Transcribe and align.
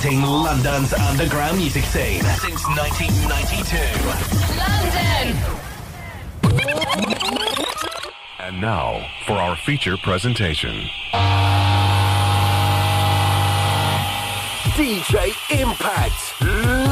Team 0.00 0.22
London's 0.22 0.92
underground 0.92 1.58
music 1.58 1.82
scene 1.84 2.22
since 2.22 2.64
1992. 2.68 3.76
London! 4.56 5.36
And 8.38 8.60
now 8.60 9.04
for 9.26 9.32
our 9.32 9.56
feature 9.56 9.96
presentation. 9.96 10.86
DJ 14.76 15.34
Impact 15.60 16.87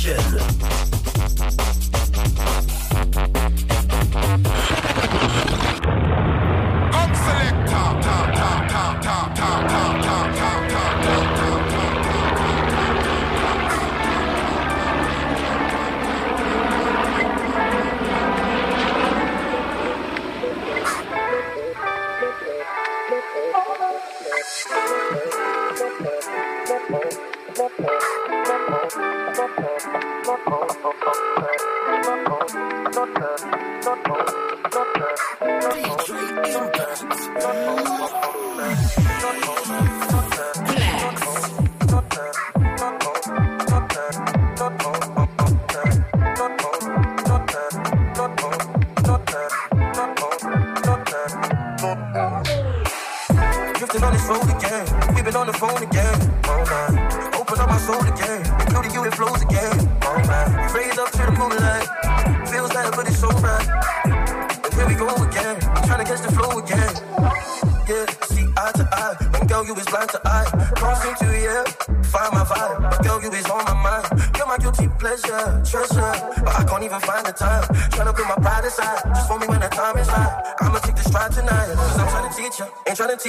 session. 0.00 0.59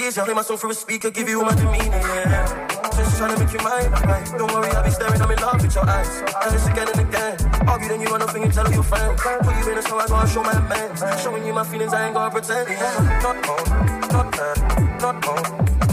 Tease 0.02 0.18
you. 0.18 0.24
Play 0.24 0.34
my 0.34 0.42
song 0.42 0.58
through 0.58 0.72
a 0.72 0.74
speaker. 0.74 1.10
Give 1.12 1.30
you 1.30 1.40
all 1.40 1.46
my 1.46 1.56
demeanor, 1.56 1.98
yeah. 1.98 2.68
Just 2.96 3.18
trying 3.18 3.36
to 3.36 3.44
make 3.44 3.54
you 3.54 3.60
mine, 3.60 3.92
right? 3.92 4.26
Don't 4.38 4.52
worry, 4.52 4.70
I'll 4.72 4.84
be 4.84 4.92
staring. 4.92 5.22
I'm 5.22 5.32
in 5.32 5.40
love 5.40 5.62
with 5.62 5.76
your 5.76 5.88
eyes. 5.88 6.24
And 6.44 6.56
it's 6.56 6.68
again 6.68 6.88
and 6.90 7.00
again. 7.08 7.68
Argue, 7.68 7.90
then 7.90 8.02
you 8.02 8.08
run 8.08 8.22
off 8.22 8.36
and 8.36 8.46
you 8.46 8.52
tell 8.52 8.72
your 8.72 8.84
friends. 8.84 9.22
Put 9.22 9.56
you 9.58 9.72
in 9.72 9.78
a 9.78 9.82
song, 9.82 10.02
I 10.02 10.08
gotta 10.08 10.28
show 10.28 10.44
my 10.44 10.54
amends. 10.54 11.24
Showing 11.24 11.46
you 11.46 11.54
my 11.54 11.64
feelings, 11.64 11.94
I 11.94 12.06
ain't 12.06 12.14
gonna 12.14 12.32
pretend. 12.32 12.70
Yeah. 12.70 13.20
Not 13.24 13.38
on, 13.50 13.64
not 14.10 14.32
that, 14.38 14.58
not 15.02 15.28
on, 15.28 15.44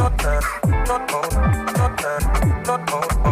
not 0.01 0.19
that, 0.19 0.43
not 0.89 1.15
on, 1.15 1.29
not 1.75 1.95
that, 2.03 2.67
not 2.67 2.93
on, 2.93 3.29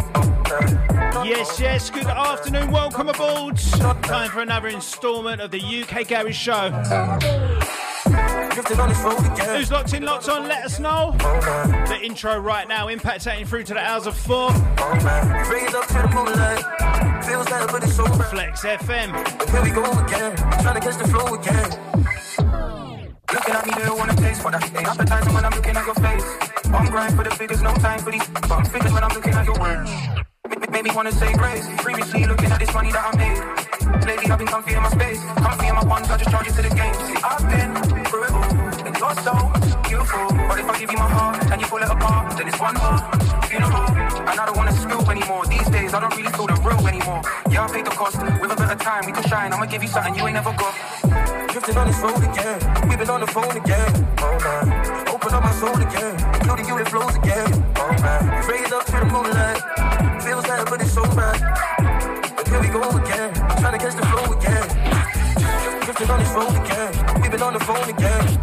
Yes, 1.26 1.58
yes, 1.58 1.91
good 1.91 2.06
afternoon, 2.06 2.70
welcome 2.70 3.08
aboard. 3.08 3.56
Time 3.56 4.31
for 4.31 4.43
another 4.43 4.69
instalment 4.69 5.41
of 5.41 5.50
the 5.50 5.58
UK 5.58 6.06
Garage 6.06 6.37
Show. 6.37 6.70
Who's 8.56 9.71
locked 9.71 9.93
in, 9.93 10.03
locked 10.03 10.31
on, 10.31 10.49
let 10.49 10.65
us 10.65 10.81
know. 10.81 11.15
The 11.19 11.99
intro 12.03 12.39
right 12.39 12.67
now, 12.67 12.89
Impact 12.89 13.22
taking 13.22 13.44
through 13.44 13.65
to 13.65 13.75
the 13.75 13.81
hours 13.81 14.06
of 14.06 14.17
four. 14.17 14.50
Flex 18.31 18.65
FM. 18.65 19.50
Here 19.50 19.62
we 19.62 19.71
go 19.71 19.83
again, 19.84 20.34
trying 20.62 20.75
to 20.75 20.81
catch 20.81 20.97
the 20.97 21.06
flow 21.06 21.34
again. 21.34 21.69
Looking 23.31 23.55
at 23.55 23.67
me, 23.67 23.72
they 23.77 23.84
don't 23.84 23.99
wanna 23.99 24.17
taste 24.17 24.41
for 24.41 24.50
that. 24.50 24.65
Ain't 24.65 24.88
appetizing 24.88 25.34
when 25.34 25.44
I'm 25.44 25.53
looking 25.53 25.77
at 25.77 25.84
your 25.84 25.94
face. 25.97 26.25
I'm 26.73 26.87
grind 26.87 27.15
for 27.15 27.25
the 27.25 27.31
figures, 27.31 27.61
no 27.61 27.75
time 27.75 27.99
for 27.99 28.11
these. 28.11 28.27
But 28.27 28.53
I'm 28.53 28.65
figures 28.65 28.93
when 28.93 29.05
I'm 29.05 29.15
looking 29.15 29.34
at 29.34 29.44
your 29.44 29.59
words. 29.61 29.91
Made 30.71 30.84
me 30.84 30.91
wanna 30.94 31.12
say 31.12 31.33
cost. 47.96 48.20
With 48.40 48.52
a 48.52 48.56
bit 48.56 48.70
of 48.70 48.78
time, 48.78 49.06
we 49.06 49.12
can 49.12 49.24
shine. 49.24 49.52
I'ma 49.52 49.64
give 49.64 49.82
you 49.82 49.88
something 49.88 50.14
you 50.14 50.22
ain't 50.26 50.34
never 50.34 50.52
got. 50.52 50.74
Drifting 51.48 51.76
on 51.78 51.86
this 51.88 51.98
road 52.00 52.22
again. 52.22 52.58
We've 52.88 52.98
been 52.98 53.10
on 53.10 53.20
the 53.20 53.26
phone 53.26 53.56
again. 53.56 53.90
Oh 54.20 54.36
man. 54.44 55.08
Open 55.08 55.32
up 55.32 55.42
my 55.42 55.52
soul 55.52 55.76
again. 55.80 56.14
Including 56.36 56.66
you, 56.68 56.78
it 56.78 56.88
flows 56.88 57.16
again. 57.16 57.48
Oh 57.76 57.92
man. 58.04 58.22
Raise 58.48 58.70
up 58.72 58.84
to 58.84 58.92
the 58.92 59.06
moonlight. 59.06 59.60
Feels 60.22 60.44
bad, 60.44 60.68
but 60.68 60.80
it's 60.82 60.92
so 60.92 61.02
right. 61.16 61.40
And 62.38 62.46
here 62.48 62.60
we 62.60 62.68
go 62.68 62.84
again. 63.00 63.32
Trying 63.60 63.78
to 63.78 63.80
catch 63.84 63.96
the 63.96 64.06
flow 64.12 64.26
again. 64.36 64.66
Drifting 65.84 66.10
on 66.10 66.20
this 66.20 66.32
road 66.36 66.54
again. 66.62 67.22
We've 67.22 67.30
been 67.30 67.42
on 67.42 67.54
the 67.54 67.60
phone 67.60 67.88
again. 67.88 68.35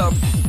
Love. 0.00 0.39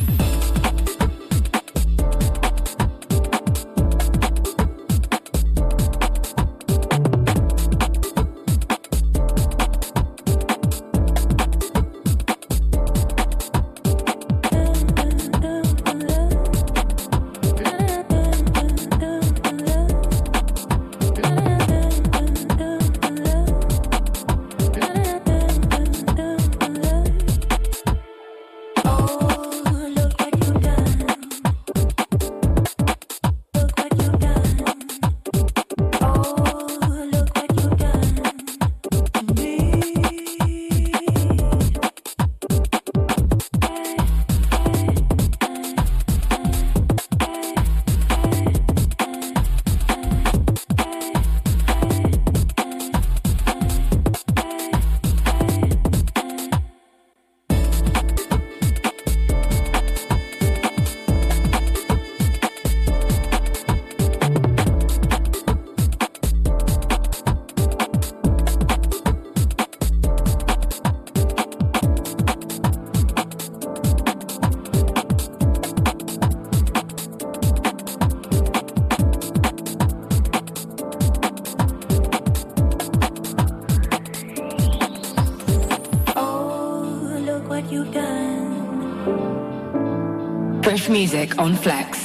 Music 90.88 91.38
on 91.38 91.54
Flex. 91.54 92.01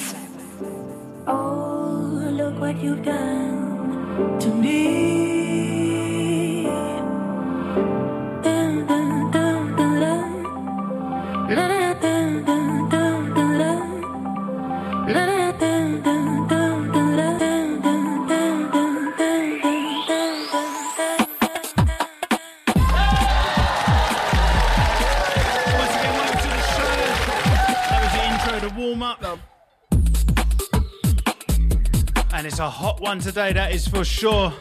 Today, 33.28 33.52
that 33.52 33.74
is 33.74 33.86
for 33.86 34.06
sure. 34.06 34.54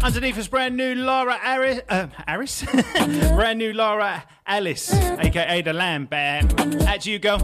Underneath 0.00 0.38
us, 0.38 0.48
brand 0.48 0.74
new 0.74 0.94
Lara 0.94 1.38
Aris, 1.44 1.82
uh, 1.90 2.06
Aris? 2.26 2.64
brand 3.34 3.58
new 3.58 3.74
Lara 3.74 4.24
Alice, 4.46 4.94
aka 4.94 5.60
the 5.60 5.74
Lamb. 5.74 6.06
Bam. 6.06 6.48
At 6.88 7.04
you, 7.04 7.18
girl. 7.18 7.42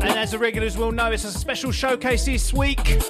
And 0.00 0.16
as 0.16 0.30
the 0.30 0.38
regulars 0.38 0.76
will 0.78 0.92
know, 0.92 1.10
it's 1.10 1.24
a 1.24 1.32
special 1.32 1.72
showcase 1.72 2.26
this 2.26 2.52
week. 2.52 3.02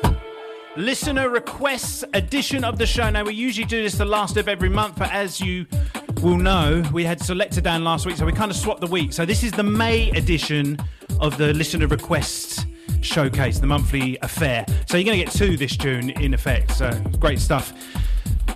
Listener 0.75 1.29
requests 1.29 2.05
edition 2.15 2.65
of 2.65 2.79
the 2.79 2.87
show. 2.87 3.11
Now, 3.11 3.25
we 3.25 3.35
usually 3.35 3.67
do 3.67 3.83
this 3.83 3.97
the 3.97 4.07
last 4.07 4.39
of 4.39 4.49
every 4.49 4.71
month, 4.71 4.97
but 4.99 5.13
as 5.13 5.43
you 5.43 5.67
will 6.23 6.39
know, 6.39 6.83
we 6.91 7.05
had 7.05 7.21
Selector 7.21 7.61
down 7.61 7.85
last 7.85 8.07
week, 8.07 8.17
so 8.17 8.25
we 8.25 8.33
kind 8.33 8.51
of 8.51 8.57
swapped 8.57 8.81
the 8.81 8.87
week. 8.87 9.13
So, 9.13 9.27
this 9.27 9.45
is 9.45 9.53
the 9.53 9.63
May 9.63 10.09
edition 10.13 10.79
of 11.21 11.37
the 11.37 11.53
listener 11.53 11.87
requests 11.87 12.48
showcase, 13.19 13.59
the 13.59 13.67
monthly 13.67 14.17
affair. 14.23 14.65
So, 14.87 14.97
you're 14.97 15.05
going 15.05 15.19
to 15.19 15.25
get 15.25 15.33
two 15.35 15.57
this 15.57 15.77
June 15.77 16.11
in 16.11 16.35
effect. 16.35 16.71
So, 16.71 16.89
great 17.19 17.41
stuff. 17.41 17.73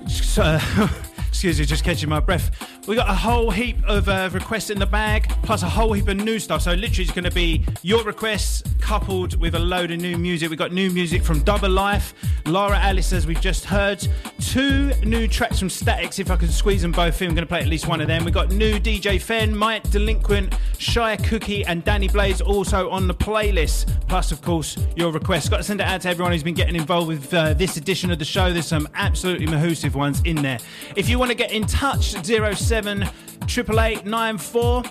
So, 0.06 0.56
excuse 1.26 1.58
me, 1.58 1.64
just 1.64 1.82
catching 1.82 2.08
my 2.08 2.20
breath. 2.20 2.52
We 2.86 2.94
got 2.94 3.08
a 3.08 3.14
whole 3.14 3.50
heap 3.50 3.76
of 3.86 4.08
uh, 4.08 4.28
requests 4.32 4.70
in 4.70 4.78
the 4.78 4.86
bag, 4.86 5.28
plus 5.42 5.62
a 5.62 5.68
whole 5.68 5.92
heap 5.92 6.08
of 6.08 6.16
new 6.16 6.38
stuff. 6.38 6.62
So 6.62 6.72
literally, 6.72 7.04
it's 7.04 7.12
going 7.12 7.24
to 7.24 7.30
be 7.30 7.64
your 7.82 8.04
requests 8.04 8.62
coupled 8.80 9.40
with 9.40 9.54
a 9.54 9.58
load 9.58 9.92
of 9.92 10.00
new 10.00 10.18
music. 10.18 10.50
We 10.50 10.56
got 10.56 10.72
new 10.72 10.90
music 10.90 11.22
from 11.22 11.40
Double 11.42 11.70
Life, 11.70 12.12
Laura 12.44 12.76
Alice, 12.78 13.12
as 13.12 13.26
we've 13.26 13.40
just 13.40 13.64
heard. 13.64 14.06
Two 14.40 14.92
new 15.04 15.28
tracks 15.28 15.58
from 15.60 15.70
Statics. 15.70 16.18
If 16.18 16.30
I 16.30 16.36
can 16.36 16.48
squeeze 16.48 16.82
them 16.82 16.92
both 16.92 17.22
in, 17.22 17.28
I'm 17.28 17.34
going 17.34 17.46
to 17.46 17.48
play 17.48 17.60
at 17.60 17.68
least 17.68 17.86
one 17.86 18.00
of 18.00 18.08
them. 18.08 18.24
We 18.24 18.30
got 18.30 18.50
new 18.50 18.78
DJ 18.80 19.20
Fen, 19.20 19.56
Mike 19.56 19.88
Delinquent, 19.90 20.50
Shia 20.78 21.24
Cookie, 21.24 21.64
and 21.64 21.84
Danny 21.84 22.08
Blaze 22.08 22.40
also 22.40 22.90
on 22.90 23.06
the 23.06 23.14
playlist. 23.14 23.88
Plus, 24.12 24.30
of 24.30 24.42
course, 24.42 24.76
your 24.94 25.10
requests. 25.10 25.48
Got 25.48 25.56
to 25.56 25.62
send 25.62 25.80
it 25.80 25.86
out 25.86 26.02
to 26.02 26.10
everyone 26.10 26.32
who's 26.32 26.42
been 26.42 26.52
getting 26.52 26.76
involved 26.76 27.08
with 27.08 27.32
uh, 27.32 27.54
this 27.54 27.78
edition 27.78 28.10
of 28.10 28.18
the 28.18 28.26
show. 28.26 28.52
There's 28.52 28.66
some 28.66 28.86
absolutely 28.94 29.46
mahoosive 29.46 29.94
ones 29.94 30.20
in 30.26 30.36
there. 30.36 30.58
If 30.96 31.08
you 31.08 31.18
want 31.18 31.30
to 31.30 31.34
get 31.34 31.50
in 31.50 31.64
touch, 31.64 32.14
07 32.22 33.04
88894 33.04 34.82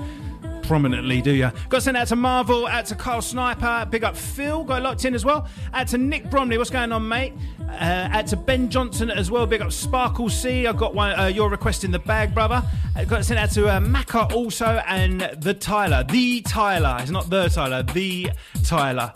prominently, 0.66 1.22
do 1.22 1.32
you? 1.32 1.52
Got 1.70 1.84
sent 1.84 1.96
out 1.96 2.08
to 2.08 2.16
Marvel, 2.16 2.66
out 2.68 2.86
to 2.88 2.96
Carl 2.96 3.22
Sniper, 3.22 3.88
big 3.90 4.04
up 4.04 4.16
Phil, 4.16 4.64
got 4.64 4.82
locked 4.82 5.06
in 5.06 5.14
as 5.14 5.24
well. 5.24 5.48
Out 5.74 5.88
to 5.90 5.98
Nick 5.98 6.30
Bromley, 6.30 6.58
what's 6.58 6.70
going 6.70 6.92
on, 6.92 7.08
mate? 7.08 7.34
Uh, 7.70 8.10
out 8.12 8.28
to 8.28 8.38
Ben 8.38 8.70
Johnson 8.70 9.12
as 9.12 9.30
well, 9.30 9.46
big 9.46 9.62
up 9.62 9.72
Sparkle 9.72 10.30
C. 10.30 10.66
I've 10.68 10.78
got 10.78 10.96
one, 10.96 11.18
uh, 11.20 11.26
your 11.28 11.50
request 11.50 11.84
in 11.84 11.92
the 11.92 12.00
bag, 12.00 12.34
brother. 12.34 12.64
Uh, 12.96 13.04
got 13.06 13.24
sent 13.26 13.40
out 13.40 13.52
to 13.52 13.68
uh, 13.68 14.28
also 14.34 14.82
and 14.88 15.22
the 15.38 15.54
Tyler, 15.54 16.04
the 16.04 16.42
Tyler. 16.42 16.98
It's 17.00 17.12
not 17.12 17.30
the 17.30 17.48
Tyler, 17.50 17.84
the 17.84 18.32
Tyler. 18.64 19.14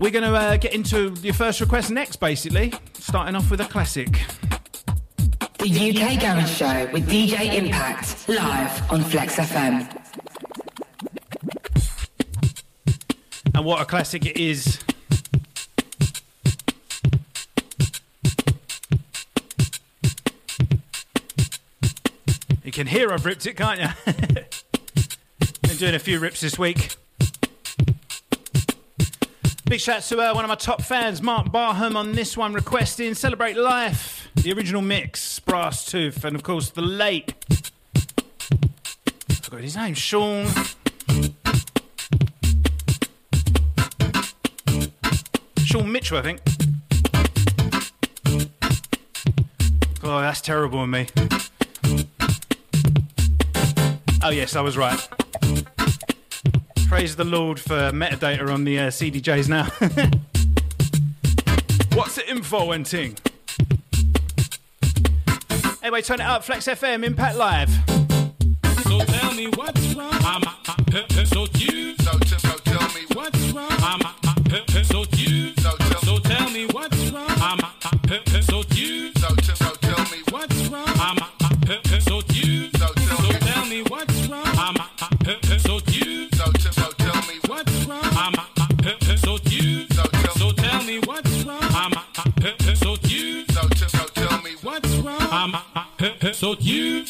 We're 0.00 0.10
to 0.10 0.34
uh, 0.34 0.56
get 0.56 0.72
into 0.72 1.14
your 1.22 1.34
first 1.34 1.60
request 1.60 1.90
next, 1.90 2.16
basically, 2.16 2.72
starting 2.94 3.36
off 3.36 3.50
with 3.50 3.60
a 3.60 3.64
classic. 3.66 4.20
The 5.62 5.90
UK 5.90 6.20
Garage 6.20 6.50
Show 6.50 6.90
with 6.92 7.08
DJ 7.08 7.54
Impact, 7.54 8.28
live 8.28 8.90
on 8.90 9.00
Flex 9.04 9.36
FM. 9.36 9.86
And 13.54 13.64
what 13.64 13.80
a 13.80 13.84
classic 13.84 14.26
it 14.26 14.36
is. 14.36 14.80
You 22.64 22.72
can 22.72 22.88
hear 22.88 23.12
I've 23.12 23.24
ripped 23.24 23.46
it, 23.46 23.56
can't 23.56 23.78
you? 23.78 24.12
Been 25.62 25.76
doing 25.76 25.94
a 25.94 26.00
few 26.00 26.18
rips 26.18 26.40
this 26.40 26.58
week. 26.58 26.96
Big 29.66 29.78
shout 29.78 29.98
out 29.98 30.02
to 30.02 30.20
uh, 30.20 30.34
one 30.34 30.44
of 30.44 30.48
my 30.48 30.56
top 30.56 30.82
fans, 30.82 31.22
Mark 31.22 31.52
Barham, 31.52 31.96
on 31.96 32.12
this 32.12 32.36
one, 32.36 32.52
requesting 32.52 33.14
Celebrate 33.14 33.56
Life, 33.56 34.21
the 34.34 34.52
original 34.52 34.82
mix, 34.82 35.38
Brass 35.40 35.84
Tooth, 35.84 36.24
and 36.24 36.34
of 36.34 36.42
course 36.42 36.70
the 36.70 36.82
late. 36.82 37.34
I 39.30 39.34
forgot 39.34 39.60
his 39.60 39.76
name, 39.76 39.94
Sean. 39.94 40.46
Sean 45.58 45.90
Mitchell, 45.90 46.18
I 46.18 46.22
think. 46.22 46.40
Oh, 50.02 50.20
that's 50.20 50.40
terrible 50.40 50.82
of 50.82 50.88
me. 50.88 51.06
Oh, 54.24 54.30
yes, 54.30 54.56
I 54.56 54.60
was 54.60 54.76
right. 54.76 54.98
Praise 56.88 57.16
the 57.16 57.24
Lord 57.24 57.58
for 57.58 57.90
metadata 57.92 58.52
on 58.52 58.64
the 58.64 58.78
uh, 58.78 58.88
CDJs 58.88 59.48
now. 59.48 59.64
What's 61.96 62.16
the 62.16 62.30
info 62.30 62.72
and 62.72 62.84
ting? 62.84 63.16
Anyway, 65.82 66.00
turn 66.00 66.20
it 66.20 66.26
up. 66.26 66.44
Flex 66.44 66.66
FM, 66.66 67.04
Impact 67.04 67.36
Live. 67.36 67.70
So 68.84 69.00
tell 69.00 69.34
me 69.34 69.48
what's 69.56 69.94
wrong. 69.94 70.12
I'm 70.12 70.42
so 70.44 70.52
uh, 70.94 70.98
uh, 70.98 71.42
uh, 71.42 71.46
you. 71.54 72.01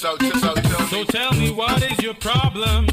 So, 0.02 0.16
t- 0.16 0.30
so 0.40 0.52
tell 0.52 0.86
So 0.88 1.04
tell 1.04 1.32
me 1.34 1.52
what 1.52 1.80
is 1.80 1.96
your 2.00 2.14
problem? 2.14 2.91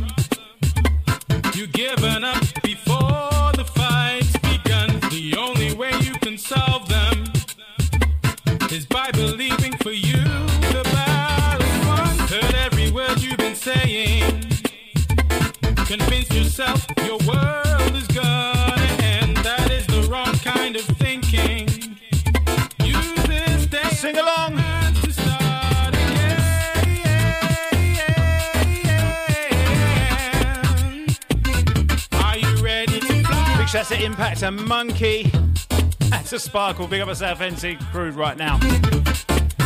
Shouts 33.84 34.04
Impact 34.04 34.44
and 34.44 34.68
Monkey. 34.68 35.32
That's 36.10 36.34
a 36.34 36.40
sparkle. 36.40 36.86
Big 36.88 37.00
up 37.02 37.08
a 37.08 37.16
South 37.16 37.40
NC 37.40 37.80
crew 37.92 38.12
right 38.12 38.36
now. 38.36 38.60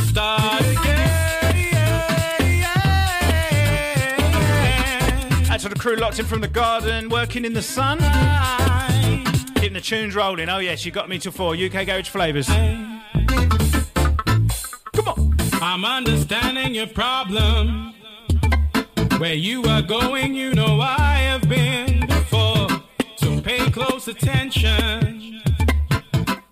Start 0.03 0.61
again. 0.61 1.09
That's 5.47 5.63
the 5.63 5.75
crew 5.77 5.95
locked 5.95 6.19
in 6.19 6.25
from 6.25 6.41
the 6.41 6.47
garden, 6.47 7.09
working 7.09 7.43
in 7.45 7.53
the 7.53 7.61
sun. 7.61 7.97
Keeping 9.55 9.73
the 9.73 9.81
tunes 9.81 10.15
rolling. 10.15 10.49
Oh, 10.49 10.59
yes, 10.59 10.85
you 10.85 10.91
got 10.91 11.09
me 11.09 11.17
to 11.19 11.31
four. 11.31 11.55
UK 11.55 11.85
Garage 11.85 12.09
Flavours. 12.09 12.47
Come 14.93 15.07
on. 15.07 15.35
I'm 15.53 15.85
understanding 15.85 16.75
your 16.75 16.87
problem. 16.87 17.95
Where 19.17 19.33
you 19.33 19.63
are 19.63 19.81
going, 19.81 20.35
you 20.35 20.53
know 20.53 20.79
I 20.81 21.12
close 23.73 24.07
attention. 24.07 25.41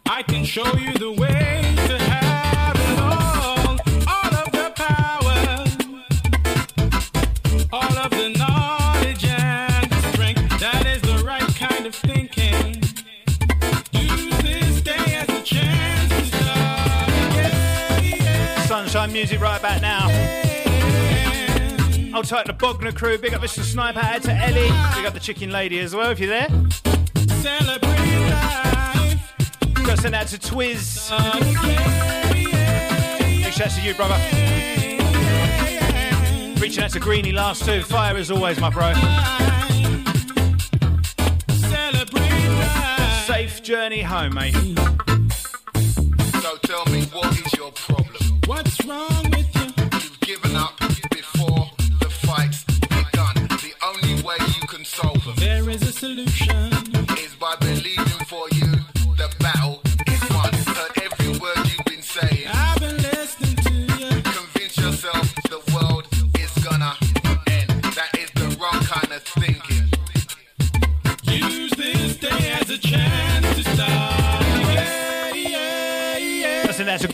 I 0.08 0.24
can 0.24 0.44
show 0.44 0.66
you 0.76 0.92
the 0.94 1.12
way 1.12 1.62
to 1.88 1.98
have 2.00 2.76
it 2.76 3.00
all. 3.00 3.78
All 4.08 4.34
of 4.42 4.52
the 4.52 4.72
power, 4.76 5.64
all 7.72 7.98
of 8.00 8.10
the 8.10 8.30
knowledge 8.40 9.24
and 9.24 9.92
the 9.92 10.02
strength. 10.12 10.60
That 10.60 10.88
is 10.88 11.04
the 11.04 11.24
right 11.24 11.46
kind 11.56 11.86
of 11.86 11.94
thinking. 11.94 12.82
Use 13.92 14.42
this 14.42 14.82
day 14.82 15.14
as 15.14 15.30
a 15.30 15.44
chance 15.44 16.10
to 16.10 16.26
start 16.26 17.08
again. 18.16 18.68
Sunshine 18.68 19.14
music 19.14 19.40
right 19.40 19.62
back 19.62 19.80
now. 19.80 20.08
I'll 22.16 22.24
type 22.24 22.48
the 22.48 22.54
Bogner 22.54 22.96
crew. 22.96 23.20
Big 23.20 23.36
up 23.36 23.42
Mr. 23.42 23.62
Sniper. 23.62 24.00
Add 24.00 24.24
to 24.24 24.34
Ellie. 24.34 24.72
Big 24.96 25.06
up 25.06 25.14
the 25.14 25.20
chicken 25.20 25.52
lady 25.52 25.78
as 25.80 25.94
well 25.96 26.10
if 26.10 26.20
you're 26.20 26.28
there. 26.28 26.50
Celebrate 27.42 28.30
life. 28.30 29.34
Got 29.74 29.96
to 29.96 29.98
send 29.98 30.16
out 30.16 30.28
to 30.28 30.38
Twiz. 30.38 31.10
Big 33.44 33.54
shouts 33.54 33.76
to 33.78 33.82
you, 33.82 33.96
brother. 33.96 34.16
Reaching 36.62 36.84
out 36.84 36.92
to 36.92 37.00
Greenie 37.00 37.32
last 37.32 37.66
two. 37.66 37.82
Fire 37.82 38.16
as 38.16 38.30
always, 38.30 38.60
my 38.60 38.70
bro. 38.70 38.94
Safe 43.26 43.64
journey 43.64 44.02
home, 44.04 44.36
mate. 44.36 44.54
So 46.42 46.58
tell 46.62 46.86
me 46.86 47.06
what 47.06 47.34
is 47.40 47.54
your 47.54 47.72
problem? 47.72 48.40
What's 48.46 48.86
wrong 48.86 49.24
with 49.32 49.56
you? 49.56 49.68
You've 50.00 50.20
given 50.20 50.56
up 50.56 50.78
before 51.10 51.72
the 52.00 52.10
fight's 52.10 52.64
begun. 52.82 53.34
The 53.34 53.74
only 53.84 54.22
way 54.22 54.36
you 54.40 54.68
can 54.68 54.86
solve 54.86 55.24
them 55.26 55.36
There 55.38 55.70
is 55.72 55.82
a 55.82 55.92
solution. 55.92 56.61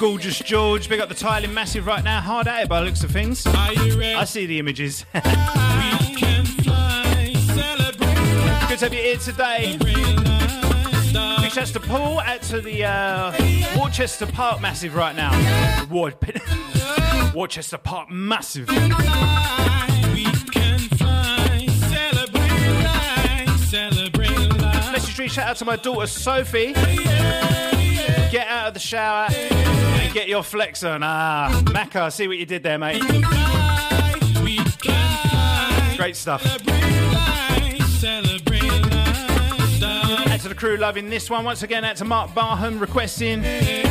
Gorgeous 0.08 0.40
George. 0.40 0.88
Big 0.88 1.02
up 1.02 1.10
the 1.10 1.16
tiling 1.16 1.54
massive 1.54 1.86
right 1.86 2.02
now. 2.02 2.22
Hard 2.22 2.48
at 2.48 2.64
it 2.64 2.70
by 2.70 2.80
the 2.80 2.86
looks 2.86 3.04
of 3.04 3.12
things. 3.12 3.46
Are 3.46 3.74
you 3.74 4.00
ready? 4.00 4.16
I 4.16 4.24
see 4.24 4.46
the 4.46 4.58
images. 4.58 5.04
We 5.14 5.20
can 5.20 6.46
fly. 6.46 7.34
Celebrate. 7.54 8.70
Good 8.70 8.80
to 8.80 8.86
have 8.86 8.94
you 8.94 9.02
here 9.02 9.18
today. 9.18 9.78
Big 11.42 11.52
shouts 11.52 11.72
to 11.72 11.82
Paul. 11.82 12.22
Out 12.22 12.42
to 12.44 12.62
the 12.62 12.86
uh, 12.86 13.34
Worcester 13.78 14.28
Park 14.28 14.62
massive 14.62 14.96
right 14.96 15.14
now. 15.14 15.32
War- 15.92 16.14
Worcester 17.36 17.78
Park 17.78 18.10
massive. 18.10 18.70
We 18.70 18.76
can 20.54 20.80
fly. 20.96 21.68
Celebrate 21.90 22.84
life. 22.84 23.60
Celebrate 23.66 24.62
life. 24.62 24.92
Message 24.94 25.32
shout 25.34 25.50
out 25.50 25.58
to 25.58 25.66
my 25.66 25.76
daughter 25.76 26.08
Sophie. 26.08 26.74
Get 28.32 28.48
out 28.48 28.68
of 28.68 28.74
the 28.74 28.80
shower 28.80 29.28
and 29.32 30.14
get 30.14 30.28
your 30.28 30.44
flex 30.44 30.84
on. 30.84 31.02
Ah, 31.02 31.50
Macca, 31.66 32.12
see 32.12 32.28
what 32.28 32.38
you 32.38 32.46
did 32.46 32.62
there, 32.62 32.78
mate. 32.78 33.02
Great 35.98 36.16
stuff. 36.16 36.46
Out 36.46 36.60
to 40.42 40.50
the 40.50 40.56
crew 40.56 40.78
loving 40.78 41.10
this 41.10 41.30
one. 41.30 41.46
Once 41.46 41.64
again, 41.64 41.86
out 41.86 41.96
to 41.98 42.06
Mark 42.06 42.34
Barham 42.36 42.80
requesting. 42.80 43.42
It's 43.44 43.90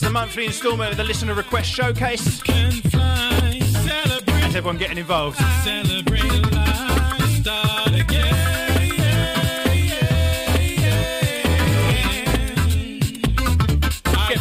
the 0.00 0.10
monthly 0.10 0.46
instalment 0.46 0.90
of 0.90 0.96
the 0.96 1.04
listener 1.04 1.34
request 1.34 1.70
showcase. 1.70 2.42
That's 2.42 2.94
everyone 4.54 4.76
getting 4.76 4.98
involved. 4.98 5.38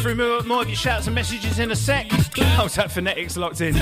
Through 0.04 0.16
more, 0.16 0.44
more 0.44 0.62
of 0.64 0.68
your 0.68 0.76
shouts 0.76 1.08
and 1.08 1.16
messages 1.16 1.60
in 1.60 1.72
a 1.72 1.76
sec. 1.78 2.12
How's 2.12 2.76
that 2.76 2.92
phonetics 2.92 3.38
locked 3.38 3.62
in? 3.62 3.74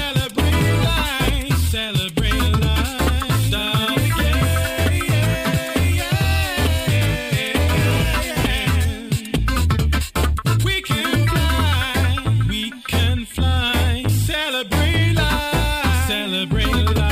We 10.63 10.81
can 10.83 11.27
fly, 11.27 12.45
we 12.47 12.71
can 12.87 13.25
fly, 13.25 14.05
celebrate 14.07 15.13
life. 15.15 16.07
Celebrate 16.07 16.95
life. 16.95 17.11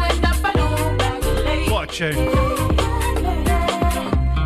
What 1.91 1.97
tune. 1.97 2.15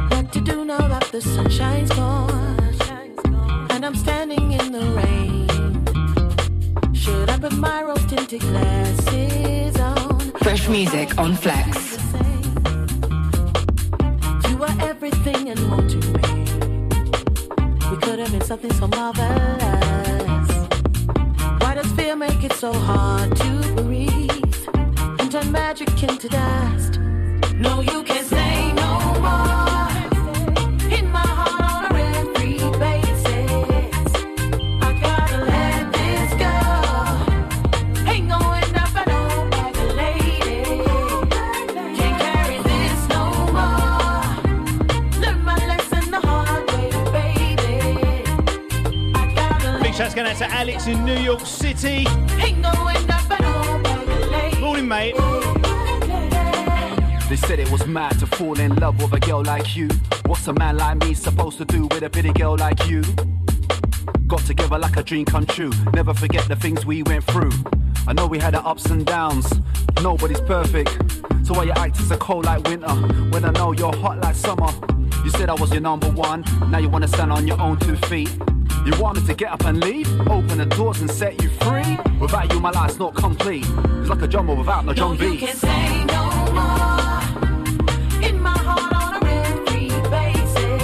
What 0.10 0.34
to 0.34 0.42
do 0.42 0.66
now 0.66 0.88
that 0.88 1.08
the 1.12 1.22
sunshine's 1.22 1.92
gone 1.92 2.58
and 3.70 3.86
I'm 3.86 3.94
standing 3.94 4.54
in 4.54 4.72
the 4.72 4.82
rain? 5.00 5.46
Should 6.96 7.30
I 7.30 7.38
put 7.38 7.54
my 7.54 7.84
rose 7.84 8.04
tinted 8.08 8.42
glasses 8.42 9.80
on? 9.80 10.32
Fresh 10.40 10.68
music 10.70 11.20
on 11.20 11.36
Flex. 11.36 12.00
You 14.50 14.64
are 14.64 14.76
everything 14.90 15.50
and 15.52 15.70
more 15.70 15.88
to 15.88 15.98
me. 15.98 16.24
We 17.92 17.98
could 17.98 18.18
have 18.18 18.32
been 18.32 18.42
something 18.42 18.74
so 18.74 18.88
marvelous. 18.88 20.50
Why 21.62 21.76
does 21.76 21.92
fear 21.92 22.16
make 22.16 22.44
it 22.44 22.54
so 22.54 22.74
hard 22.74 23.36
to 23.36 23.74
breathe 23.84 24.32
and 25.20 25.32
turn 25.32 25.52
magic 25.52 26.02
into 26.02 26.28
dust? 26.28 26.95
Going 50.16 50.28
out 50.28 50.38
to 50.38 50.50
Alex 50.50 50.88
in 50.88 51.04
New 51.04 51.18
York 51.18 51.46
City. 51.46 52.06
Morning, 54.62 54.88
mate. 54.88 55.14
They 57.28 57.36
said 57.36 57.60
it 57.60 57.70
was 57.70 57.86
mad 57.86 58.18
to 58.20 58.26
fall 58.26 58.58
in 58.58 58.74
love 58.78 59.02
with 59.02 59.12
a 59.12 59.20
girl 59.20 59.44
like 59.44 59.76
you. 59.76 59.90
What's 60.26 60.48
a 60.48 60.54
man 60.54 60.78
like 60.78 61.00
me 61.00 61.16
supposed 61.16 61.58
to 61.58 61.66
do 61.66 61.88
with 61.88 62.02
a 62.02 62.10
pretty 62.10 62.32
girl 62.32 62.56
like 62.56 62.88
you? 62.88 63.02
Got 64.26 64.40
together 64.46 64.80
like 64.80 64.96
a 64.96 65.04
dream 65.04 65.26
come 65.26 65.46
true. 65.46 65.72
Never 65.94 66.14
forget 66.14 66.48
the 66.48 66.56
things 66.56 66.86
we 66.86 67.04
went 67.04 67.26
through. 67.26 67.52
I 68.08 68.14
know 68.14 68.26
we 68.26 68.40
had 68.40 68.56
our 68.56 68.66
ups 68.66 68.86
and 68.86 69.06
downs. 69.06 69.52
Nobody's 70.02 70.40
perfect. 70.40 70.92
So 71.44 71.56
why 71.56 71.66
you 71.66 71.74
acting 71.74 72.06
so 72.06 72.16
cold 72.16 72.46
like 72.46 72.64
winter 72.64 72.96
when 73.32 73.44
I 73.44 73.52
know 73.52 73.74
you're 73.74 73.96
hot 73.98 74.22
like 74.22 74.36
summer? 74.36 74.72
You 75.26 75.30
said 75.32 75.50
I 75.50 75.56
was 75.56 75.74
your 75.74 75.82
number 75.82 76.10
one. 76.10 76.46
Now 76.70 76.78
you 76.78 76.88
wanna 76.88 77.10
stand 77.10 77.34
on 77.34 77.46
your 77.46 77.60
own 77.60 77.78
two 77.80 77.98
feet. 77.98 78.30
You 78.86 78.94
want 79.02 79.20
me 79.20 79.26
to 79.26 79.34
get 79.34 79.52
up 79.52 79.66
and 79.66 79.84
leave? 79.84 80.08
Open 80.30 80.60
the 80.60 80.66
doors 80.68 81.02
and 81.02 81.10
set 81.10 81.42
you 81.42 81.50
free? 81.50 81.98
Without 82.20 82.54
you, 82.54 82.60
my 82.60 82.70
life's 82.70 83.00
not 83.00 83.16
complete. 83.16 83.66
It's 84.00 84.10
like 84.10 84.22
a 84.22 84.28
drummer 84.28 84.54
without 84.54 84.86
no 84.86 84.94
drum 84.94 85.14
You 85.14 85.32
beat. 85.40 85.50
say 85.50 86.06
no 86.06 86.24
more. 86.54 87.22
In 88.24 88.40
my 88.40 88.56
heart 88.56 88.94
on 88.94 89.16
a 89.16 89.28
every 89.28 89.90
basis. 90.12 90.84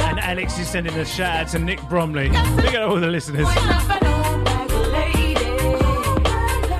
And 0.00 0.18
Alex 0.20 0.58
is 0.58 0.68
sending 0.68 0.94
a 0.94 1.04
shout 1.04 1.36
out 1.36 1.48
to 1.48 1.58
Nick 1.58 1.82
Bromley. 1.88 2.30
Big 2.30 2.74
at 2.74 2.82
all 2.82 2.98
the 2.98 3.08
listeners. 3.08 3.46
up, 3.46 3.54
I 3.56 3.98
know, 4.00 4.44
back 4.44 4.70
lady. 4.90 5.34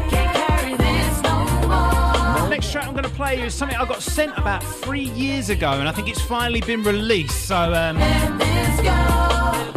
Can't 0.09 0.35
carry 0.35 0.77
this 0.77 1.23
no 1.23 1.45
more. 1.69 2.49
Next 2.49 2.73
track 2.73 2.87
I'm 2.87 2.95
going 2.95 3.05
to 3.05 3.11
play 3.11 3.43
is 3.43 3.53
something 3.53 3.77
I 3.77 3.85
got 3.85 4.01
sent 4.01 4.33
about 4.39 4.63
three 4.65 5.09
years 5.11 5.51
ago, 5.51 5.73
and 5.73 5.87
I 5.87 5.93
think 5.93 6.09
it's 6.09 6.23
finally 6.23 6.63
been 6.63 6.83
released. 6.83 7.47
So, 7.47 7.55
um, 7.75 7.99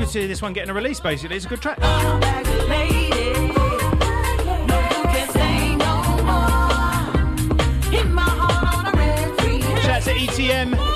To 0.02 0.08
see 0.08 0.26
this 0.26 0.42
one 0.42 0.52
getting 0.52 0.72
a 0.72 0.74
release. 0.74 1.00
Basically, 1.00 1.36
it's 1.36 1.46
a 1.46 1.50
good 1.50 1.62
track. 1.62 1.80
Shout 1.80 2.24
out 9.86 10.02
to 10.02 10.14
ETM. 10.16 10.91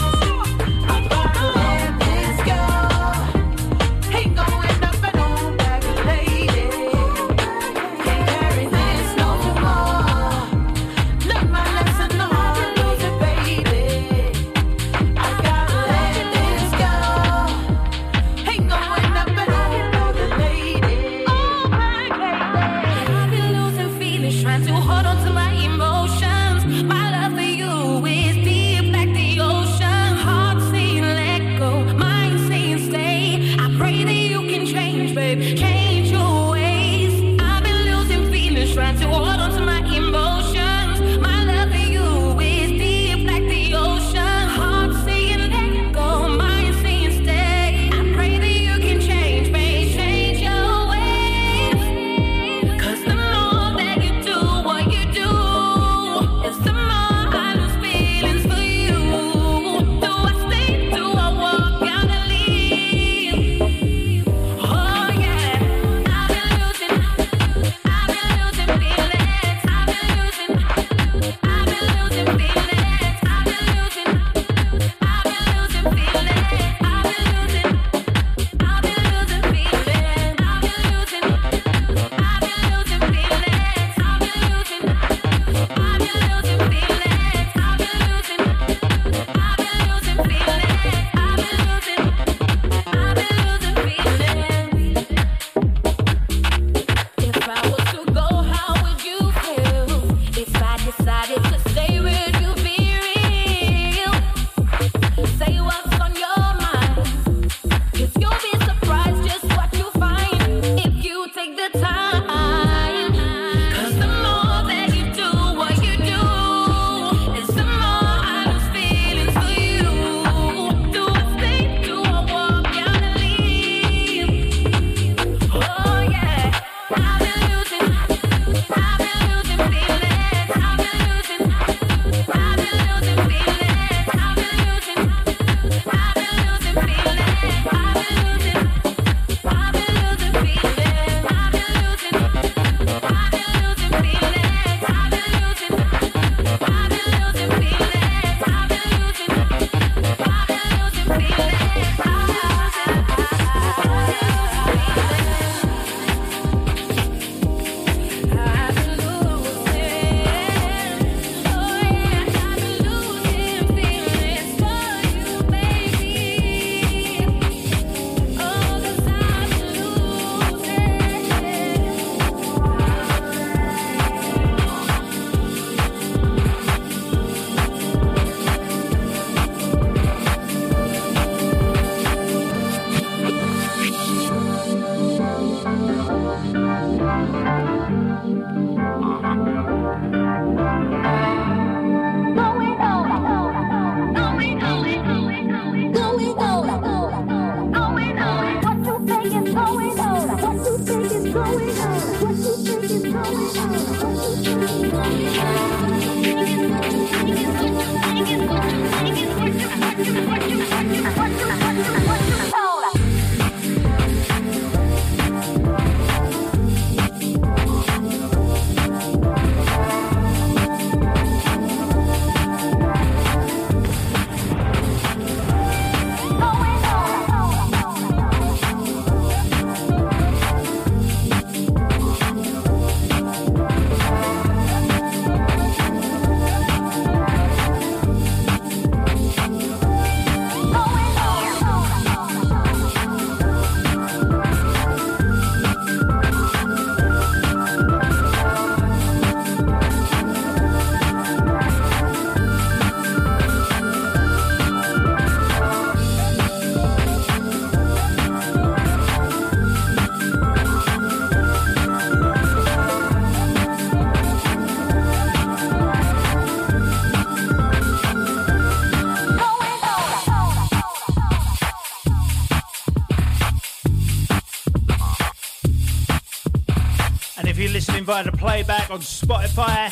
Via 278.06 278.24
the 278.24 278.32
playback 278.32 278.92
on 278.92 279.00
Spotify, 279.00 279.90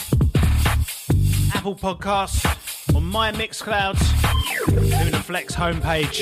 Apple 1.56 1.76
Podcasts, 1.76 2.95
on 2.95 3.04
my 3.04 3.32
Mixclouds, 3.32 3.99
doing 4.67 5.10
the 5.10 5.17
Flex 5.17 5.56
homepage. 5.56 6.19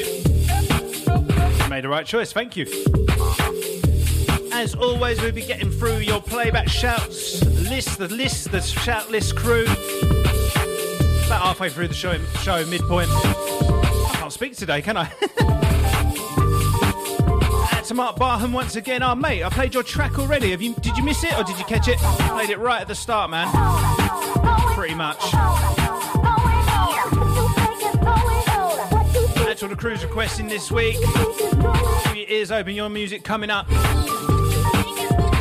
You 1.61 1.69
made 1.69 1.83
the 1.83 1.89
right 1.89 2.05
choice, 2.05 2.31
thank 2.31 2.55
you. 2.55 2.65
As 4.53 4.73
always, 4.73 5.21
we'll 5.21 5.33
be 5.33 5.41
getting 5.41 5.69
through 5.69 5.97
your 5.97 6.21
playback 6.21 6.69
shouts 6.69 7.43
list, 7.43 7.97
the 7.97 8.07
list, 8.07 8.51
the 8.51 8.61
shout 8.61 9.11
list 9.11 9.35
crew. 9.35 9.63
About 11.25 11.41
halfway 11.41 11.69
through 11.69 11.89
the 11.89 11.93
show, 11.93 12.17
show 12.37 12.65
midpoint. 12.67 13.09
I 13.11 14.15
can't 14.17 14.31
speak 14.31 14.55
today, 14.55 14.81
can 14.81 14.95
I? 14.95 15.11
To 17.91 17.95
Mark 17.95 18.15
Barham 18.15 18.53
once 18.53 18.77
again. 18.77 19.03
Oh, 19.03 19.15
mate, 19.15 19.43
I 19.43 19.49
played 19.49 19.73
your 19.73 19.83
track 19.83 20.17
already. 20.17 20.51
Have 20.51 20.61
you? 20.61 20.73
Did 20.75 20.95
you 20.95 21.03
miss 21.03 21.25
it 21.25 21.37
or 21.37 21.43
did 21.43 21.59
you 21.59 21.65
catch 21.65 21.89
it? 21.89 21.97
Played 21.97 22.49
it 22.49 22.57
right 22.57 22.79
at 22.79 22.87
the 22.87 22.95
start, 22.95 23.29
man. 23.29 23.49
Pretty 24.75 24.95
much. 24.95 25.19
That's 29.35 29.61
all 29.61 29.67
the 29.67 29.75
crew's 29.77 30.05
requesting 30.05 30.47
this 30.47 30.71
week. 30.71 30.95
Keep 32.05 32.15
your 32.15 32.29
ears 32.29 32.49
open. 32.49 32.75
Your 32.75 32.87
music 32.87 33.25
coming 33.25 33.49
up. 33.49 33.67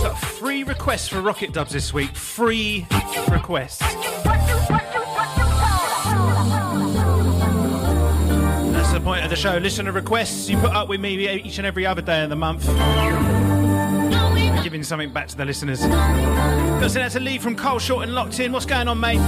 Got 0.01 0.19
three 0.19 0.65
requests 0.65 1.07
for 1.07 1.21
Rocket 1.21 1.53
Dubs 1.53 1.73
this 1.73 1.95
week. 1.95 2.17
Free 2.17 2.85
requests. 3.31 3.90
Of 9.31 9.37
the 9.37 9.43
show. 9.43 9.59
Listener 9.59 9.93
requests. 9.93 10.51
You 10.51 10.59
put 10.59 10.73
up 10.73 10.89
with 10.89 11.01
me 11.01 11.29
each 11.29 11.59
and 11.59 11.67
every 11.67 11.87
other 11.87 12.03
day 12.03 12.25
of 12.25 12.31
the 12.31 12.37
month. 12.37 12.67
Giving 14.65 14.83
something 14.83 15.13
back 15.13 15.29
to 15.29 15.37
the 15.37 15.45
listeners. 15.45 15.79
Send 15.79 15.93
out 16.99 17.13
to 17.13 17.21
Lee 17.21 17.39
from 17.39 17.55
Carl 17.55 17.79
Short 17.79 18.03
and 18.03 18.13
Locked 18.13 18.41
In. 18.41 18.51
What's 18.51 18.67
going 18.67 18.89
on, 18.89 18.99
mate? 18.99 19.19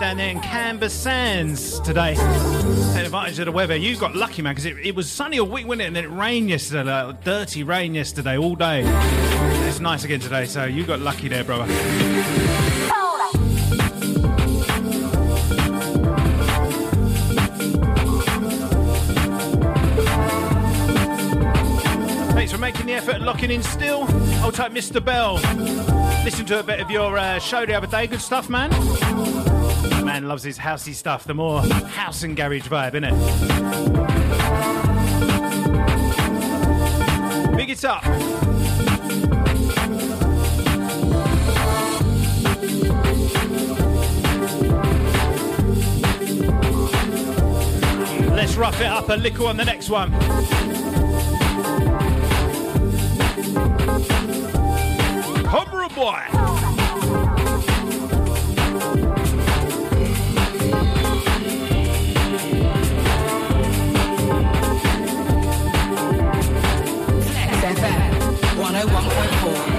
Down 0.00 0.16
there 0.16 0.30
in 0.30 0.40
Camber 0.40 0.88
Sands 0.88 1.78
today. 1.80 2.14
Take 2.94 3.04
advantage 3.04 3.38
of 3.38 3.46
the 3.46 3.52
weather. 3.52 3.76
You 3.76 3.96
got 3.96 4.16
lucky, 4.16 4.42
man, 4.42 4.54
because 4.54 4.66
it, 4.66 4.76
it 4.78 4.96
was 4.96 5.08
sunny 5.08 5.38
all 5.38 5.46
week, 5.46 5.64
wasn't 5.66 5.82
it? 5.82 5.86
And 5.86 5.94
then 5.94 6.04
it 6.04 6.10
rained 6.10 6.50
yesterday, 6.50 6.82
like, 6.82 7.22
dirty 7.22 7.62
rain 7.62 7.94
yesterday, 7.94 8.36
all 8.36 8.56
day. 8.56 8.82
It's 9.68 9.78
nice 9.78 10.02
again 10.02 10.18
today, 10.18 10.46
so 10.46 10.64
you 10.64 10.84
got 10.84 10.98
lucky 10.98 11.28
there, 11.28 11.44
brother. 11.44 11.72
Effort, 23.08 23.20
locking 23.20 23.50
in 23.50 23.62
still. 23.62 24.04
I'll 24.40 24.50
tight, 24.50 24.72
Mr. 24.72 25.04
Bell. 25.04 25.34
Listen 26.24 26.46
to 26.46 26.60
a 26.60 26.62
bit 26.62 26.80
of 26.80 26.90
your 26.90 27.18
uh, 27.18 27.38
show 27.38 27.66
the 27.66 27.74
other 27.74 27.86
day. 27.86 28.06
Good 28.06 28.22
stuff, 28.22 28.48
man. 28.48 28.70
Man 30.04 30.26
loves 30.26 30.42
his 30.42 30.56
housey 30.58 30.94
stuff. 30.94 31.24
The 31.24 31.34
more 31.34 31.60
house 31.60 32.22
and 32.22 32.34
garage 32.34 32.66
vibe, 32.66 32.94
innit? 32.94 33.14
Big 37.56 37.68
it 37.68 37.84
up. 37.84 38.04
Let's 48.34 48.56
rough 48.56 48.80
it 48.80 48.86
up 48.86 49.10
a 49.10 49.16
little 49.16 49.48
on 49.48 49.58
the 49.58 49.64
next 49.64 49.90
one. 49.90 50.83
Cobra 55.54 55.86
Boy. 55.86 56.18
FM 67.62 68.10
101.4. 68.56 69.73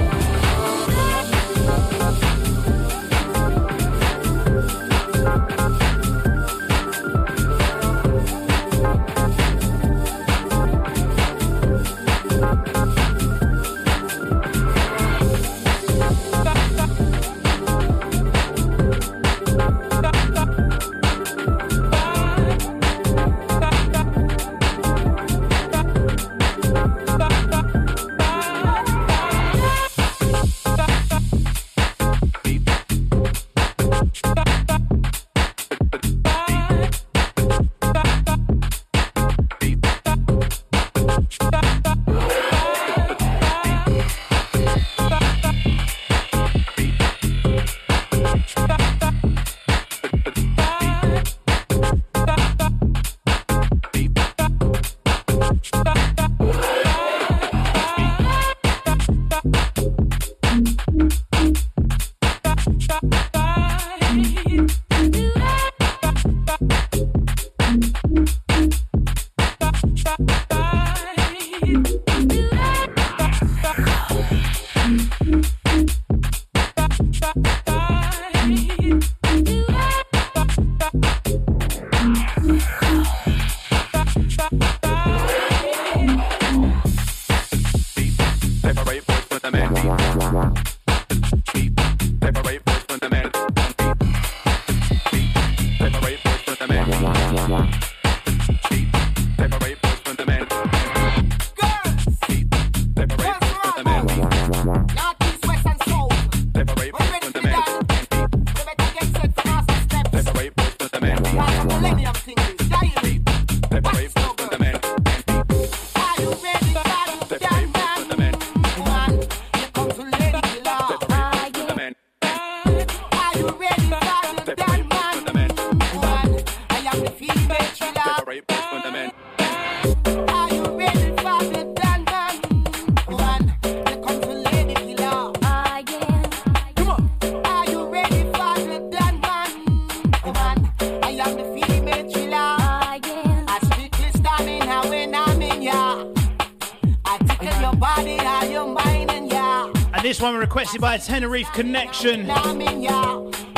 actually 150.65 150.80
by 150.80 150.95
a 150.95 150.99
Tenerife 150.99 151.51
connection. 151.54 152.28
I 152.32 152.54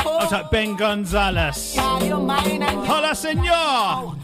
was 0.04 0.30
like 0.30 0.50
Ben 0.50 0.76
Gonzalez. 0.76 1.74
Hola, 1.78 3.14
senor! 3.14 4.14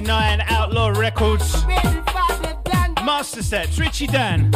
99 0.00 0.42
Outlaw 0.48 0.88
Records. 0.88 1.64
Master 3.04 3.44
Steps, 3.44 3.78
Richie 3.78 4.08
Dan. 4.08 4.50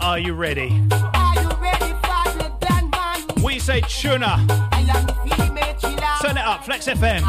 Are 0.00 0.18
you 0.18 0.34
ready? 0.34 0.82
We 3.44 3.60
say 3.60 3.80
tuna. 3.82 4.44
Turn 6.20 6.36
it 6.36 6.44
up, 6.44 6.64
Flex 6.64 6.88
FM. 6.88 7.22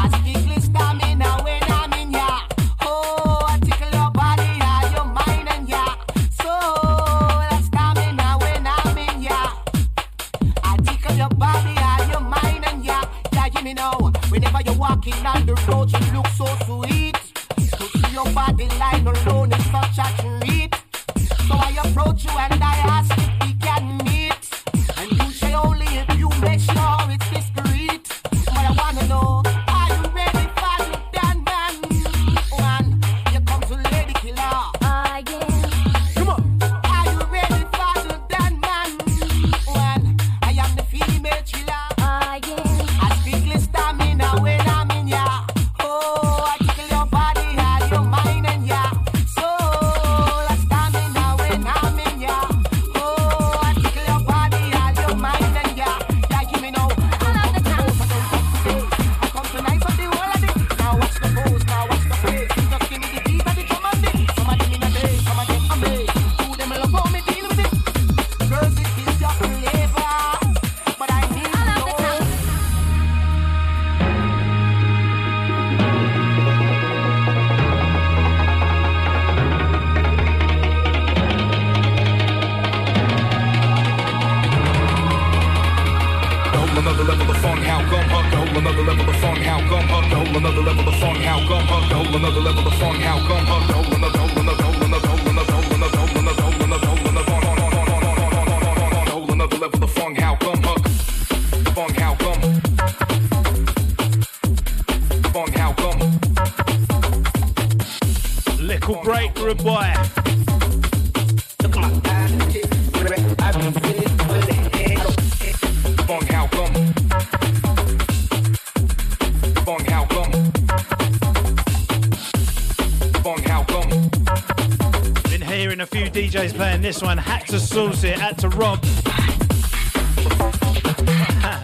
this 126.86 127.02
one. 127.02 127.18
Had 127.18 127.44
to 127.48 127.58
source 127.58 128.04
it, 128.04 128.16
had 128.16 128.38
to 128.38 128.48
rob. 128.48 128.80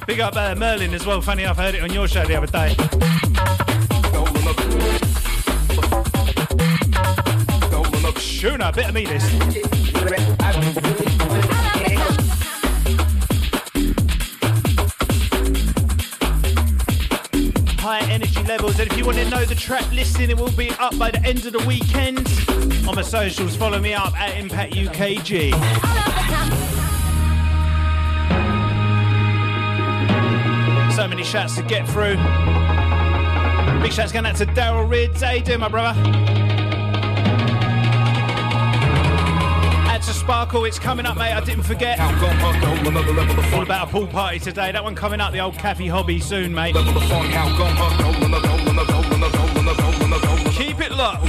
Big 0.05 0.19
up 0.19 0.35
uh, 0.35 0.57
Merlin 0.57 0.93
as 0.95 1.07
well. 1.07 1.21
Funny 1.21 1.45
enough, 1.45 1.61
I 1.61 1.67
heard 1.67 1.75
it 1.77 1.83
on 1.85 1.93
your 1.93 2.09
show 2.09 2.25
the 2.25 2.35
other 2.35 2.49
day. 2.49 2.75
Shuna, 8.19 8.75
bit 8.75 8.89
of 8.89 8.95
me 8.95 9.05
this. 9.05 9.72
the 19.55 19.61
track 19.61 19.93
listing, 19.93 20.31
it 20.31 20.39
will 20.39 20.51
be 20.53 20.71
up 20.79 20.97
by 20.99 21.11
the 21.11 21.23
end 21.27 21.45
of 21.45 21.53
the 21.53 21.63
weekend. 21.67 22.27
On 22.89 22.95
the 22.95 23.03
socials, 23.03 23.55
follow 23.55 23.79
me 23.79 23.93
up 23.93 24.19
at 24.19 24.35
Impact 24.39 24.73
UKG. 24.73 25.53
So 30.97 31.07
many 31.07 31.23
shouts 31.23 31.57
to 31.57 31.63
get 31.65 31.87
through. 31.87 32.17
Big 33.83 33.93
shouts 33.93 34.11
going 34.11 34.25
out 34.25 34.37
to 34.37 34.47
Daryl 34.47 34.89
Rids. 34.89 35.21
How 35.21 35.33
you 35.33 35.43
doing, 35.43 35.61
my 35.61 35.69
brother? 35.69 36.01
That's 39.85 40.09
a 40.09 40.15
Sparkle, 40.15 40.65
it's 40.65 40.79
coming 40.79 41.05
up, 41.05 41.19
mate. 41.19 41.33
I 41.33 41.41
didn't 41.45 41.65
forget. 41.65 42.01
All 42.01 43.63
about 43.63 43.89
a 43.89 43.91
pool 43.91 44.07
party 44.07 44.39
today. 44.39 44.73
That 44.73 44.83
one 44.83 44.95
coming 44.95 45.21
up, 45.21 45.33
the 45.33 45.41
old 45.41 45.59
Cafe 45.59 45.87
Hobby 45.89 46.21
soon, 46.21 46.55
mate 46.55 46.75
it 50.83 50.91
look. 50.93 51.21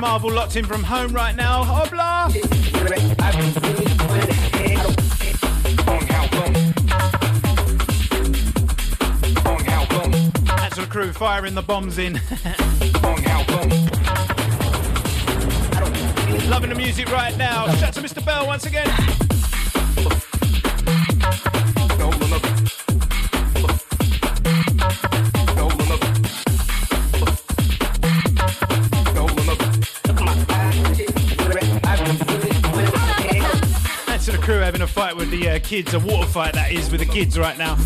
Marvel 0.00 0.32
locked 0.32 0.56
in 0.56 0.64
from 0.64 0.82
home 0.82 1.12
right 1.12 1.34
now. 1.36 1.62
Obla! 1.64 2.30
crew 10.90 11.10
firing 11.10 11.54
the 11.54 11.62
bombs 11.62 11.96
in. 11.96 12.20
Loving 16.52 16.68
the 16.68 16.76
music 16.76 17.10
right 17.10 17.34
now. 17.38 17.66
Shout 17.76 17.82
out 17.84 17.94
to 17.94 18.02
Mr. 18.02 18.22
Bell 18.22 18.46
once 18.46 18.66
again. 18.66 18.86
That's 34.06 34.26
to 34.26 34.32
the 34.32 34.38
crew 34.42 34.58
having 34.58 34.82
a 34.82 34.86
fight 34.86 35.16
with 35.16 35.30
the 35.30 35.48
uh, 35.48 35.58
kids, 35.60 35.94
a 35.94 35.98
water 36.00 36.28
fight 36.28 36.52
that 36.52 36.70
is 36.70 36.90
with 36.90 37.00
the 37.00 37.06
kids 37.06 37.38
right 37.38 37.56
now. 37.56 37.76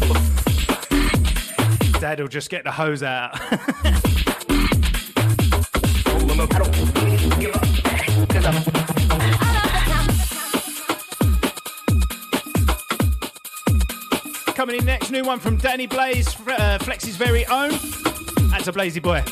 Dad 2.01 2.19
will 2.19 2.27
just 2.27 2.51
get 2.51 2.65
the 2.65 2.73
hose 2.73 3.05
out. 3.05 3.39
Coming 14.67 14.81
in 14.81 14.87
next, 14.87 15.13
new 15.13 15.23
one 15.23 15.39
from 15.39 15.59
Danny 15.59 15.87
Blaze, 15.87 16.27
uh, 16.49 16.79
Flex's 16.81 17.15
very 17.15 17.47
own. 17.47 17.71
That's 18.51 18.67
a 18.67 18.73
Blazy 18.73 18.99
boy. 18.99 19.23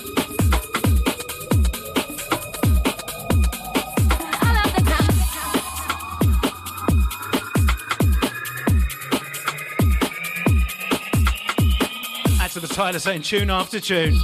To 12.53 12.61
the 12.61 12.68
Tyler 12.68 13.01
saying 13.01 13.22
tune 13.22 13.51
after 13.51 13.80
tune. 13.80 14.14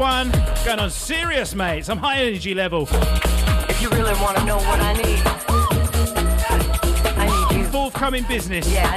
One. 0.00 0.32
Going 0.64 0.78
on 0.78 0.90
serious, 0.90 1.54
mate. 1.54 1.84
Some 1.84 1.98
high 1.98 2.22
energy 2.22 2.54
level. 2.54 2.88
If 3.68 3.82
you 3.82 3.90
really 3.90 4.14
want 4.14 4.38
to 4.38 4.44
know 4.44 4.56
what 4.56 4.80
I 4.80 4.94
need, 4.94 5.20
I 7.18 7.50
need 7.50 7.58
you. 7.58 7.64
Forthcoming 7.66 8.24
business. 8.24 8.66
Yeah, 8.72 8.94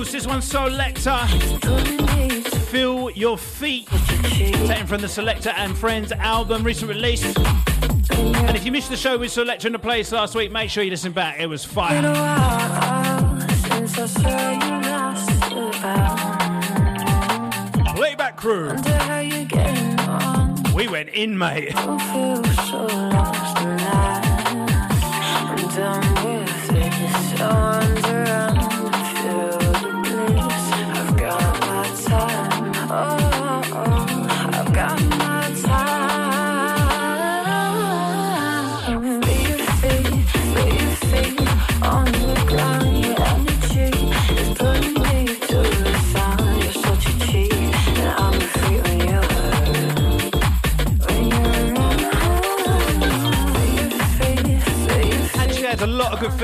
course, 0.00 0.12
this 0.12 0.26
one's 0.26 0.44
Selector. 0.44 1.18
Feel 2.70 3.10
Your 3.10 3.36
Feet. 3.36 3.88
Taken 3.88 4.86
from 4.86 5.00
the 5.00 5.08
Selector 5.08 5.50
and 5.50 5.76
Friends 5.76 6.12
album, 6.12 6.62
recent 6.62 6.88
release. 6.88 7.24
And 7.26 8.56
if 8.56 8.64
you 8.64 8.72
missed 8.72 8.90
the 8.90 8.96
show 8.96 9.18
with 9.18 9.30
Selector 9.30 9.68
in 9.68 9.72
the 9.72 9.78
place 9.78 10.12
last 10.12 10.34
week, 10.34 10.50
make 10.52 10.70
sure 10.70 10.82
you 10.82 10.90
listen 10.90 11.12
back. 11.12 11.40
It 11.40 11.46
was 11.46 11.64
fire. 11.64 12.02
while 12.02 13.40
since 13.40 13.98
I 13.98 14.06
saw 14.06 14.50
you 14.50 14.58
last 14.58 15.52
about. 15.52 16.40
Playback 17.96 18.36
crew. 18.36 18.68
Wonder 18.68 18.92
how 18.92 19.20
you 19.20 19.44
getting 19.44 20.00
on. 20.00 20.62
We 20.74 20.88
went 20.88 21.10
in, 21.10 21.36
mate. 21.36 21.74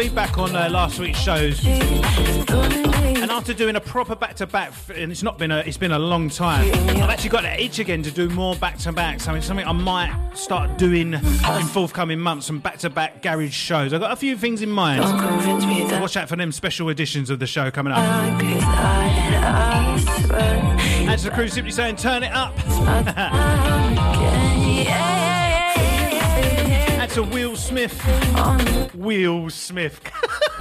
Feedback 0.07 0.39
on 0.39 0.55
uh, 0.55 0.69
last 0.71 1.01
week's 1.01 1.19
shows. 1.19 1.67
And 1.67 3.29
after 3.29 3.53
doing 3.53 3.75
a 3.75 3.81
proper 3.81 4.15
back 4.15 4.37
to 4.37 4.47
back, 4.47 4.73
and 4.95 5.11
it's 5.11 5.25
not 5.25 5.37
been 5.37 5.51
a, 5.51 5.59
it's 5.59 5.79
been 5.79 5.91
a 5.91 5.99
long 5.99 6.31
time. 6.31 6.73
I've 6.89 7.11
actually 7.11 7.31
got 7.31 7.43
that 7.43 7.59
itch 7.59 7.81
again 7.81 8.05
to 8.05 8.13
do 8.13 8.29
more 8.29 8.55
back 8.55 8.79
to 8.79 8.93
back. 8.93 9.19
So 9.19 9.35
it's 9.35 9.47
something 9.47 9.67
I 9.67 9.73
might 9.73 10.15
start 10.35 10.79
doing 10.79 11.15
in 11.15 11.67
forthcoming 11.73 12.21
months. 12.21 12.47
Some 12.47 12.61
back 12.61 12.79
to 12.79 12.91
back 12.91 13.21
garage 13.21 13.53
shows. 13.53 13.93
I've 13.93 14.01
got 14.01 14.13
a 14.13 14.17
few 14.17 14.37
things 14.37 14.63
in 14.63 14.71
mind. 14.71 15.03
Watch 16.01 16.17
out 16.17 16.29
for 16.29 16.37
them 16.37 16.53
special 16.53 16.89
editions 16.89 17.29
of 17.29 17.41
the 17.41 17.49
show 17.49 17.73
coming 17.73 17.93
up. 17.93 18.39
To 21.17 21.25
the 21.25 21.31
crew 21.35 21.49
simply 21.49 21.73
saying, 21.73 21.97
turn 21.97 22.23
it 22.23 22.31
up. 22.33 22.55
And 27.17 27.25
to 27.25 27.35
Will 27.35 27.57
Smith. 27.57 28.95
Will 28.95 29.49
Smith. 29.49 30.01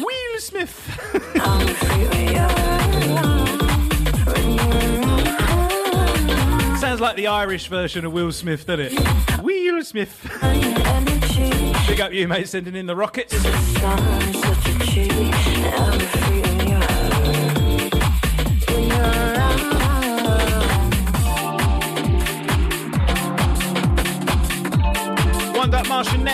Will 0.00 0.38
Smith. 0.38 0.96
Sounds 6.80 7.00
like 7.00 7.16
the 7.16 7.26
Irish 7.26 7.66
version 7.68 8.04
of 8.04 8.12
Will 8.12 8.30
Smith, 8.30 8.64
doesn't 8.66 8.92
it? 8.92 9.42
Will 9.42 9.82
Smith. 9.82 10.20
Big 11.88 12.00
up 12.00 12.12
you, 12.12 12.28
mate, 12.28 12.48
sending 12.48 12.76
in 12.76 12.86
the 12.86 12.94
rockets. 12.94 13.34
One 26.00 26.24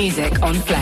music 0.00 0.42
on 0.42 0.54
Flex. 0.54 0.79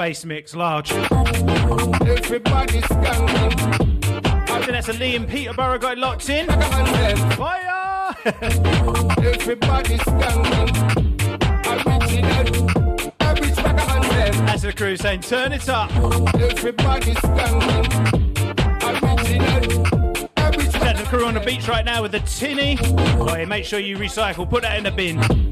Bass 0.00 0.24
mix, 0.24 0.56
large. 0.56 0.92
Everybody's 0.92 2.84
skanking. 2.84 4.66
That's 4.66 4.88
a 4.88 4.94
Lee 4.94 5.14
and 5.14 5.28
Peterborough 5.28 5.78
got 5.78 5.98
locked 5.98 6.30
in. 6.30 6.46
Fire! 6.46 8.16
Everybody's 9.22 10.00
skanking. 10.00 10.70
Original. 11.84 13.12
Every 13.20 13.50
track 13.50 13.78
and 13.90 14.04
them. 14.04 14.46
That's 14.46 14.62
the 14.62 14.72
crew 14.72 14.96
saying, 14.96 15.20
turn 15.20 15.52
it 15.52 15.68
up. 15.68 15.94
Everybody's 16.34 17.16
skanking. 17.16 17.86
Original. 19.02 20.28
Every 20.38 20.64
That's 20.64 21.00
the 21.02 21.06
crew 21.08 21.26
on 21.26 21.34
the 21.34 21.40
beach 21.40 21.68
right 21.68 21.84
now 21.84 22.00
with 22.00 22.12
the 22.12 22.20
tinny. 22.20 22.78
Oh, 22.80 23.36
yeah, 23.36 23.44
make 23.44 23.66
sure 23.66 23.78
you 23.78 23.98
recycle. 23.98 24.48
Put 24.48 24.62
that 24.62 24.78
in 24.78 24.84
the 24.84 24.92
bin. 24.92 25.49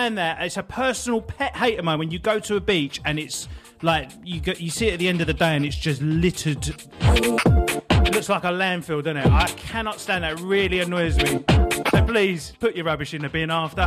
Stand 0.00 0.16
that. 0.16 0.40
It's 0.40 0.56
a 0.56 0.62
personal 0.62 1.20
pet 1.20 1.54
hate 1.54 1.78
of 1.78 1.84
mine 1.84 1.98
when 1.98 2.10
you 2.10 2.18
go 2.18 2.38
to 2.38 2.56
a 2.56 2.60
beach 2.60 3.02
and 3.04 3.18
it's 3.18 3.46
like 3.82 4.08
you 4.24 4.40
go, 4.40 4.52
you 4.52 4.70
see 4.70 4.88
it 4.88 4.94
at 4.94 4.98
the 4.98 5.08
end 5.08 5.20
of 5.20 5.26
the 5.26 5.34
day 5.34 5.54
and 5.54 5.62
it's 5.62 5.76
just 5.76 6.00
littered. 6.00 6.66
It 7.02 8.14
looks 8.14 8.30
like 8.30 8.44
a 8.44 8.46
landfill, 8.46 9.04
doesn't 9.04 9.18
it? 9.18 9.26
I 9.26 9.44
cannot 9.58 10.00
stand 10.00 10.24
that. 10.24 10.38
It 10.38 10.42
really 10.42 10.80
annoys 10.80 11.18
me. 11.18 11.44
So 11.90 12.02
please 12.06 12.54
put 12.60 12.74
your 12.74 12.86
rubbish 12.86 13.12
in 13.12 13.20
the 13.20 13.28
bin 13.28 13.50
after. 13.50 13.84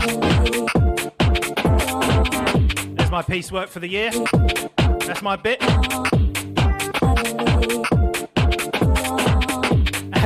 There's 2.95 3.09
my 3.09 3.23
piecework 3.23 3.69
for 3.69 3.79
the 3.79 3.89
year. 3.89 4.11
That's 5.07 5.23
my 5.23 5.35
bit. 5.35 5.59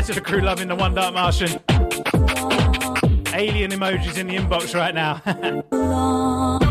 To 0.08 0.14
the 0.14 0.22
crew 0.22 0.40
loving 0.40 0.70
the 0.70 0.76
One 0.76 0.96
Dark 0.96 1.14
Martian. 1.14 1.60
Alien 3.38 3.70
emojis 3.70 4.18
in 4.18 4.26
the 4.26 4.36
inbox 4.36 4.74
right 4.74 4.96
now. 4.96 5.22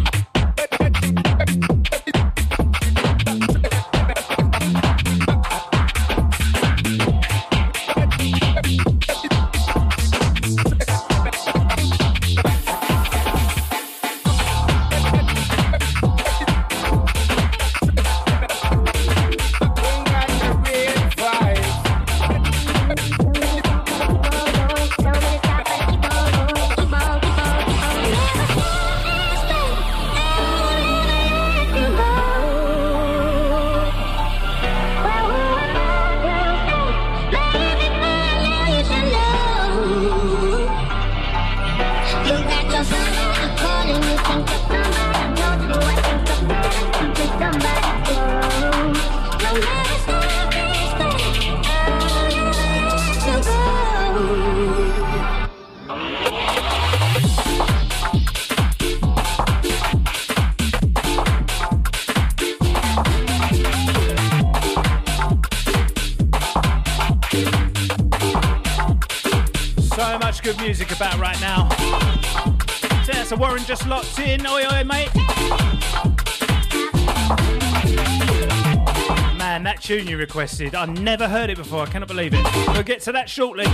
requested, 80.17 80.75
I 80.75 80.87
never 80.87 81.29
heard 81.29 81.51
it 81.51 81.57
before. 81.57 81.83
I 81.83 81.87
cannot 81.87 82.09
believe 82.09 82.35
it. 82.35 82.45
We'll 82.69 82.83
get 82.83 83.01
to 83.03 83.13
that 83.13 83.29
shortly. 83.31 83.67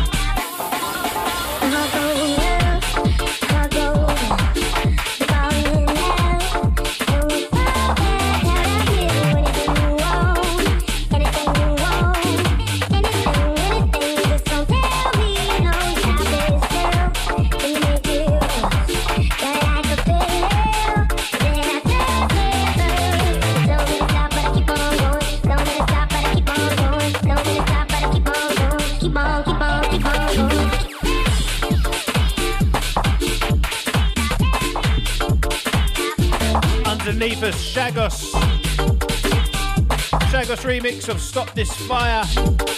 Remix 40.82 41.08
of 41.08 41.20
Stop 41.20 41.54
This 41.54 41.72
Fire. 41.86 42.71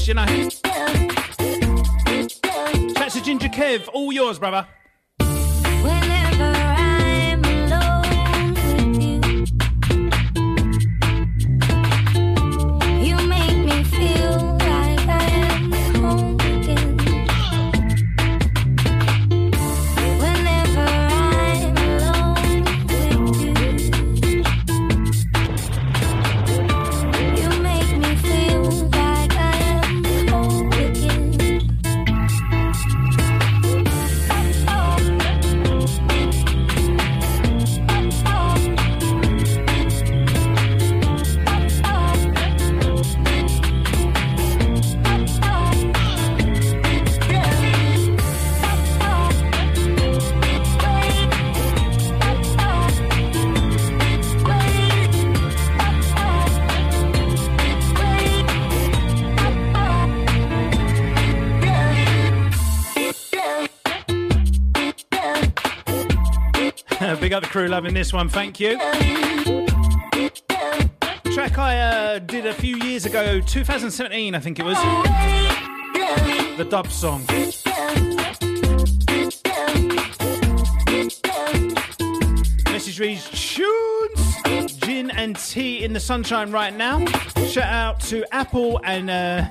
Listener 0.00 0.24
request, 0.24 0.39
big 67.30 67.36
up 67.36 67.42
the 67.44 67.48
crew 67.48 67.68
loving 67.68 67.94
this 67.94 68.12
one, 68.12 68.28
thank 68.28 68.58
you. 68.58 68.76
Track 71.32 71.58
I 71.58 71.78
uh, 71.78 72.18
did 72.18 72.44
a 72.44 72.52
few 72.52 72.76
years 72.78 73.06
ago, 73.06 73.38
2017, 73.40 74.34
I 74.34 74.40
think 74.40 74.58
it 74.58 74.64
was. 74.64 74.76
The 76.56 76.66
dub 76.68 76.88
song. 76.90 77.24
Message 82.72 82.98
reads 82.98 83.30
tunes, 83.30 84.76
gin 84.80 85.12
and 85.12 85.36
tea 85.36 85.84
in 85.84 85.92
the 85.92 86.00
sunshine 86.00 86.50
right 86.50 86.74
now. 86.74 87.04
Shout 87.46 87.72
out 87.72 88.00
to 88.08 88.24
Apple 88.34 88.80
and 88.82 89.08
uh, 89.08 89.46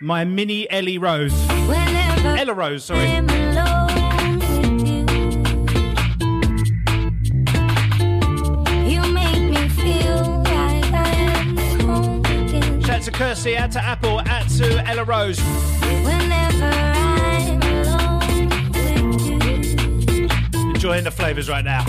my 0.00 0.24
mini 0.24 0.70
Ellie 0.70 0.98
Rose. 0.98 1.34
Ella 1.50 2.54
Rose, 2.54 2.84
sorry. 2.84 3.77
Kirsty, 13.18 13.56
out 13.56 13.72
to 13.72 13.82
Apple, 13.82 14.20
out 14.20 14.48
to 14.50 14.78
Ella 14.86 15.02
Rose. 15.02 15.40
Whenever 15.40 16.66
I'm 16.66 17.60
alone 17.62 19.38
with 19.40 20.54
you, 20.54 20.70
Enjoying 20.70 21.02
the 21.02 21.10
flavours 21.10 21.48
right 21.48 21.64
now. 21.64 21.84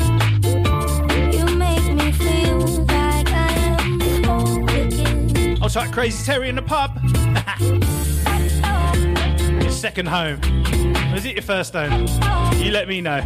you 1.31 1.45
make 1.55 1.93
me 1.93 2.11
feel 2.13 2.57
like 2.85 3.29
I 3.29 3.51
am 3.77 4.23
home 4.23 4.67
again. 4.69 5.57
Oh, 5.59 5.63
also, 5.65 5.81
like 5.81 5.91
Crazy 5.91 6.25
Terry 6.25 6.49
in 6.49 6.55
the 6.55 6.63
pub. 6.63 6.95
your 9.61 9.71
second 9.71 10.07
home. 10.07 10.39
Or 11.13 11.17
is 11.17 11.25
it 11.25 11.35
your 11.35 11.43
first 11.43 11.73
home? 11.73 12.07
You 12.57 12.71
let 12.71 12.87
me 12.87 13.01
know. 13.01 13.21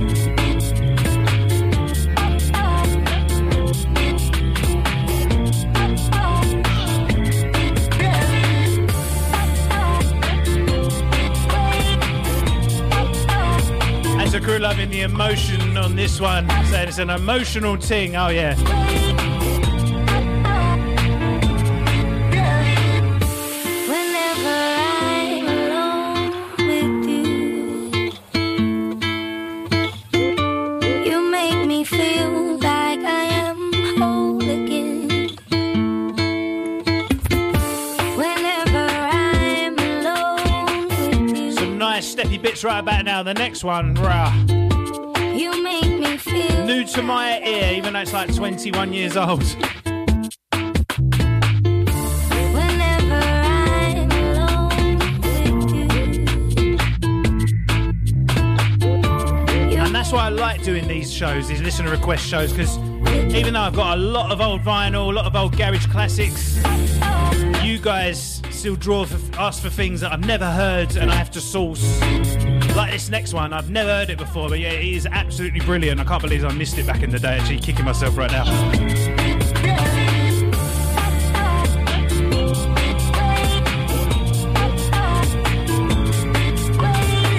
Crew 14.44 14.60
loving 14.60 14.90
the 14.90 15.02
emotion 15.02 15.78
on 15.78 15.96
this 15.96 16.20
one, 16.20 16.48
saying 16.66 16.90
it's 16.90 16.98
an 16.98 17.10
emotional 17.10 17.78
ting. 17.78 18.16
Oh 18.16 18.28
yeah. 18.28 19.03
Right 42.74 42.80
about 42.80 43.06
now. 43.06 43.22
The 43.22 43.36
next 43.36 43.64
one, 43.64 43.94
rah. 43.96 44.34
you 45.36 45.64
make 45.64 46.00
me 46.00 46.18
feel 46.18 46.66
New 46.66 46.84
to 46.86 47.04
my 47.04 47.40
ear, 47.42 47.74
even 47.74 47.94
though 47.94 48.00
it's 48.00 48.14
like 48.14 48.34
21 48.34 48.94
years 48.94 49.16
old. 49.16 49.44
whenever 52.54 53.14
I'm 53.14 54.12
alone 54.12 54.98
with 55.22 55.74
you. 59.72 59.80
And 59.80 59.94
that's 59.94 60.12
why 60.12 60.26
I 60.26 60.30
like 60.30 60.64
doing 60.64 60.88
these 60.88 61.14
shows, 61.14 61.48
these 61.48 61.62
listener 61.62 61.92
request 61.92 62.26
shows, 62.26 62.52
because 62.52 62.78
even 63.36 63.54
though 63.54 63.62
I've 63.62 63.76
got 63.76 63.98
a 63.98 64.02
lot 64.02 64.32
of 64.32 64.42
old 64.42 64.62
vinyl, 64.62 65.10
a 65.10 65.14
lot 65.14 65.26
of 65.26 65.36
old 65.36 65.56
garage 65.56 65.86
classics, 65.88 66.58
you 67.64 67.78
guys 67.78 68.42
still 68.50 68.76
draw 68.76 69.06
for, 69.06 69.20
ask 69.40 69.62
for 69.62 69.70
things 69.70 70.02
that 70.02 70.12
I've 70.12 70.26
never 70.26 70.50
heard 70.50 70.96
and 70.96 71.12
I 71.12 71.16
have 71.16 71.30
to 71.32 71.42
source. 71.42 72.00
Like 72.76 72.92
this 72.92 73.08
next 73.10 73.34
one, 73.34 73.54
I've 73.54 73.70
never 73.70 73.90
heard 73.90 74.10
it 74.10 74.18
before, 74.18 74.50
but 74.50 74.60
yeah, 74.60 74.72
it 74.72 74.84
is 74.84 75.06
absolutely 75.06 75.60
brilliant. 75.60 76.00
I 76.00 76.04
can't 76.06 76.22
believe 76.22 76.44
I 76.44 76.52
missed 76.54 76.78
it 76.80 76.88
back 76.88 77.04
in 77.04 77.12
the 77.12 77.20
day, 77.20 77.38
actually 77.38 77.60
kicking 77.60 77.86
myself 77.86 78.18
right 78.18 78.32
now. 78.32 78.46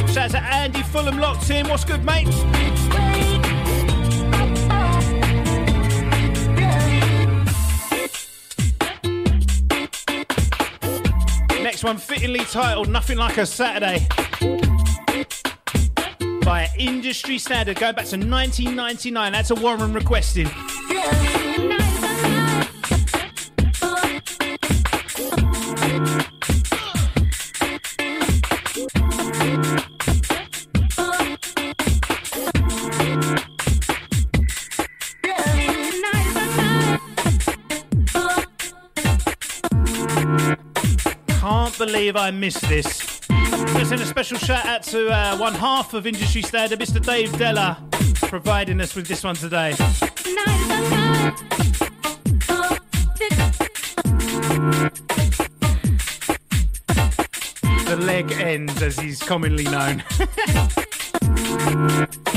Shout 0.07 0.25
out 0.27 0.31
to 0.31 0.39
Andy 0.39 0.83
Fulham 0.83 1.19
locked 1.19 1.51
in. 1.51 1.69
What's 1.69 1.85
good, 1.85 2.05
mate? 2.05 2.29
Next 11.61 11.83
one, 11.83 11.97
fittingly 11.97 12.45
titled 12.45 12.89
Nothing 12.89 13.19
Like 13.19 13.39
a 13.39 13.47
Saturday. 13.47 14.07
By 16.55 16.71
Industry 16.79 17.37
Standard, 17.39 17.81
going 17.81 17.97
back 17.97 18.05
to 18.05 18.17
1999. 18.17 19.33
That's 19.33 19.51
a 19.51 19.57
Warren 19.57 19.93
requesting. 19.93 20.47
Can't 41.27 41.79
believe 41.79 42.15
I 42.15 42.31
missed 42.31 42.69
this. 42.69 43.14
Let's 43.85 43.91
send 43.91 44.01
a 44.01 44.07
special 44.07 44.39
shout 44.39 44.65
out 44.65 44.83
to 44.85 45.11
uh, 45.11 45.37
one 45.37 45.53
half 45.53 45.93
of 45.93 46.07
Industry 46.07 46.41
Standard, 46.41 46.81
Mr. 46.81 47.05
Dave 47.05 47.37
Della, 47.37 47.87
providing 48.15 48.81
us 48.81 48.95
with 48.95 49.07
this 49.07 49.23
one 49.23 49.37
today. 49.37 49.73
The 57.85 57.99
leg 58.01 58.33
ends, 58.33 58.81
as 58.81 58.99
he's 58.99 59.23
commonly 59.23 59.65
known. 59.65 60.03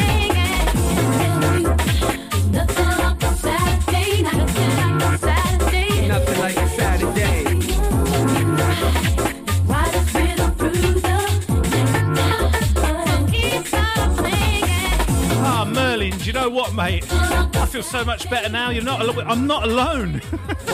Feel 17.74 17.82
so 17.82 18.04
much 18.04 18.30
better 18.30 18.48
now. 18.48 18.70
You're 18.70 18.84
not. 18.84 19.00
Al- 19.00 19.20
I'm 19.28 19.48
not 19.48 19.64
alone. 19.64 20.22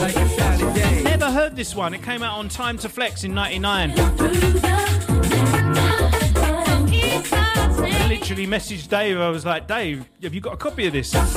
Never 1.03 1.31
heard 1.31 1.55
this 1.55 1.73
one. 1.73 1.95
It 1.95 2.03
came 2.03 2.21
out 2.21 2.37
on 2.37 2.47
Time 2.47 2.77
to 2.77 2.87
Flex 2.87 3.23
in 3.23 3.33
'99. 3.33 3.93
I 3.97 4.05
literally 8.07 8.45
messaged 8.45 8.87
Dave. 8.89 9.17
I 9.19 9.29
was 9.29 9.47
like, 9.47 9.67
Dave, 9.67 10.07
have 10.21 10.35
you 10.35 10.41
got 10.41 10.53
a 10.53 10.57
copy 10.57 10.85
of 10.85 10.93
this? 10.93 11.11
Never 11.15 11.31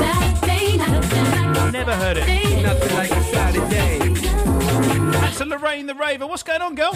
heard 1.95 2.19
it. 2.19 2.63
Nothing 2.63 2.97
like 2.97 3.11
a 3.11 3.23
Saturday. 3.23 4.13
That's 5.13 5.41
a 5.41 5.47
Lorraine 5.47 5.87
the 5.87 5.95
Raver. 5.95 6.27
What's 6.27 6.43
going 6.43 6.61
on, 6.61 6.75
girl? 6.75 6.93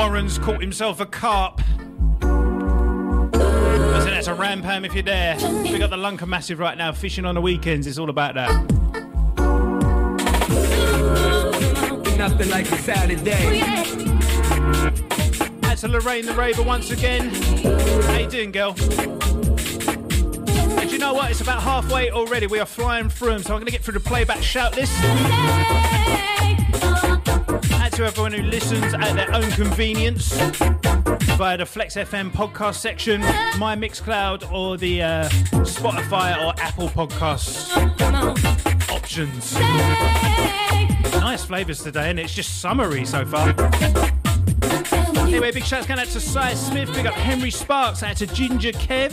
Warren's 0.00 0.38
caught 0.38 0.62
himself 0.62 0.98
a 1.00 1.04
carp. 1.04 1.60
I 2.22 4.00
said 4.02 4.14
that's 4.14 4.28
a 4.28 4.34
rampam 4.34 4.86
if 4.86 4.94
you're 4.94 5.02
there. 5.02 5.36
We 5.36 5.78
got 5.78 5.90
the 5.90 5.98
Lunker 5.98 6.26
Massive 6.26 6.58
right 6.58 6.78
now, 6.78 6.90
fishing 6.92 7.26
on 7.26 7.34
the 7.34 7.42
weekends. 7.42 7.86
It's 7.86 7.98
all 7.98 8.08
about 8.08 8.34
that. 8.34 8.48
Nothing 12.16 12.48
like 12.48 12.72
a 12.72 12.78
Saturday. 12.78 13.60
Oh, 13.62 14.90
that's 15.60 15.84
a 15.84 15.88
Lorraine 15.88 16.24
the 16.24 16.32
Raver 16.32 16.62
once 16.62 16.90
again. 16.90 17.28
How 18.04 18.16
you 18.16 18.30
doing, 18.30 18.52
girl? 18.52 18.74
And 20.78 20.90
you 20.90 20.96
know 20.96 21.12
what? 21.12 21.30
It's 21.30 21.42
about 21.42 21.62
halfway 21.62 22.10
already. 22.10 22.46
We 22.46 22.58
are 22.58 22.64
flying 22.64 23.10
through 23.10 23.32
'em, 23.32 23.42
so 23.42 23.52
I'm 23.52 23.60
going 23.60 23.66
to 23.66 23.72
get 23.72 23.84
through 23.84 23.94
the 23.94 24.00
playback 24.00 24.42
shout 24.42 24.76
list. 24.76 24.94
To 28.00 28.06
everyone 28.06 28.32
who 28.32 28.42
listens 28.44 28.94
at 28.94 29.12
their 29.12 29.30
own 29.34 29.50
convenience 29.50 30.32
via 31.36 31.58
the 31.58 31.66
Flex 31.66 31.96
FM 31.96 32.30
podcast 32.30 32.76
section, 32.76 33.20
my 33.58 33.76
Mixcloud, 33.76 34.50
or 34.50 34.78
the 34.78 35.02
uh, 35.02 35.28
Spotify 35.66 36.34
or 36.42 36.54
Apple 36.58 36.88
Podcasts 36.88 37.70
options. 38.90 39.54
Nice 41.20 41.44
flavours 41.44 41.82
today, 41.82 42.08
and 42.08 42.18
it's 42.18 42.32
just 42.34 42.62
summery 42.62 43.04
so 43.04 43.26
far. 43.26 43.54
Anyway, 45.26 45.52
big 45.52 45.64
shouts 45.64 45.86
going 45.86 46.00
out 46.00 46.06
to 46.06 46.20
Cy 46.20 46.54
Smith, 46.54 46.90
big 46.94 47.04
up 47.04 47.12
Henry 47.12 47.50
Sparks, 47.50 48.02
out 48.02 48.16
to 48.16 48.26
Ginger 48.26 48.72
Kev, 48.72 49.12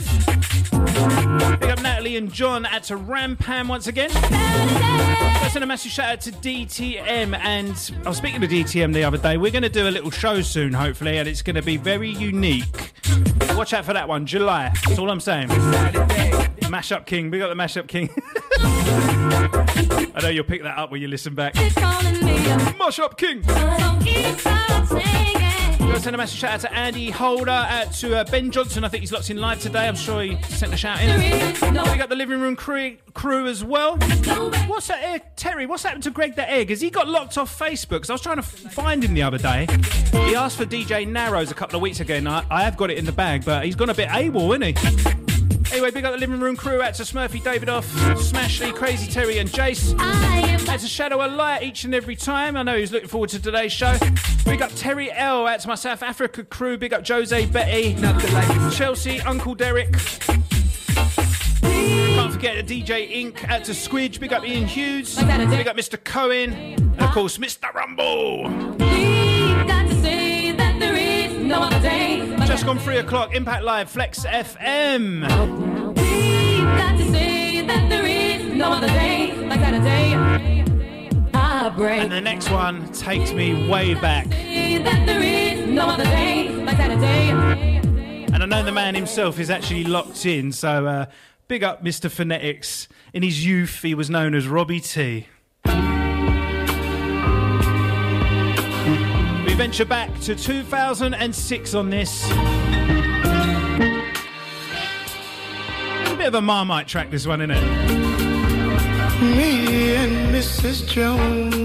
Natalie 1.98 2.16
and 2.16 2.32
John, 2.32 2.64
at 2.64 2.84
to 2.84 2.96
Rampam 2.96 3.66
once 3.66 3.88
again. 3.88 4.10
Let's 4.14 5.52
send 5.52 5.64
a 5.64 5.66
massive 5.66 5.90
shout 5.90 6.12
out 6.12 6.20
to 6.20 6.30
DTM, 6.30 7.36
and 7.36 7.92
I 8.04 8.08
was 8.08 8.18
speaking 8.18 8.40
to 8.40 8.46
DTM 8.46 8.94
the 8.94 9.02
other 9.02 9.18
day. 9.18 9.36
We're 9.36 9.50
going 9.50 9.64
to 9.64 9.68
do 9.68 9.88
a 9.88 9.90
little 9.90 10.12
show 10.12 10.40
soon, 10.40 10.74
hopefully, 10.74 11.18
and 11.18 11.28
it's 11.28 11.42
going 11.42 11.56
to 11.56 11.62
be 11.62 11.76
very 11.76 12.10
unique. 12.10 12.92
Watch 13.56 13.72
out 13.72 13.84
for 13.84 13.94
that 13.94 14.06
one, 14.06 14.26
July. 14.26 14.72
That's 14.86 15.00
all 15.00 15.10
I'm 15.10 15.18
saying. 15.18 15.48
Mashup 16.68 17.04
King, 17.04 17.32
We 17.32 17.40
got 17.40 17.48
the 17.48 17.56
Mashup 17.56 17.88
King. 17.88 18.10
I 20.14 20.20
know 20.22 20.28
you'll 20.28 20.44
pick 20.44 20.62
that 20.62 20.78
up 20.78 20.92
when 20.92 21.02
you 21.02 21.08
listen 21.08 21.34
back. 21.34 21.54
Mashup 21.54 23.16
King. 23.16 23.42
Let's 25.88 26.04
send 26.04 26.14
a 26.14 26.18
massive 26.18 26.38
shout 26.38 26.52
out 26.52 26.60
to 26.60 26.72
Andy 26.72 27.10
Holder, 27.10 27.50
out 27.50 27.92
to 27.94 28.18
uh, 28.18 28.24
Ben 28.24 28.50
Johnson. 28.50 28.84
I 28.84 28.88
think 28.88 29.00
he's 29.00 29.10
locked 29.10 29.30
in 29.30 29.38
live 29.38 29.60
today. 29.60 29.88
I'm 29.88 29.96
sure 29.96 30.22
he 30.22 30.40
sent 30.42 30.72
a 30.72 30.76
shout 30.76 31.00
in. 31.00 31.18
We 31.18 31.98
got 31.98 32.08
the 32.08 32.14
living 32.14 32.40
room 32.40 32.54
crew, 32.54 32.96
crew 33.14 33.48
as 33.48 33.64
well. 33.64 33.96
What's 34.66 34.88
that, 34.88 35.02
uh, 35.02 35.24
Terry? 35.34 35.66
What's 35.66 35.82
happened 35.82 36.04
to 36.04 36.10
Greg 36.10 36.36
the 36.36 36.48
Egg? 36.48 36.70
Has 36.70 36.80
he 36.80 36.90
got 36.90 37.08
locked 37.08 37.36
off 37.36 37.58
Facebook? 37.58 37.88
Because 37.88 38.10
I 38.10 38.14
was 38.14 38.22
trying 38.22 38.36
to 38.36 38.42
find 38.42 39.02
him 39.02 39.14
the 39.14 39.22
other 39.22 39.38
day. 39.38 39.66
He 40.12 40.36
asked 40.36 40.58
for 40.58 40.66
DJ 40.66 41.08
Narrows 41.08 41.50
a 41.50 41.54
couple 41.54 41.76
of 41.76 41.82
weeks 41.82 42.00
ago, 42.00 42.14
and 42.14 42.28
I, 42.28 42.44
I 42.50 42.62
have 42.62 42.76
got 42.76 42.90
it 42.90 42.98
in 42.98 43.04
the 43.04 43.12
bag, 43.12 43.44
but 43.44 43.64
he's 43.64 43.74
gone 43.74 43.90
a 43.90 43.94
bit 43.94 44.08
AWOL, 44.08 44.56
isn't 44.60 44.78
he? 44.78 45.27
Anyway, 45.70 45.90
big 45.90 46.04
up 46.04 46.12
the 46.12 46.18
living 46.18 46.40
room 46.40 46.56
crew. 46.56 46.82
Out 46.82 46.94
to 46.94 47.02
Smurfy, 47.02 47.42
David 47.42 47.68
Off, 47.68 47.86
Smashley, 48.16 48.74
Crazy 48.74 49.10
Terry, 49.10 49.38
and 49.38 49.48
Jace. 49.50 49.94
Out 50.68 50.80
to 50.80 50.88
Shadow 50.88 51.24
a 51.24 51.28
Light 51.28 51.62
each 51.62 51.84
and 51.84 51.94
every 51.94 52.16
time. 52.16 52.56
I 52.56 52.62
know 52.62 52.76
he's 52.76 52.90
looking 52.90 53.08
forward 53.08 53.30
to 53.30 53.40
today's 53.40 53.72
show. 53.72 53.96
Big 54.44 54.62
up 54.62 54.70
Terry 54.74 55.12
L. 55.12 55.46
Out 55.46 55.60
to 55.60 55.68
my 55.68 55.74
South 55.74 56.02
Africa 56.02 56.42
crew. 56.44 56.78
Big 56.78 56.94
up 56.94 57.06
Jose, 57.06 57.46
Betty, 57.46 57.94
Chelsea, 58.74 59.20
Uncle 59.20 59.54
Derek. 59.54 59.92
Can't 61.62 62.32
forget 62.32 62.66
the 62.66 62.82
DJ 62.82 63.10
Inc. 63.12 63.48
Out 63.48 63.64
to 63.64 63.72
Squidge. 63.72 64.18
Big 64.18 64.32
up 64.32 64.46
Ian 64.46 64.66
Hughes. 64.66 65.16
Big 65.16 65.68
up 65.68 65.76
Mr. 65.76 66.02
Cohen. 66.02 66.52
And 66.52 67.00
of 67.00 67.10
course, 67.12 67.38
Mr. 67.38 67.72
Rumble. 67.74 68.87
Just 72.46 72.66
gone 72.66 72.78
three 72.78 72.98
o'clock. 72.98 73.34
Impact 73.34 73.64
Live, 73.64 73.90
Flex 73.90 74.24
FM. 74.26 75.24
And 82.00 82.12
the 82.12 82.20
next 82.20 82.50
one 82.50 82.92
takes 82.92 83.32
me 83.32 83.68
way 83.68 83.94
back. 83.94 84.26
And 88.32 88.42
I 88.42 88.46
know 88.46 88.62
the 88.62 88.72
man 88.72 88.94
himself 88.94 89.38
is 89.38 89.48
actually 89.48 89.84
locked 89.84 90.26
in, 90.26 90.52
so 90.52 90.86
uh, 90.86 91.06
big 91.46 91.64
up 91.64 91.82
Mr. 91.82 92.10
Phonetics. 92.10 92.88
In 93.12 93.22
his 93.22 93.46
youth, 93.46 93.80
he 93.82 93.94
was 93.94 94.10
known 94.10 94.34
as 94.34 94.46
Robbie 94.48 94.80
T. 94.80 95.26
venture 99.58 99.84
back 99.84 100.20
to 100.20 100.36
2006 100.36 101.74
on 101.74 101.90
this. 101.90 102.30
A 102.30 102.34
bit 106.16 106.28
of 106.28 106.34
a 106.36 106.40
Marmite 106.40 106.86
track, 106.86 107.10
this 107.10 107.26
one, 107.26 107.40
isn't 107.40 107.50
it? 107.50 107.64
Me 109.20 109.96
and 109.96 110.32
Mrs. 110.32 110.86
Jones. 110.86 111.56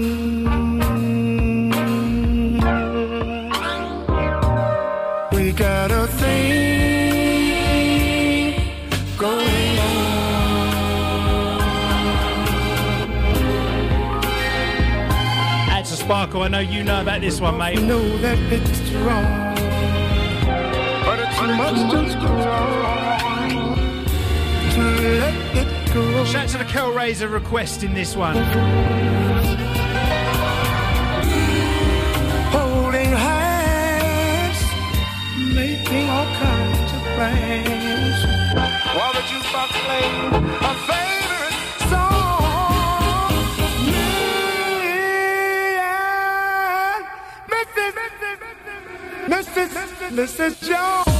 We 5.32 5.52
got 5.52 5.92
a 5.92 6.08
thing 6.08 6.83
Sparkle, 16.04 16.42
I 16.42 16.48
know 16.48 16.58
you 16.58 16.84
know 16.84 17.00
about 17.00 17.22
this 17.22 17.40
one, 17.40 17.56
mate. 17.56 17.78
on. 17.78 17.88
Know 17.88 18.18
that 18.18 18.38
it's 18.52 18.90
wrong, 18.92 19.54
but 21.06 21.18
it's 21.18 21.40
much 21.40 21.80
too 21.90 22.10
strong 22.10 22.44
to 24.74 24.82
let 25.18 25.34
it 25.56 25.94
go. 25.94 26.24
Shout 26.26 26.42
out 26.42 26.48
to 26.50 26.58
the 26.58 26.64
Hellraiser 26.64 27.32
request 27.32 27.84
in 27.84 27.94
this 27.94 28.14
one. 28.16 28.36
Holding 32.52 33.12
hands, 33.26 34.60
making 35.54 36.10
all 36.10 36.26
kinds 36.36 36.92
of 36.92 37.00
plans. 37.16 38.24
While 38.94 39.12
the 39.14 39.20
jukebox 39.20 39.70
played 39.86 40.34
a 40.60 41.03
Mrs. 49.26 49.70
Mrs. 50.10 50.60
Jones. 50.60 51.14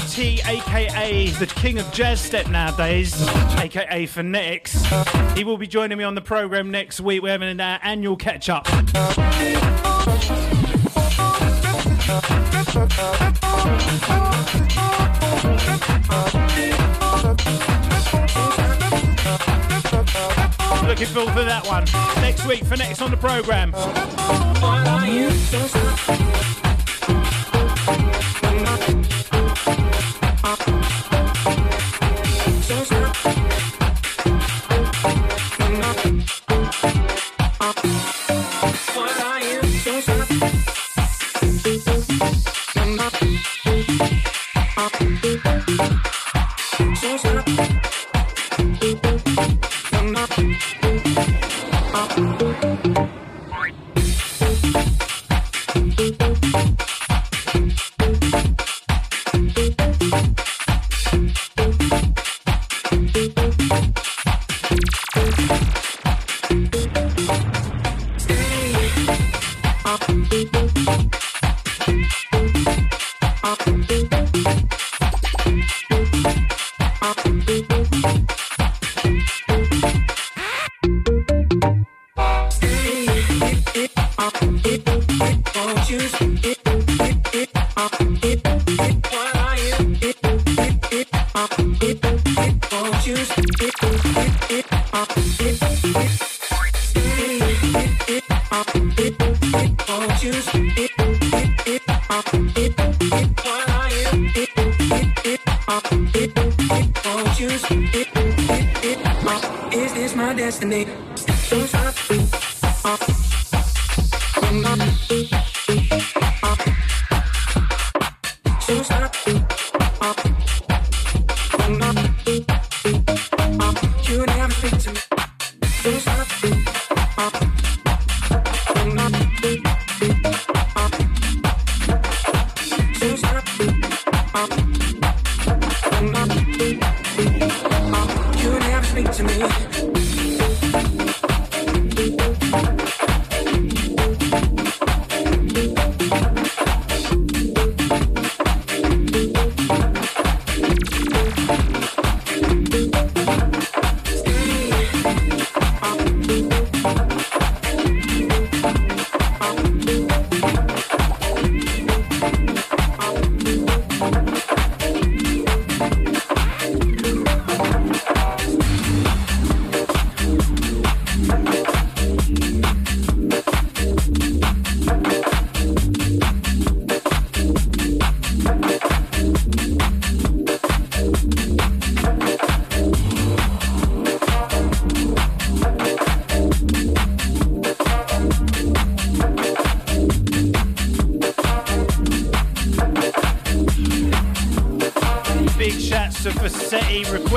FYI, 0.00 0.14
T, 0.14 0.40
aka 0.46 1.28
the 1.30 1.46
king 1.46 1.78
of 1.78 1.90
jazz 1.92 2.20
step 2.20 2.48
nowadays, 2.48 3.14
aka 3.58 4.06
Phonetics, 4.06 4.84
he 5.36 5.44
will 5.44 5.56
be 5.56 5.66
joining 5.66 5.98
me 5.98 6.04
on 6.04 6.14
the 6.14 6.20
program 6.20 6.70
next 6.70 7.00
week. 7.00 7.22
We're 7.22 7.30
having 7.30 7.48
an 7.48 7.60
uh, 7.60 7.78
annual 7.82 8.16
catch 8.16 8.48
up. 8.48 8.66
Looking 20.86 21.06
forward 21.06 21.34
to 21.34 21.44
that 21.44 21.62
one. 21.66 21.84
Next 22.22 22.46
week, 22.46 22.64
Phonetics 22.64 23.00
on 23.00 23.10
the 23.10 23.16
program. 23.16 23.72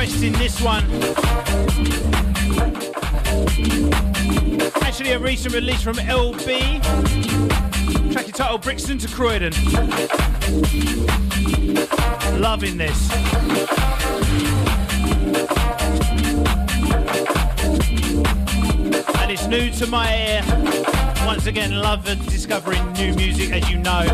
Requesting 0.03 0.33
this 0.33 0.59
one. 0.61 0.83
Actually, 4.81 5.11
a 5.11 5.19
recent 5.19 5.55
release 5.55 5.81
from 5.81 5.95
LB. 5.95 6.83
Track 8.11 8.25
entitled 8.25 8.61
Brixton 8.63 8.97
to 8.97 9.07
Croydon. 9.07 9.53
Loving 12.41 12.77
this. 12.77 13.11
And 19.21 19.31
it's 19.31 19.47
new 19.47 19.71
to 19.71 19.87
my 19.87 20.13
ear. 20.13 20.43
Once 21.25 21.45
again, 21.45 21.79
love 21.79 22.03
discovering 22.25 22.91
new 22.91 23.13
music, 23.13 23.51
as 23.51 23.69
you 23.69 23.77
know. 23.77 24.05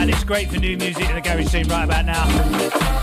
And 0.00 0.10
it's 0.10 0.24
great 0.24 0.50
for 0.50 0.58
new 0.58 0.76
music 0.76 1.08
in 1.08 1.14
the 1.14 1.20
garage 1.20 1.46
scene 1.46 1.68
right 1.68 1.84
about 1.84 2.06
now. 2.06 2.93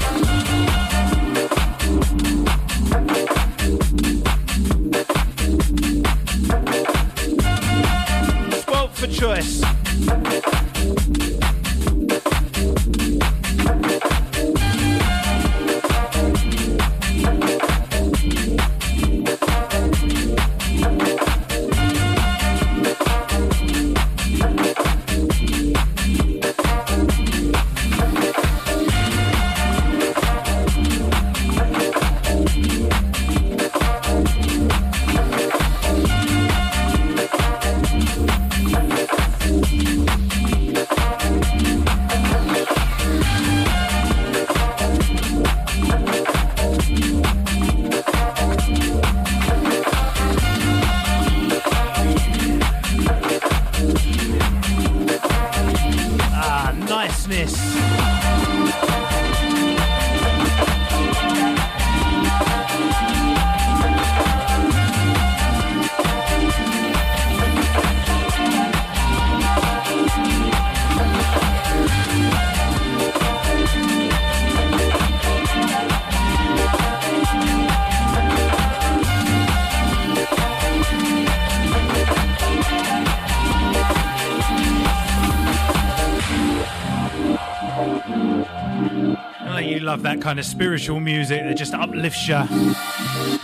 That 90.11 90.21
kind 90.21 90.39
of 90.39 90.45
spiritual 90.45 90.99
music 90.99 91.41
that 91.41 91.55
just 91.55 91.73
uplifts 91.73 92.27
you. 92.27 92.43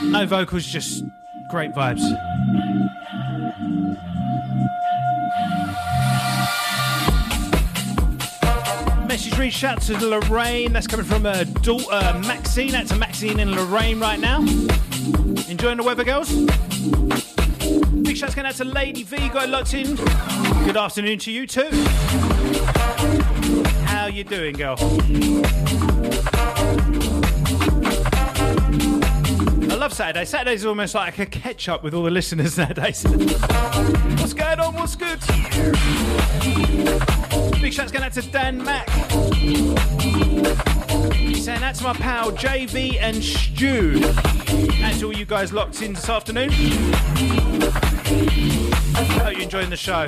No 0.10 0.26
vocals, 0.26 0.66
just 0.66 1.06
great 1.50 1.72
vibes. 1.72 2.02
Message 9.08 9.38
reached 9.38 9.64
out 9.64 9.80
to 9.84 9.98
Lorraine. 10.06 10.74
That's 10.74 10.88
coming 10.88 11.06
from 11.06 11.24
her 11.24 11.46
daughter 11.46 12.20
Maxine. 12.28 12.72
That's 12.72 12.90
to 12.90 12.98
Maxine 12.98 13.40
in 13.40 13.56
Lorraine 13.56 14.00
right 14.00 14.20
now. 14.20 14.42
Enjoying 15.48 15.78
the 15.78 15.84
weather, 15.86 16.04
girls? 16.04 16.30
Big 18.02 18.18
shouts 18.18 18.36
going 18.36 18.46
out 18.46 18.56
to 18.56 18.66
Lady 18.66 19.04
V. 19.04 19.30
Got 19.30 19.48
locked 19.48 19.74
in. 19.74 19.96
Good 20.66 20.76
afternoon 20.76 21.20
to 21.20 21.32
you 21.32 21.48
too. 21.48 21.70
How 23.86 24.08
you 24.08 24.26
doing, 24.26 24.56
girl? 24.56 24.76
I 29.70 29.76
love 29.80 29.94
Saturday. 29.94 30.26
Saturday's 30.26 30.66
almost 30.66 30.96
like 30.96 31.20
a 31.20 31.26
catch 31.26 31.70
up 31.70 31.84
with 31.84 31.94
all 31.94 32.04
the 32.04 32.12
listeners 32.12 32.58
nowadays. 32.60 33.04
What's 33.04 34.34
going 34.34 34.60
on? 34.60 34.74
What's 34.76 34.96
good? 34.96 35.20
Big 37.62 37.74
shouts 37.74 37.92
going 37.92 38.04
out 38.04 38.14
to 38.14 38.22
Dan 38.32 38.64
Mack. 38.64 38.90
He's 41.14 41.46
saying 41.46 41.60
that's 41.62 41.82
my 41.82 41.94
pal 41.94 42.32
JV 42.32 42.98
and 43.02 43.24
Stu. 43.24 44.00
That's 44.80 45.04
all 45.04 45.14
you 45.16 45.26
guys 45.26 45.52
locked 45.54 45.82
in 45.82 45.94
this 45.94 46.10
afternoon. 46.10 46.50
Hope 49.20 49.34
you're 49.34 49.42
enjoying 49.42 49.70
the 49.70 49.76
show. 49.78 50.08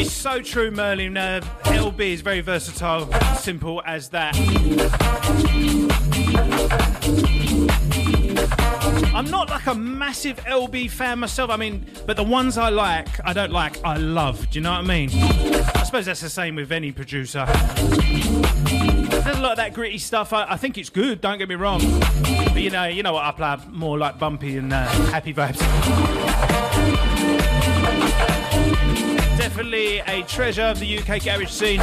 It's 0.00 0.12
so 0.12 0.40
true, 0.40 0.70
Merlin. 0.70 1.18
Uh, 1.18 1.42
LB 1.64 2.00
is 2.00 2.22
very 2.22 2.40
versatile, 2.40 3.12
simple 3.34 3.82
as 3.84 4.08
that. 4.08 4.34
I'm 9.14 9.30
not 9.30 9.50
like 9.50 9.66
a 9.66 9.74
massive 9.74 10.38
LB 10.38 10.90
fan 10.90 11.18
myself. 11.18 11.50
I 11.50 11.58
mean, 11.58 11.84
but 12.06 12.16
the 12.16 12.24
ones 12.24 12.56
I 12.56 12.70
like, 12.70 13.08
I 13.26 13.34
don't 13.34 13.52
like, 13.52 13.84
I 13.84 13.98
love. 13.98 14.48
Do 14.48 14.58
you 14.58 14.62
know 14.62 14.70
what 14.70 14.78
I 14.78 14.82
mean? 14.84 15.10
I 15.12 15.82
suppose 15.82 16.06
that's 16.06 16.22
the 16.22 16.30
same 16.30 16.54
with 16.54 16.72
any 16.72 16.92
producer. 16.92 17.44
There's 17.44 19.36
a 19.36 19.42
lot 19.42 19.52
of 19.52 19.56
that 19.58 19.74
gritty 19.74 19.98
stuff. 19.98 20.32
I, 20.32 20.52
I 20.52 20.56
think 20.56 20.78
it's 20.78 20.88
good. 20.88 21.20
Don't 21.20 21.36
get 21.36 21.50
me 21.50 21.56
wrong. 21.56 21.82
But 22.22 22.62
you 22.62 22.70
know, 22.70 22.86
you 22.86 23.02
know 23.02 23.12
what 23.12 23.26
I 23.26 23.32
play 23.32 23.66
more 23.70 23.98
like 23.98 24.18
bumpy 24.18 24.56
and 24.56 24.72
uh, 24.72 24.86
happy 25.10 25.34
vibes. 25.34 25.60
Definitely 29.36 29.98
a 30.00 30.22
treasure 30.22 30.62
of 30.62 30.78
the 30.80 30.98
UK 30.98 31.22
garage 31.22 31.50
scene. 31.50 31.80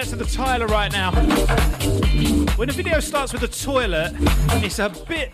To 0.00 0.16
the 0.16 0.24
Tyler 0.24 0.66
right 0.66 0.90
now. 0.90 1.12
When 2.56 2.68
the 2.68 2.74
video 2.74 3.00
starts 3.00 3.32
with 3.32 3.42
the 3.42 3.48
toilet, 3.48 4.12
it's 4.64 4.78
a 4.78 4.88
bit. 5.06 5.32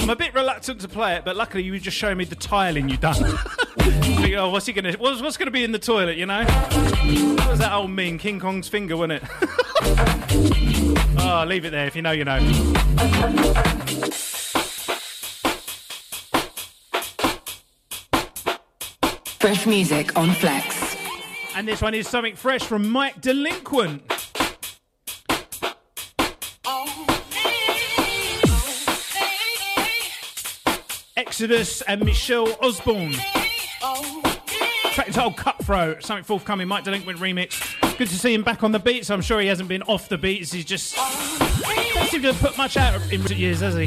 I'm 0.00 0.10
a 0.10 0.16
bit 0.16 0.34
reluctant 0.34 0.80
to 0.80 0.88
play 0.88 1.16
it, 1.16 1.24
but 1.24 1.36
luckily 1.36 1.62
you 1.62 1.78
just 1.78 1.96
showed 1.96 2.16
me 2.16 2.24
the 2.24 2.34
tiling 2.34 2.88
you've 2.88 3.00
done. 3.00 3.38
Think, 3.90 4.34
oh, 4.34 4.50
what's 4.50 4.66
he 4.66 4.72
gonna? 4.72 4.92
What's, 4.92 5.22
what's 5.22 5.36
gonna 5.36 5.50
be 5.50 5.62
in 5.62 5.72
the 5.72 5.78
toilet? 5.78 6.16
You 6.16 6.26
know? 6.26 6.44
What 6.44 7.50
was 7.50 7.58
that 7.60 7.72
old 7.72 7.90
meme? 7.90 8.18
King 8.18 8.40
Kong's 8.40 8.68
finger, 8.68 8.96
wasn't 8.96 9.22
it? 9.22 9.22
oh, 11.20 11.44
leave 11.46 11.64
it 11.64 11.70
there. 11.70 11.86
If 11.86 11.94
you 11.94 12.02
know, 12.02 12.10
you 12.10 12.24
know. 12.24 12.40
Fresh 19.38 19.66
music 19.66 20.16
on 20.18 20.32
Flex. 20.32 20.96
And 21.54 21.68
this 21.68 21.80
one 21.80 21.94
is 21.94 22.08
something 22.08 22.34
fresh 22.34 22.62
from 22.62 22.88
Mike 22.88 23.20
Delinquent. 23.20 24.02
Exodus 31.16 31.82
and 31.82 32.04
Michelle 32.04 32.56
Osborne. 32.60 33.14
Track 33.80 35.08
entitled 35.08 35.36
Cutthroat, 35.36 36.02
something 36.02 36.24
forthcoming, 36.24 36.68
Mike 36.68 36.84
Delinquent 36.84 37.18
remix. 37.18 37.98
Good 37.98 38.08
to 38.08 38.18
see 38.18 38.32
him 38.32 38.42
back 38.42 38.62
on 38.62 38.72
the 38.72 38.78
beats. 38.78 39.10
I'm 39.10 39.22
sure 39.22 39.40
he 39.40 39.46
hasn't 39.46 39.68
been 39.68 39.82
off 39.82 40.08
the 40.08 40.18
beats. 40.18 40.52
He's 40.52 40.64
just 40.64 40.96
doesn't 40.96 42.22
seem 42.22 42.22
to 42.22 42.32
have 42.32 42.40
put 42.40 42.56
much 42.56 42.76
out 42.76 42.94
in 43.12 43.22
recent 43.22 43.38
years, 43.38 43.60
has 43.60 43.74
he? 43.74 43.86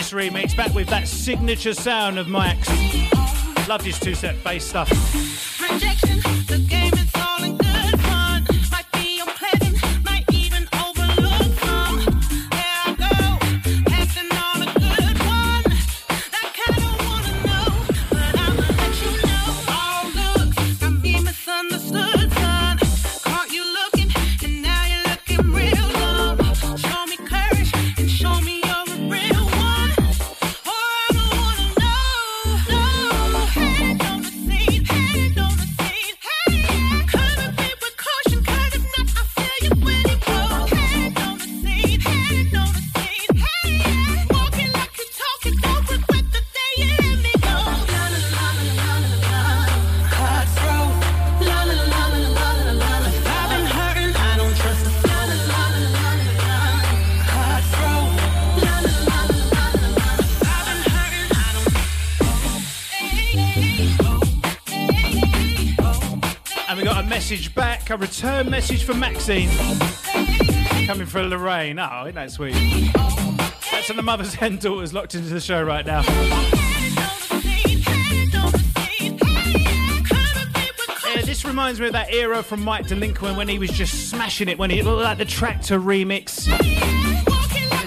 This 0.00 0.12
remix 0.12 0.56
back 0.56 0.72
with 0.72 0.88
that 0.88 1.06
signature 1.06 1.74
sound 1.74 2.18
of 2.18 2.26
Mike's. 2.26 2.70
Loved 3.68 3.84
his 3.84 4.00
two 4.00 4.14
set 4.14 4.42
bass 4.42 4.64
stuff. 4.64 4.88
Message 67.30 67.54
back, 67.54 67.90
a 67.90 67.96
return 67.96 68.50
message 68.50 68.82
for 68.82 68.92
Maxine. 68.92 69.48
Coming 70.84 71.06
from 71.06 71.30
Lorraine. 71.30 71.78
Oh, 71.78 72.02
isn't 72.02 72.16
that 72.16 72.32
sweet? 72.32 72.54
That's 73.70 73.88
on 73.88 73.94
the 73.94 74.02
mothers 74.02 74.36
and 74.40 74.60
daughters 74.60 74.92
locked 74.92 75.14
into 75.14 75.28
the 75.28 75.38
show 75.38 75.62
right 75.62 75.86
now. 75.86 76.02
Yeah, 81.06 81.22
this 81.22 81.44
reminds 81.44 81.78
me 81.78 81.86
of 81.86 81.92
that 81.92 82.12
era 82.12 82.42
from 82.42 82.64
Mike 82.64 82.88
Delinquent 82.88 83.36
when 83.36 83.46
he 83.46 83.60
was 83.60 83.70
just 83.70 84.10
smashing 84.10 84.48
it, 84.48 84.58
when 84.58 84.70
he 84.70 84.82
looked 84.82 85.04
like 85.04 85.18
the 85.18 85.24
tractor 85.24 85.78
remix. 85.78 86.46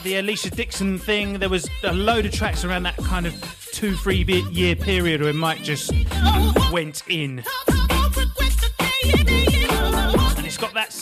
The 0.04 0.14
Alesha 0.14 0.56
Dixon 0.56 0.98
thing, 0.98 1.40
there 1.40 1.50
was 1.50 1.70
a 1.84 1.92
load 1.92 2.26
of 2.26 2.32
tracks 2.32 2.64
around 2.64 2.84
that 2.84 2.96
kind 2.96 3.28
of 3.28 3.34
two, 3.74 3.98
three 3.98 4.24
year 4.52 4.78
period 4.78 5.22
where 5.22 5.34
Mike 5.34 5.64
just 5.64 5.92
went 6.72 7.04
in. 7.10 7.44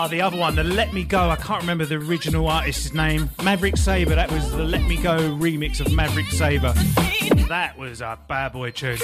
Ah, 0.00 0.06
the 0.06 0.20
other 0.20 0.36
one, 0.36 0.54
the 0.54 0.62
Let 0.62 0.94
Me 0.94 1.02
Go. 1.02 1.28
I 1.28 1.34
can't 1.34 1.60
remember 1.60 1.84
the 1.84 1.96
original 1.96 2.46
artist's 2.46 2.94
name. 2.94 3.28
Maverick 3.42 3.76
Sabre. 3.76 4.14
That 4.14 4.30
was 4.30 4.48
the 4.52 4.62
Let 4.62 4.82
Me 4.82 4.96
Go 4.96 5.18
remix 5.36 5.80
of 5.80 5.92
Maverick 5.92 6.26
Sabre. 6.26 6.72
That 7.48 7.76
was 7.76 8.00
a 8.00 8.16
bad 8.28 8.52
boy 8.52 8.70
tune. 8.70 8.98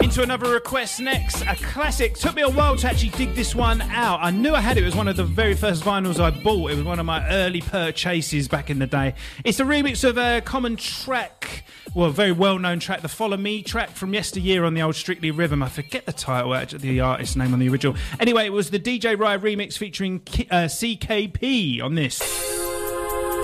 Into 0.00 0.22
another 0.24 0.50
request 0.50 0.98
next. 0.98 1.42
A 1.42 1.54
classic. 1.54 2.16
Took 2.16 2.34
me 2.34 2.42
a 2.42 2.48
while 2.48 2.74
to 2.78 2.88
actually 2.88 3.10
dig 3.10 3.36
this 3.36 3.54
one 3.54 3.80
out. 3.82 4.18
I 4.20 4.32
knew 4.32 4.52
I 4.52 4.60
had 4.60 4.76
it. 4.76 4.82
It 4.82 4.86
was 4.86 4.96
one 4.96 5.06
of 5.06 5.14
the 5.14 5.22
very 5.22 5.54
first 5.54 5.84
vinyls 5.84 6.18
I 6.18 6.30
bought. 6.42 6.72
It 6.72 6.76
was 6.76 6.84
one 6.84 6.98
of 6.98 7.06
my 7.06 7.24
early 7.28 7.60
purchases 7.60 8.48
back 8.48 8.68
in 8.68 8.80
the 8.80 8.88
day. 8.88 9.14
It's 9.44 9.60
a 9.60 9.64
remix 9.64 10.02
of 10.02 10.18
a 10.18 10.40
common 10.40 10.74
track. 10.74 11.62
Well, 11.94 12.08
a 12.08 12.12
very 12.12 12.30
well-known 12.30 12.78
track, 12.78 13.00
the 13.02 13.08
"Follow 13.08 13.36
Me" 13.36 13.62
track 13.62 13.90
from 13.90 14.14
yesteryear 14.14 14.64
on 14.64 14.74
the 14.74 14.82
old 14.82 14.94
Strictly 14.94 15.32
Rhythm. 15.32 15.60
I 15.62 15.68
forget 15.68 16.06
the 16.06 16.12
title, 16.12 16.54
actually, 16.54 16.78
the 16.78 17.00
artist 17.00 17.36
name 17.36 17.52
on 17.52 17.58
the 17.58 17.68
original. 17.68 17.96
Anyway, 18.20 18.46
it 18.46 18.52
was 18.52 18.70
the 18.70 18.78
DJ 18.78 19.18
Rye 19.18 19.36
remix 19.36 19.76
featuring 19.76 20.20
K- 20.20 20.46
uh, 20.50 20.66
CKP 20.68 21.82
on 21.82 21.96
this. 21.96 22.20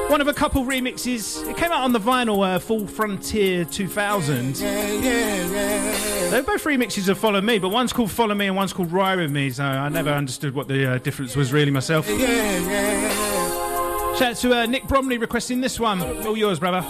One 0.09 0.21
of 0.21 0.29
a 0.29 0.33
couple 0.33 0.63
remixes. 0.65 1.45
It 1.51 1.57
came 1.57 1.73
out 1.73 1.83
on 1.83 1.93
the 1.93 1.99
vinyl 1.99 2.47
uh, 2.47 2.61
Full 2.61 2.87
Frontier 2.87 3.65
2000. 3.65 4.55
They're 4.55 6.43
both 6.45 6.63
remixes 6.63 7.09
of 7.09 7.19
Follow 7.19 7.41
Me, 7.41 7.59
but 7.59 7.71
one's 7.71 7.93
called 7.93 8.13
Follow 8.13 8.37
Me 8.37 8.47
and 8.47 8.55
one's 8.55 8.73
called 8.73 8.93
Rye 8.93 9.17
With 9.17 9.33
Me, 9.33 9.51
so 9.51 9.65
I 9.65 9.89
never 9.89 10.11
understood 10.11 10.55
what 10.55 10.69
the 10.69 10.93
uh, 10.93 10.99
difference 10.99 11.35
was 11.35 11.53
really 11.53 11.73
myself. 11.73 12.07
Shout 12.07 12.21
out 14.31 14.37
to 14.37 14.57
uh, 14.61 14.67
Nick 14.67 14.85
Bromley 14.87 15.19
requesting 15.19 15.61
this 15.61 15.81
one. 15.81 16.01
All 16.25 16.37
yours, 16.37 16.61
brother. 16.61 16.87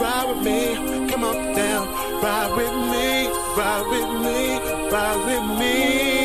Ride 0.00 0.28
with 0.28 0.44
me, 0.44 1.10
come 1.10 1.24
on 1.24 1.54
down. 1.54 1.88
Ride 2.22 2.54
with 2.56 2.72
me, 2.92 3.28
ride 3.56 3.84
with 3.90 4.10
me, 4.22 4.90
ride 4.92 5.20
with 5.26 5.58
me, 5.58 6.17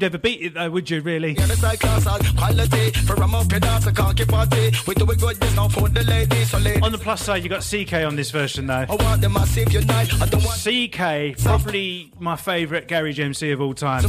you'd 0.00 0.06
ever 0.06 0.18
beat 0.18 0.40
it, 0.40 0.54
though, 0.54 0.70
would 0.70 0.88
you, 0.88 1.00
really? 1.02 1.34
The 1.34 1.56
side 1.56 1.80
class 1.80 2.04
has 2.04 2.30
quality. 2.32 2.90
For 3.06 3.22
I'm 3.22 3.34
up 3.34 3.52
in 3.52 3.62
house, 3.62 3.86
I 3.86 3.92
can't 3.92 4.16
keep 4.16 4.28
party. 4.28 4.72
We 4.86 4.94
do 4.94 5.10
it 5.10 5.20
good, 5.20 5.36
there's 5.36 5.56
no 5.56 5.68
for 5.68 5.88
the 5.88 6.02
ladies. 6.04 6.50
So 6.50 6.58
ladies. 6.58 6.82
On 6.82 6.92
the 6.92 6.98
plus 6.98 7.22
side, 7.22 7.42
you 7.42 7.50
got 7.50 7.62
CK 7.62 7.92
on 8.06 8.16
this 8.16 8.30
version, 8.30 8.66
though. 8.66 8.86
I 8.88 8.94
want 8.94 9.20
them 9.20 9.34
massive 9.34 9.72
unite. 9.72 10.14
I 10.20 10.26
don't 10.26 10.42
want 10.42 10.58
CK, 10.58 11.42
probably 11.42 12.12
my 12.18 12.36
favourite 12.36 12.88
Garage 12.88 13.20
MC 13.20 13.50
of 13.50 13.60
all 13.60 13.74
time. 13.74 14.04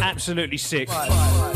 Absolutely 0.00 0.58
sick. 0.58 0.88
Follow 0.88 1.46
me, 1.46 1.47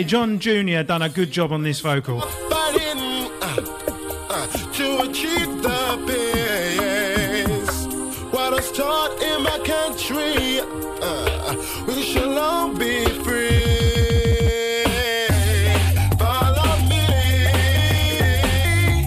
say, 0.00 0.06
John 0.06 0.38
Jr. 0.38 0.82
done 0.82 1.02
a 1.02 1.08
good 1.08 1.30
job 1.30 1.52
on 1.52 1.62
this 1.62 1.80
vocal. 1.80 2.20
fighting 2.20 3.30
to 4.72 5.00
achieve 5.02 5.62
the 5.62 5.80
peace. 6.06 7.86
What 8.32 8.58
is 8.58 8.72
taught 8.72 9.20
in 9.22 9.42
my 9.42 9.58
country, 9.58 10.60
uh, 11.02 11.54
we 11.86 12.02
shall 12.02 12.38
all 12.38 12.74
be 12.74 13.04
free. 13.24 13.60
Follow 16.18 16.76
me. 16.88 17.06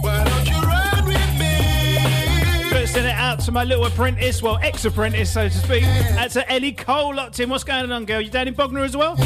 Why 0.01 0.23
don't 0.25 0.47
you 0.47 0.61
ride 0.61 1.05
with 1.05 1.39
me? 1.39 2.69
Gonna 2.69 2.87
send 2.87 3.07
it 3.07 3.15
out 3.15 3.39
to 3.41 3.51
my 3.51 3.63
little 3.63 3.85
apprentice, 3.85 4.43
well, 4.43 4.59
ex-apprentice, 4.61 5.31
so 5.31 5.49
to 5.49 5.57
speak. 5.57 5.83
That's 5.83 6.37
Ellie 6.47 6.73
Cole 6.73 7.15
locked 7.15 7.39
in. 7.39 7.49
What's 7.49 7.63
going 7.63 7.91
on, 7.91 8.05
girl? 8.05 8.21
You 8.21 8.29
down 8.29 8.47
in 8.47 8.53
Bognor 8.53 8.83
as 8.83 8.95
well? 8.95 9.17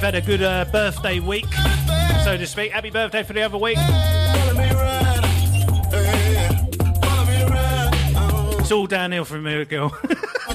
You've 0.00 0.14
had 0.14 0.14
a 0.14 0.26
good 0.26 0.42
uh, 0.42 0.64
birthday 0.72 1.20
week, 1.20 1.52
so 2.24 2.34
to 2.38 2.46
speak. 2.46 2.72
Happy 2.72 2.88
birthday 2.88 3.22
for 3.22 3.34
the 3.34 3.42
other 3.42 3.58
week. 3.58 3.76
It's 8.58 8.72
all 8.72 8.86
downhill 8.86 9.26
from 9.26 9.44
here, 9.44 9.66
girl. 9.66 9.94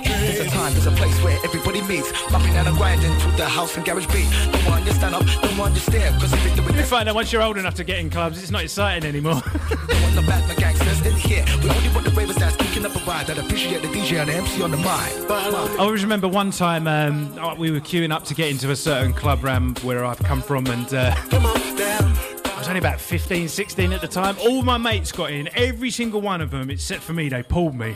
There's 0.04 0.40
a 0.40 0.50
time, 0.50 0.74
there's 0.74 0.88
a 0.88 0.92
place 0.92 1.16
where 1.24 1.38
everybody 1.76 2.02
meets. 2.02 2.32
Mopping 2.32 2.56
and 2.56 2.78
grinding 2.78 3.18
to 3.20 3.38
the 3.38 3.46
house 3.46 3.76
and 3.76 3.86
garage 3.86 4.06
beat. 4.08 4.30
Don't 4.52 4.66
want 4.66 4.86
you 4.86 4.92
stand 4.94 5.16
up, 5.16 5.26
don't 5.42 5.58
want 5.58 5.74
you 5.74 5.80
stare. 5.80 6.12
Cause 6.14 6.34
if 6.34 6.44
you 6.46 6.64
do 6.64 6.78
you 6.78 6.84
find 6.84 7.08
out 7.10 7.16
once 7.16 7.32
you're 7.32 7.42
old 7.42 7.58
enough 7.58 7.76
to 7.76 7.84
get 7.84 8.00
in 8.00 8.10
clubs, 8.10 8.42
it's 8.42 8.52
not 8.52 8.64
exciting 8.64 9.08
anymore. 9.08 9.42
don't 9.70 10.02
want 10.02 10.16
the 10.16 10.24
bad 10.28 10.50
the 10.50 10.60
gangsters 10.60 11.06
in 11.06 11.14
here. 11.14 11.46
We 11.64 11.70
only 11.70 11.90
want 11.90 12.06
the 12.06 12.12
ravers 12.12 12.36
that's 12.36 12.56
kicking 12.58 12.86
up 12.86 12.96
a 12.96 13.00
vibe 13.00 13.28
that 13.28 13.38
appreciate 13.38 13.82
the 13.82 13.88
DJ 13.88 14.20
and 14.20 14.30
the 14.30 14.36
MC 14.36 14.62
on 14.62 14.72
the 14.72 14.78
mic. 14.78 14.86
I 14.88 15.76
always 15.80 16.04
remember 16.04 16.28
one 16.28 16.52
time 16.52 16.88
um, 16.88 17.34
oh, 17.40 17.56
we 17.56 17.72
were 17.72 17.80
queuing 17.80 18.12
up 18.12 18.24
to 18.26 18.34
get 18.34 18.50
into 18.50 18.72
a 18.72 18.76
certain 18.76 19.14
club 19.14 19.44
round 19.44 19.80
where 19.80 20.06
I've 20.06 20.20
come 20.20 20.42
from, 20.42 20.68
and 20.68 20.94
uh, 20.94 21.14
I 21.16 22.56
was 22.58 22.68
only 22.68 22.80
about 22.80 23.00
15, 23.00 23.48
16 23.48 23.94
at 23.94 24.02
the 24.02 24.08
time. 24.08 24.38
All 24.40 24.62
my 24.62 24.78
mates 24.78 25.12
got 25.12 25.32
in, 25.32 25.50
every 25.56 25.92
single 25.92 26.22
one 26.22 26.42
of 26.42 26.52
them, 26.52 26.70
except 26.70 27.04
for 27.04 27.14
me, 27.14 27.30
they 27.30 27.44
pulled 27.44 27.76
me. 27.76 27.96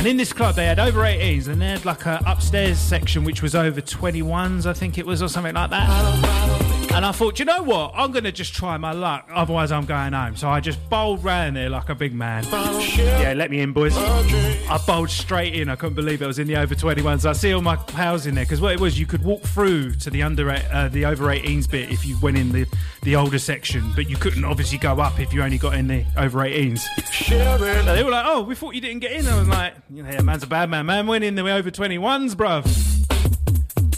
And 0.00 0.06
in 0.06 0.16
this 0.16 0.32
club, 0.32 0.54
they 0.54 0.64
had 0.64 0.78
over 0.78 1.00
18s, 1.00 1.46
and 1.46 1.60
they 1.60 1.66
had 1.66 1.84
like 1.84 2.06
a 2.06 2.22
upstairs 2.24 2.78
section 2.78 3.22
which 3.22 3.42
was 3.42 3.54
over 3.54 3.82
21s, 3.82 4.64
I 4.64 4.72
think 4.72 4.96
it 4.96 5.04
was, 5.04 5.22
or 5.22 5.28
something 5.28 5.54
like 5.54 5.68
that. 5.68 6.69
And 6.92 7.06
I 7.06 7.12
thought, 7.12 7.38
you 7.38 7.44
know 7.44 7.62
what? 7.62 7.92
I'm 7.94 8.10
going 8.10 8.24
to 8.24 8.32
just 8.32 8.52
try 8.52 8.76
my 8.76 8.92
luck. 8.92 9.28
Otherwise, 9.32 9.70
I'm 9.70 9.86
going 9.86 10.12
home. 10.12 10.36
So 10.36 10.48
I 10.48 10.60
just 10.60 10.78
bowled 10.90 11.22
round 11.22 11.56
there 11.56 11.70
like 11.70 11.88
a 11.88 11.94
big 11.94 12.12
man. 12.12 12.44
Yeah, 12.50 13.32
let 13.36 13.50
me 13.50 13.60
in, 13.60 13.72
boys. 13.72 13.96
I 13.96 14.78
bowled 14.86 15.08
straight 15.10 15.54
in. 15.54 15.68
I 15.68 15.76
couldn't 15.76 15.94
believe 15.94 16.20
it. 16.20 16.24
I 16.24 16.28
was 16.28 16.38
in 16.38 16.48
the 16.48 16.56
over 16.56 16.74
21s. 16.74 17.24
I 17.24 17.32
see 17.32 17.52
all 17.52 17.62
my 17.62 17.76
pals 17.76 18.26
in 18.26 18.34
there 18.34 18.44
because 18.44 18.60
what 18.60 18.72
it 18.72 18.80
was, 18.80 18.98
you 18.98 19.06
could 19.06 19.24
walk 19.24 19.42
through 19.42 19.94
to 19.96 20.10
the 20.10 20.22
under 20.22 20.50
uh, 20.50 20.88
the 20.88 21.04
over 21.04 21.26
18s 21.26 21.70
bit 21.70 21.90
if 21.90 22.04
you 22.04 22.18
went 22.20 22.36
in 22.36 22.52
the 22.52 22.66
the 23.02 23.16
older 23.16 23.38
section, 23.38 23.90
but 23.94 24.10
you 24.10 24.16
couldn't 24.16 24.44
obviously 24.44 24.76
go 24.76 25.00
up 25.00 25.18
if 25.18 25.32
you 25.32 25.42
only 25.42 25.56
got 25.58 25.74
in 25.74 25.86
the 25.86 26.04
over 26.18 26.40
18s. 26.40 26.80
So 27.12 27.58
they 27.94 28.02
were 28.02 28.10
like, 28.10 28.26
"Oh, 28.26 28.42
we 28.42 28.54
thought 28.54 28.74
you 28.74 28.80
didn't 28.80 29.00
get 29.00 29.12
in." 29.12 29.26
I 29.26 29.38
was 29.38 29.48
like, 29.48 29.74
"Yeah, 29.90 30.20
man's 30.20 30.42
a 30.42 30.46
bad 30.46 30.68
man. 30.68 30.86
Man 30.86 31.06
went 31.06 31.24
in 31.24 31.34
the 31.34 31.48
over 31.50 31.70
21s, 31.70 32.34
bruv." 32.34 32.66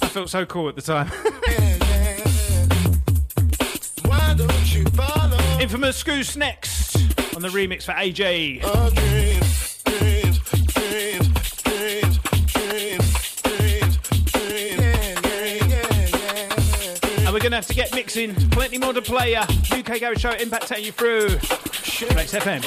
I 0.02 0.06
felt 0.06 0.30
so 0.30 0.46
cool 0.46 0.68
at 0.68 0.76
the 0.76 0.82
time. 0.82 1.10
Infamous 5.62 6.02
Goose 6.02 6.34
next 6.36 6.96
on 7.36 7.40
the 7.40 7.48
remix 7.48 7.84
for 7.84 7.92
AJ. 7.92 9.41
To 17.52 17.56
have 17.56 17.66
to 17.66 17.74
get 17.74 17.94
mixing. 17.94 18.34
Plenty 18.50 18.78
more 18.78 18.92
to 18.92 19.02
play. 19.02 19.34
Uh, 19.34 19.42
UK 19.70 20.00
Garage 20.00 20.20
Show 20.20 20.30
Impact 20.30 20.68
taking 20.68 20.86
you 20.86 20.92
through. 20.92 21.28
Flex 21.28 22.32
FM. 22.32 22.62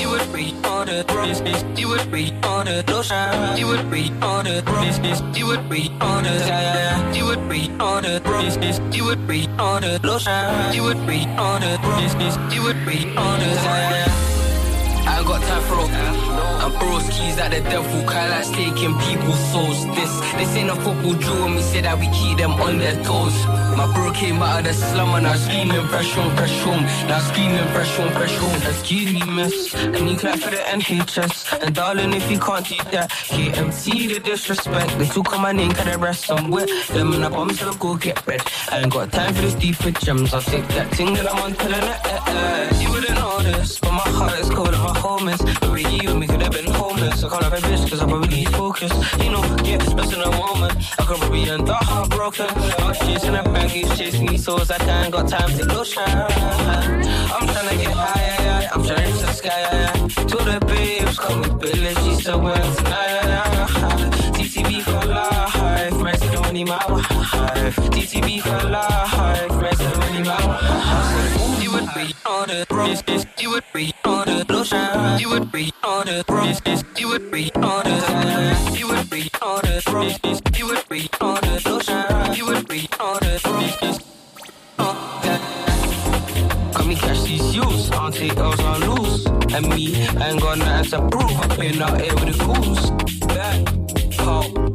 You 0.00 0.10
would 0.10 0.32
be 0.32 0.52
on 0.66 0.86
the 0.86 1.04
business. 1.06 1.62
You 1.78 1.88
would 1.88 2.10
be 2.10 2.32
on 2.44 2.66
the 2.66 2.82
lotion. 2.88 3.56
You 3.58 3.66
would 3.66 3.90
be 3.90 4.10
on 4.22 4.44
the 4.44 4.62
business. 4.80 5.20
You 5.36 5.46
would 5.46 5.68
be 5.68 5.90
on 6.00 6.24
yeah, 6.24 6.46
yeah. 6.46 7.14
You 7.14 7.26
would 7.26 7.48
be 7.48 7.70
on 7.78 8.04
the 8.04 8.20
business. 8.24 8.80
You 8.96 9.04
would 9.04 9.26
be 9.28 9.46
on 9.58 9.82
the 9.82 10.00
lotion. 10.02 10.74
You 10.74 10.82
would 10.84 11.06
be 11.06 11.26
on 11.36 11.60
the 11.60 11.78
business. 12.00 12.36
You 12.54 12.62
would 12.62 12.86
be 12.86 13.04
on 13.16 13.40
yeah, 13.40 14.06
yeah. 14.06 15.10
I 15.10 15.22
got 15.26 15.42
time 15.42 15.62
for 15.62 15.74
all 15.74 16.31
And 16.64 17.10
keys 17.10 17.38
at 17.38 17.50
the 17.50 17.60
devil, 17.60 18.06
like 18.06 18.46
taking 18.52 18.96
people's 19.00 19.38
souls. 19.50 19.84
This, 19.96 20.20
this 20.38 20.54
ain't 20.54 20.70
a 20.70 20.76
football 20.76 21.14
drill, 21.14 21.44
and 21.46 21.56
we 21.56 21.62
say 21.62 21.80
that 21.80 21.98
we 21.98 22.06
keep 22.10 22.38
them 22.38 22.52
on 22.52 22.78
their 22.78 22.94
toes. 23.02 23.34
My 23.76 23.90
bro 23.92 24.12
came 24.12 24.40
out 24.42 24.60
of 24.60 24.66
the 24.66 24.72
slum 24.74 25.14
and 25.16 25.26
I 25.26 25.34
screaming 25.36 25.86
fresh 25.88 26.12
home, 26.12 26.36
fresh 26.36 26.56
home. 26.60 26.82
Now 27.08 27.18
screaming 27.18 27.66
fresh 27.74 27.96
home, 27.96 28.10
fresh 28.10 28.36
home. 28.36 28.54
Excuse 28.70 29.12
me, 29.12 29.24
miss. 29.24 29.72
Can 29.72 30.06
you 30.06 30.16
clap 30.16 30.38
for 30.38 30.50
the 30.50 30.58
NHS? 30.58 31.62
And 31.64 31.74
darling, 31.74 32.12
if 32.12 32.30
you 32.30 32.38
can't 32.38 32.64
do 32.66 32.76
that, 32.92 33.10
KMT 33.10 34.14
the 34.14 34.20
disrespect. 34.20 34.98
They 34.98 35.06
took 35.06 35.32
on 35.32 35.40
my 35.42 35.52
name, 35.52 35.72
can 35.72 35.88
I 35.88 35.96
rest 35.96 36.26
somewhere? 36.26 36.66
Them 36.92 37.12
and 37.14 37.24
I 37.24 37.28
bombs, 37.28 37.58
so 37.58 37.72
go 37.74 37.96
get 37.96 38.24
bread. 38.24 38.42
I 38.70 38.80
ain't 38.80 38.92
got 38.92 39.10
time 39.10 39.34
for 39.34 39.40
this 39.40 39.54
deep 39.54 39.76
gems. 40.00 40.32
I'll 40.34 40.42
take 40.42 40.68
that 40.68 40.94
thing 40.94 41.14
that 41.14 41.26
I'm 41.32 41.42
on 41.42 41.52
the 41.52 41.68
net. 41.70 42.06
eh, 42.06 42.20
eh. 42.26 42.80
You 42.82 42.90
wouldn't 42.90 43.14
know 43.14 43.40
this, 43.40 43.80
but 43.80 43.92
my 43.92 44.08
heart 44.18 44.38
is 44.38 44.50
cold 44.50 44.68
and 44.68 44.82
my 44.82 44.98
home 44.98 45.28
is. 45.28 45.40
But 45.60 45.72
with 45.72 45.90
you, 46.02 46.18
we 46.18 46.26
could 46.26 46.42
been 46.52 46.66
homeless. 46.66 47.24
I 47.24 47.28
can't 47.28 47.44
have 47.44 47.52
a 47.52 47.56
bitch, 47.56 47.88
cause 47.88 48.00
I'm 48.00 48.08
probably 48.08 48.44
focused. 48.44 48.94
You 49.22 49.30
know, 49.30 49.42
get 49.58 49.86
lost 49.96 50.12
in 50.12 50.20
a 50.20 50.30
moment. 50.30 50.74
I 50.98 51.04
could 51.04 51.18
probably 51.18 51.48
end 51.50 51.68
up 51.68 51.82
heartbroken. 51.84 52.46
I 52.48 52.88
was 52.88 52.98
chasing 52.98 53.34
a 53.34 53.42
bag, 53.42 53.72
you 53.74 53.86
chasing 53.96 54.26
me 54.26 54.36
souls. 54.36 54.70
I 54.70 54.78
can't 54.78 55.12
got 55.12 55.28
time 55.28 55.56
to 55.58 55.66
go 55.66 55.82
shine. 55.84 56.08
I'm 56.08 57.46
trying 57.48 57.68
to 57.68 57.76
get 57.76 57.92
high, 57.92 58.20
yeah, 58.20 58.60
yeah. 58.62 58.70
I'm 58.72 58.84
trying 58.84 59.04
to 59.04 59.12
reach 59.12 59.22
the 59.22 59.32
sky, 59.32 59.60
yeah, 59.60 59.96
yeah. 59.96 60.26
To 60.30 60.36
the 60.50 60.66
babes, 60.66 61.18
call 61.18 61.36
me 61.36 61.48
Billy, 61.60 61.94
she's 62.02 62.24
so 62.24 62.38
well 62.38 62.74
tonight, 62.76 63.08
yeah, 63.08 63.28
yeah. 63.28 64.10
TTB 64.36 64.82
for 64.82 65.06
life, 65.06 66.02
rest 66.02 66.22
the 66.22 66.40
money, 66.40 66.64
my 66.64 66.84
wife. 66.88 67.76
TTB 67.94 68.42
for 68.42 68.68
life, 68.68 69.62
rest 69.62 69.78
the 69.78 69.98
money, 69.98 70.22
my 70.22 70.46
wife. 70.46 71.41
Would 71.82 71.94
be 71.94 72.14
on 72.24 72.46
the 72.46 72.64
business, 72.68 73.26
you 73.40 73.50
would 73.50 73.64
be 73.74 73.92
on 74.04 74.26
the 74.26 74.46
lotion, 74.48 75.18
you 75.18 75.28
would 75.30 75.50
be 75.50 75.72
on 75.82 76.06
the 76.06 76.24
business, 76.28 76.84
you 76.96 77.08
would 77.08 77.28
be 77.32 77.50
on 77.56 77.82
the, 77.82 78.76
you 78.78 78.86
would 78.86 79.10
be 79.10 79.28
on 79.42 79.62
the 79.62 79.82
business, 79.90 80.40
you 80.56 80.66
would 80.68 80.88
be 80.88 81.10
on 81.20 81.40
the 81.40 81.60
lotion, 81.68 82.34
you 82.36 82.46
would 82.46 82.68
be 82.68 82.88
on 83.00 83.18
the 83.18 83.40
business. 83.58 83.98
Come 86.72 86.88
me 86.88 86.94
catch 86.94 87.24
these 87.24 87.56
youths, 87.56 87.90
I 87.90 87.96
don't 87.96 88.14
take 88.14 88.36
L's, 88.36 88.60
I 88.60 88.76
lose. 88.86 89.26
And 89.52 89.68
me, 89.68 90.06
I 90.06 90.30
ain't 90.30 90.40
got 90.40 90.58
nothing 90.58 90.90
to 90.92 91.08
prove. 91.08 91.32
I've 91.32 91.58
been 91.58 91.82
out 91.82 92.00
here 92.00 92.14
with 92.14 92.38
the 92.38 92.44
goons. 92.44 92.90
Back, 93.26 93.66
pop, 94.22 94.54
boom, 94.54 94.72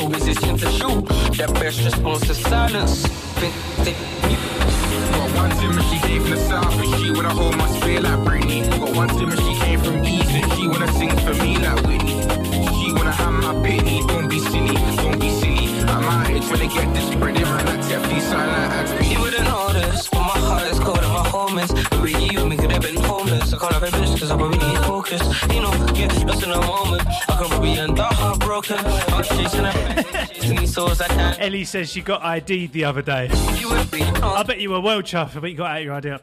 always 0.00 0.26
itching 0.26 0.56
to 0.58 0.70
shoot. 0.70 1.06
That 1.38 1.50
best 1.54 1.84
response 1.84 2.26
to 2.26 2.34
silence. 2.34 3.02
Got 5.14 5.30
one 5.36 5.50
Tim 5.58 5.76
she 5.88 5.98
came 6.06 6.22
from 6.22 6.30
the 6.30 6.36
south 6.36 6.74
and 6.82 6.94
she 6.96 7.10
wanna 7.10 7.34
hold 7.34 7.56
my 7.56 7.68
spear 7.76 8.00
like 8.00 8.20
Britney. 8.26 8.60
Got 8.68 8.96
one 8.96 9.08
Tim 9.08 9.30
she 9.30 9.54
came 9.64 9.80
from 9.80 10.04
east 10.04 10.30
and 10.30 10.52
she 10.54 10.66
wanna 10.66 10.92
sing 10.92 11.16
for 11.24 11.34
me 11.42 11.58
like 11.58 11.80
Whitney. 11.86 12.16
She 12.78 12.92
wanna 12.92 13.12
have 13.12 13.32
my 13.32 13.54
penny, 13.64 14.02
don't 14.06 14.28
be 14.28 14.38
silly, 14.38 14.74
don't 15.02 15.20
be 15.20 15.30
silly. 15.40 15.66
I'm 15.94 16.04
out 16.04 16.26
here 16.28 16.40
trying 16.40 16.68
to 16.68 16.74
get 16.76 16.94
this 16.94 17.10
in 17.10 17.20
man 17.20 17.34
like 17.34 17.80
Teffy, 17.88 18.20
sound 18.20 18.50
like. 18.50 19.10
You 19.10 19.20
wouldn't 19.20 19.44
know 19.44 19.72
this, 19.72 20.08
but 20.08 20.22
my 20.22 20.38
heart 20.48 20.66
is 20.72 20.78
cold 20.80 20.98
and 20.98 21.12
my 21.12 21.28
home 21.28 21.58
is. 21.58 21.99
I 23.62 23.68
can't 23.68 23.82
a 23.82 23.96
bitch, 23.96 24.18
cause 24.18 24.30
I 24.30 24.36
probably 24.36 24.58
need 24.58 24.78
focus. 24.78 25.20
You 25.52 25.60
know, 25.60 25.70
get 25.92 26.26
lost 26.26 26.42
in 26.42 26.50
a 26.50 26.60
moment. 26.66 27.06
I 27.06 27.36
could 27.36 27.48
probably 27.48 27.72
end 27.72 28.00
up 28.00 28.12
heartbroken. 28.14 28.78
I 28.78 29.18
was 29.18 29.28
chasing 29.28 29.64
a 29.66 30.26
chasing 30.32 30.56
these 30.56 30.72
souls 30.72 31.00
I 31.00 31.08
can't. 31.08 31.38
Ellie 31.40 31.64
says 31.64 31.90
she 31.90 32.00
got 32.00 32.22
ID'd 32.22 32.72
the 32.72 32.84
other 32.84 33.02
day. 33.02 33.28
I 33.30 34.42
bet 34.46 34.60
you 34.60 34.70
were 34.70 34.80
well 34.80 35.02
chuffed. 35.02 35.36
I 35.36 35.40
bet 35.40 35.50
you 35.50 35.56
got 35.58 35.72
out 35.72 35.82
your 35.82 35.92
ID. 35.94 36.16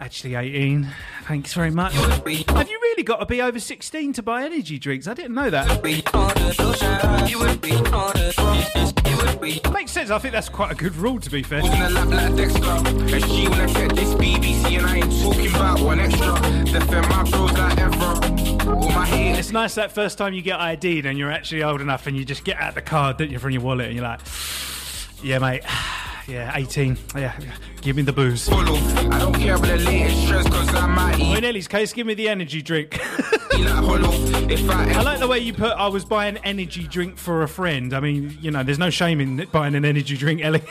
Actually, 0.00 0.34
18. 0.34 0.88
Thanks 1.24 1.52
very 1.52 1.70
much. 1.70 1.94
Have 1.94 2.26
you 2.26 2.44
really 2.48 3.02
got 3.02 3.16
to 3.16 3.26
be 3.26 3.42
over 3.42 3.58
16 3.58 4.14
to 4.14 4.22
buy 4.22 4.44
energy 4.44 4.78
drinks? 4.78 5.06
I 5.06 5.14
didn't 5.14 5.34
know 5.34 5.50
that. 5.50 5.66
Makes 9.72 9.92
sense. 9.92 10.10
I 10.10 10.18
think 10.18 10.32
that's 10.32 10.48
quite 10.48 10.72
a 10.72 10.74
good 10.74 10.96
rule, 10.96 11.20
to 11.20 11.30
be 11.30 11.42
fair. 11.42 11.60
a 11.60 11.90
lap 11.90 12.08
like 12.08 12.36
Dexter. 12.36 12.62
And 12.62 13.24
she 13.24 13.46
get 13.46 13.94
this 13.94 14.14
BBC, 14.14 14.78
and 14.78 14.86
I 14.86 14.96
ain't 14.96 15.22
talking 15.22 15.48
about 15.54 15.80
one 15.80 16.00
extra. 16.00 16.34
Defend 16.64 17.08
my 17.08 17.22
bros 17.24 17.52
like 17.52 17.78
ever. 17.78 18.70
All 18.70 18.90
my 18.90 19.06
haters. 19.06 19.38
It's 19.38 19.52
nice 19.52 19.74
that 19.76 19.92
first 19.92 20.18
time 20.18 20.34
you 20.34 20.42
get 20.42 20.58
ID'd 20.58 21.06
and 21.06 21.18
you're 21.18 21.30
actually 21.30 21.62
old 21.62 21.80
enough 21.80 22.06
and 22.06 22.16
you 22.16 22.24
just 22.24 22.44
get 22.44 22.58
out 22.58 22.74
the 22.74 22.82
card, 22.82 23.18
don't 23.18 23.30
you, 23.30 23.38
from 23.38 23.52
your 23.52 23.62
wallet, 23.62 23.86
and 23.86 23.94
you're 23.94 24.04
like, 24.04 24.20
yeah, 25.22 25.38
mate. 25.38 25.62
Yeah, 26.28 26.52
18. 26.56 26.96
Yeah, 27.14 27.38
give 27.82 27.94
me 27.96 28.02
the 28.02 28.12
booze. 28.12 28.48
I 28.50 28.64
don't 29.18 29.32
care 29.34 29.54
about 29.54 29.78
the 29.78 29.84
latest 29.84 30.26
trends, 30.26 30.48
cause 30.48 30.74
I 30.74 30.86
might 30.86 31.18
Well, 31.18 31.32
eat 31.32 31.38
in 31.38 31.44
Ellie's 31.44 31.68
case, 31.68 31.92
give 31.92 32.06
me 32.06 32.14
the 32.14 32.28
energy 32.28 32.62
drink. 32.62 32.92
like 33.52 33.68
hollow. 33.68 34.10
If 34.48 34.68
I 34.68 35.02
like 35.02 35.20
the 35.20 35.28
way 35.28 35.38
you 35.38 35.52
put 35.52 35.72
I 35.72 35.86
was 35.86 36.04
buying 36.04 36.36
energy 36.38 36.86
drink 36.88 37.16
for 37.16 37.42
a 37.42 37.48
friend. 37.48 37.94
I 37.94 38.00
mean, 38.00 38.36
you 38.40 38.50
know, 38.50 38.62
there's 38.64 38.78
no 38.78 38.90
shame 38.90 39.20
in 39.20 39.46
buying 39.52 39.74
an 39.76 39.84
energy 39.84 40.16
drink, 40.16 40.42
Ellie. 40.42 40.62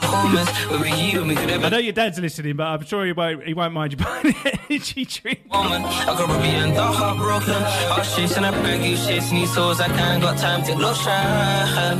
Homeless, 0.00 0.48
but 0.68 0.80
with 0.80 0.96
you, 1.12 1.24
we 1.24 1.34
could 1.34 1.50
have 1.50 1.64
I 1.64 1.70
know 1.70 1.78
your 1.78 1.92
dad's 1.92 2.20
listening, 2.20 2.54
but 2.54 2.68
I'm 2.68 2.84
sure 2.84 3.04
he 3.04 3.10
won't, 3.12 3.42
he 3.44 3.52
won't 3.52 3.74
mind 3.74 3.92
you 3.92 3.98
buying 4.04 4.28
an 4.28 4.58
energy 4.70 5.04
drink. 5.04 5.40
woman. 5.52 5.82
I 5.82 6.14
could 6.16 6.26
probably 6.26 6.48
end 6.50 6.76
up 6.76 6.94
heartbroken. 6.94 7.50
I 7.50 7.98
was 7.98 8.14
chasing 8.14 8.44
a 8.44 8.52
bag, 8.52 8.88
you 8.88 8.96
chasing 8.96 9.38
these 9.38 9.52
souls. 9.52 9.80
I 9.80 9.88
can't 9.88 10.22
got 10.22 10.38
time 10.38 10.62
to 10.66 10.74
look 10.76 10.94
shine. 10.96 11.98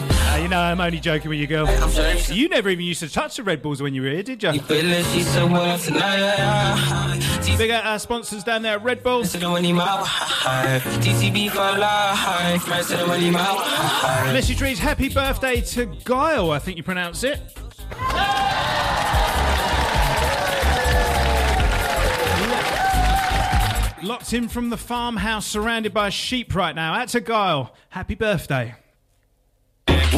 You 0.48 0.54
know, 0.54 0.62
I'm 0.62 0.80
only 0.80 0.98
joking 0.98 1.28
with 1.28 1.38
you, 1.38 1.46
girl. 1.46 1.66
You 2.30 2.48
never 2.48 2.70
even 2.70 2.82
used 2.82 3.00
to 3.00 3.08
touch 3.10 3.36
the 3.36 3.42
Red 3.42 3.60
Bulls 3.60 3.82
when 3.82 3.92
you 3.92 4.00
were 4.00 4.08
here, 4.08 4.22
did 4.22 4.42
you? 4.42 4.58
Billy, 4.62 5.02
she's 5.02 5.28
so 5.28 5.46
well 5.46 5.78
tonight. 5.78 7.20
Big 7.58 7.70
out 7.70 7.84
our 7.84 7.98
sponsors 7.98 8.44
down 8.44 8.62
there 8.62 8.78
at 8.78 8.82
Red 8.82 9.02
Bull. 9.02 9.24
TTB 9.24 11.50
for 11.50 11.78
life, 11.78 12.66
rest 12.66 12.92
of 12.92 13.00
the 13.00 13.06
money, 13.06 13.30
my. 13.30 14.30
Message 14.32 14.62
reads, 14.62 14.80
Happy 14.80 15.10
birthday 15.10 15.60
to 15.60 15.84
Guile, 16.04 16.50
I 16.50 16.58
think 16.58 16.78
you 16.78 16.82
pronounce 16.82 17.24
it. 17.24 17.38
Locked 24.02 24.32
in 24.32 24.48
from 24.48 24.70
the 24.70 24.78
farmhouse, 24.78 25.46
surrounded 25.46 25.92
by 25.92 26.08
sheep 26.08 26.54
right 26.54 26.74
now. 26.74 26.94
Out 26.94 27.08
to 27.08 27.20
Guile. 27.20 27.74
Happy 27.90 28.14
birthday. 28.14 28.74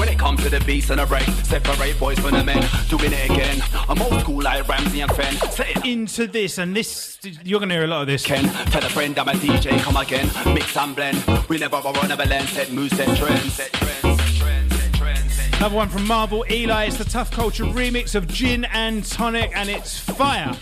When 0.00 0.08
it 0.08 0.18
comes 0.18 0.42
to 0.44 0.48
the 0.48 0.60
beats 0.60 0.88
and 0.88 0.98
the 0.98 1.04
break, 1.04 1.28
separate 1.44 2.00
boys 2.00 2.18
from 2.18 2.30
the 2.30 2.42
men, 2.42 2.66
doing 2.88 3.12
it 3.12 3.30
again. 3.30 3.62
I'm 3.86 4.00
old 4.00 4.18
school 4.22 4.40
like 4.40 4.66
Ramsey 4.66 5.02
and 5.02 5.12
Fen. 5.12 5.34
Say 5.50 5.74
it 5.76 5.84
Into 5.84 6.26
this, 6.26 6.56
and 6.56 6.74
this, 6.74 7.18
you're 7.44 7.60
going 7.60 7.68
to 7.68 7.74
hear 7.74 7.84
a 7.84 7.86
lot 7.86 8.00
of 8.00 8.06
this. 8.06 8.24
Ken, 8.24 8.46
tell 8.70 8.82
a 8.82 8.88
friend 8.88 9.18
I'm 9.18 9.28
a 9.28 9.32
DJ, 9.32 9.78
come 9.80 9.98
again. 9.98 10.26
Mix 10.54 10.74
and 10.74 10.96
blend. 10.96 11.22
We 11.50 11.58
never 11.58 11.82
borrow, 11.82 12.06
never 12.06 12.24
lend. 12.24 12.48
Set 12.48 12.72
moves, 12.72 12.96
set 12.96 13.14
trends. 13.14 13.52
Set 13.52 13.70
trends, 13.74 14.22
set 14.22 14.34
trends, 14.36 14.74
set 14.74 14.94
trends. 14.94 15.34
set- 15.34 15.56
Another 15.58 15.76
one 15.76 15.90
from 15.90 16.06
Marvel 16.06 16.46
Eli. 16.50 16.86
It's 16.86 16.96
the 16.96 17.04
Tough 17.04 17.30
Culture 17.30 17.64
remix 17.64 18.14
of 18.14 18.26
Gin 18.26 18.64
and 18.72 19.04
Tonic, 19.04 19.52
and 19.54 19.68
it's 19.68 19.98
fire. 19.98 20.56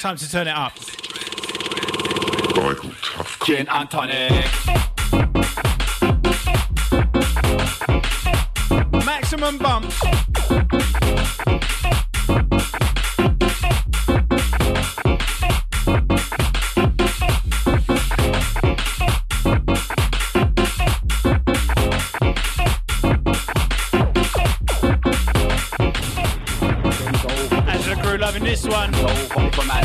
Time 0.00 0.16
to 0.16 0.28
turn 0.28 0.48
it 0.48 0.56
up. 0.56 0.72
guy 2.52 2.74
Tough 3.00 3.40
Gin 3.46 3.68
and 3.68 3.88
tonic. 3.88 5.43
Maximum 9.36 9.90
crew 28.02 28.18
loving 28.18 28.44
this 28.44 28.66
one. 28.66 28.90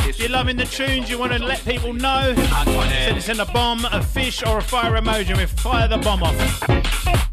If 0.07 0.19
you're 0.19 0.29
loving 0.29 0.57
the 0.57 0.65
tunes, 0.65 1.09
you 1.09 1.17
want 1.17 1.31
to 1.31 1.39
let 1.39 1.63
people 1.65 1.93
know, 1.93 2.35
send 2.35 3.17
us 3.17 3.29
in 3.29 3.39
a 3.39 3.45
bomb, 3.45 3.83
a 3.85 4.03
fish, 4.03 4.43
or 4.45 4.59
a 4.59 4.61
fire 4.61 4.91
emoji, 4.91 5.35
we 5.35 5.47
fire 5.47 5.87
the 5.87 5.97
bomb 5.97 6.21
off. 6.21 7.28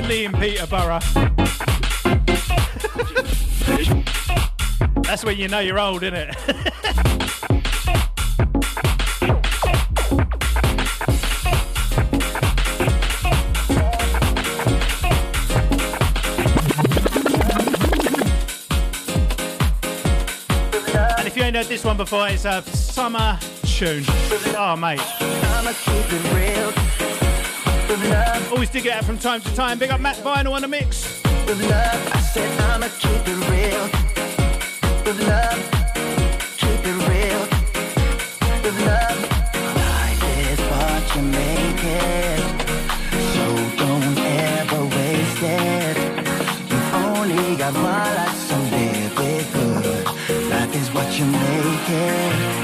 Lee 0.00 0.24
and 0.24 0.34
Peterborough. 0.34 0.98
That's 5.02 5.24
when 5.24 5.36
you 5.36 5.46
know 5.46 5.60
you're 5.60 5.78
old, 5.78 6.02
isn't 6.02 6.14
it? 6.14 6.36
and 21.18 21.28
if 21.28 21.36
you 21.36 21.44
ain't 21.44 21.54
heard 21.54 21.66
this 21.66 21.84
one 21.84 21.96
before, 21.96 22.28
it's 22.28 22.44
a 22.44 22.62
summer 22.62 23.38
tune. 23.64 24.04
Oh, 24.56 24.74
mate. 24.76 25.00
Always 27.94 28.70
dig 28.70 28.86
it 28.86 28.92
out 28.92 29.04
from 29.04 29.18
time 29.18 29.40
to 29.40 29.54
time. 29.54 29.78
Big 29.78 29.90
up 29.90 30.00
Matt 30.00 30.16
Vinyl 30.16 30.52
on 30.52 30.62
the 30.62 30.68
mix. 30.68 31.22
love, 31.24 32.12
I 32.12 32.20
said 32.20 32.60
I'ma 32.62 32.88
keep 32.98 33.22
it 33.24 33.38
real. 33.48 33.84
Love, 35.28 35.60
keep 36.58 36.82
it 36.90 36.98
real. 37.08 37.42
Love, 38.84 39.20
life 39.76 40.22
is 40.42 40.60
what 40.72 41.02
you 41.14 41.22
make 41.22 41.84
it. 41.84 42.40
So 43.32 43.44
don't 43.76 44.18
ever 44.18 44.84
waste 44.86 45.42
it. 45.42 45.96
You've 46.70 46.94
only 46.94 47.56
got 47.56 47.74
one 47.74 47.84
life, 47.84 48.36
so 48.48 48.56
live 48.56 49.20
it 49.20 49.52
good. 49.52 50.50
Life 50.50 50.74
is 50.74 50.92
what 50.92 51.16
you 51.16 51.26
make 51.26 51.90
it. 51.90 52.63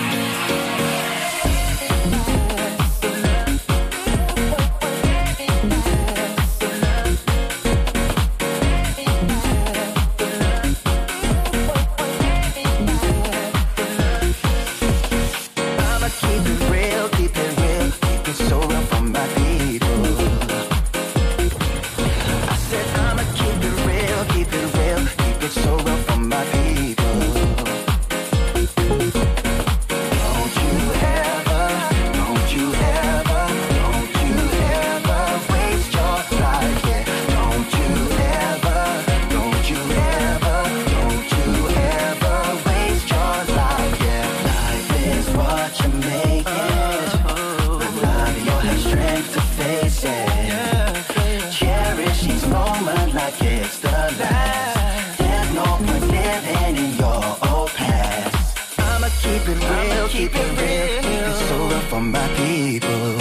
My 62.01 62.29
people. 62.29 63.17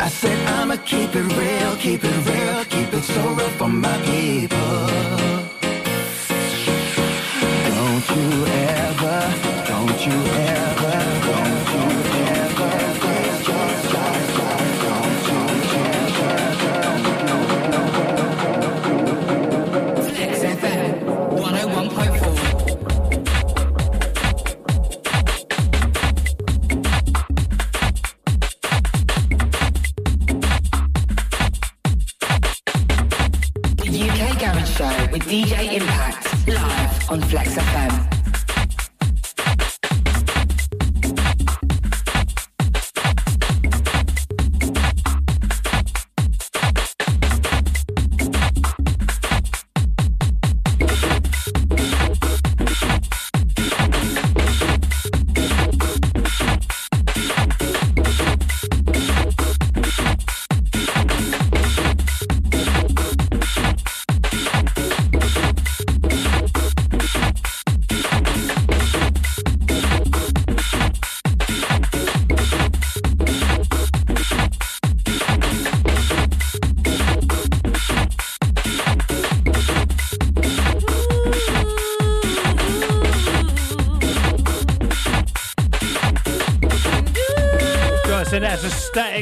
I 0.00 0.08
said 0.08 0.38
I'ma 0.48 0.76
keep 0.84 1.14
it 1.14 1.26
real, 1.40 1.76
keep 1.76 2.04
it 2.04 2.18
real, 2.26 2.64
keep 2.64 2.92
it 2.92 3.04
so 3.04 3.22
real 3.38 3.48
for 3.58 3.68
my 3.68 3.96
people. 4.02 5.31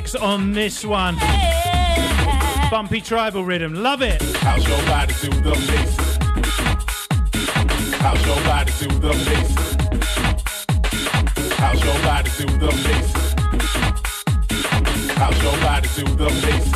Statics 0.00 0.14
on 0.14 0.52
this 0.52 0.84
one. 0.84 1.16
Bumpy 2.70 3.00
tribal 3.00 3.44
rhythm. 3.44 3.74
Love 3.74 4.02
it. 4.02 4.22
How's 4.36 4.66
your 4.66 4.82
body 4.86 5.14
to 5.14 5.30
the 5.30 5.52
bass? 5.52 6.18
How's 8.00 8.26
your 8.26 8.42
body 8.44 8.72
to 8.72 8.88
the 9.00 9.12
bass? 9.26 9.76
How's 11.58 11.84
your 11.84 12.02
body 12.02 12.30
to 12.30 12.46
the 12.46 12.68
bass? 12.84 13.34
How's 15.16 15.42
your 15.42 15.58
body 15.60 15.88
to 15.88 16.04
the 16.16 16.28
bass? 16.46 16.69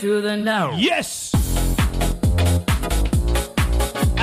Through 0.00 0.22
the 0.22 0.34
night. 0.34 0.78
Yes! 0.78 1.30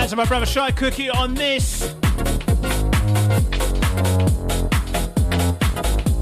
To 0.07 0.15
my 0.15 0.23
brother 0.23 0.45
Shy 0.45 0.71
Cookie 0.71 1.09
on 1.09 1.33
this. 1.33 1.93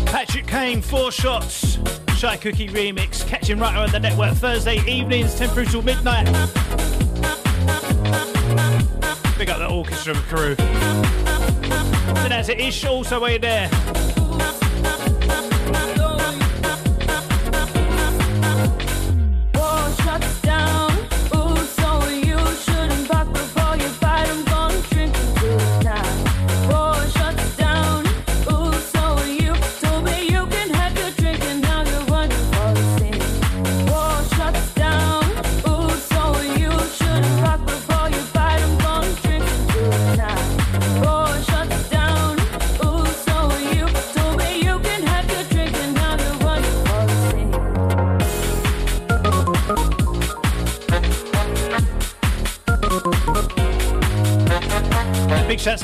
Patrick 0.07 0.47
Kane, 0.47 0.81
four 0.81 1.11
shots. 1.11 1.77
Shy 2.17 2.35
Cookie 2.37 2.67
remix. 2.69 3.27
Catching 3.27 3.59
right 3.59 3.75
on 3.77 3.91
the 3.91 3.99
network 3.99 4.33
Thursday 4.33 4.77
evenings, 4.87 5.35
10 5.35 5.49
through 5.49 5.65
till 5.65 5.83
midnight. 5.83 6.25
Big 9.37 9.51
up 9.51 9.59
the 9.59 9.69
orchestra 9.69 10.15
crew. 10.15 10.55
Then 12.15 12.31
as 12.31 12.49
it 12.49 12.59
is, 12.59 12.83
also 12.85 13.21
way 13.21 13.37
there. 13.37 13.69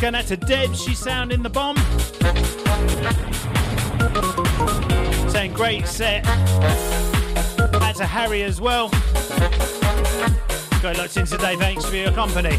Going 0.02 0.15
out 0.15 0.26
to 0.26 0.36
Deb. 0.36 0.76
She's 0.76 0.98
sounding 0.98 1.44
the 1.44 1.49
bomb. 1.49 1.78
Saying 5.30 5.53
great 5.53 5.88
set. 5.88 6.26
Out 6.28 7.95
to 7.98 8.06
Harry 8.07 8.41
as 8.41 8.60
well. 8.60 8.90
Got 10.82 10.98
locked 10.98 11.18
in 11.18 11.28
today. 11.28 11.56
Thanks 11.56 11.86
for 11.86 11.95
your 11.95 12.11
company. 12.14 12.57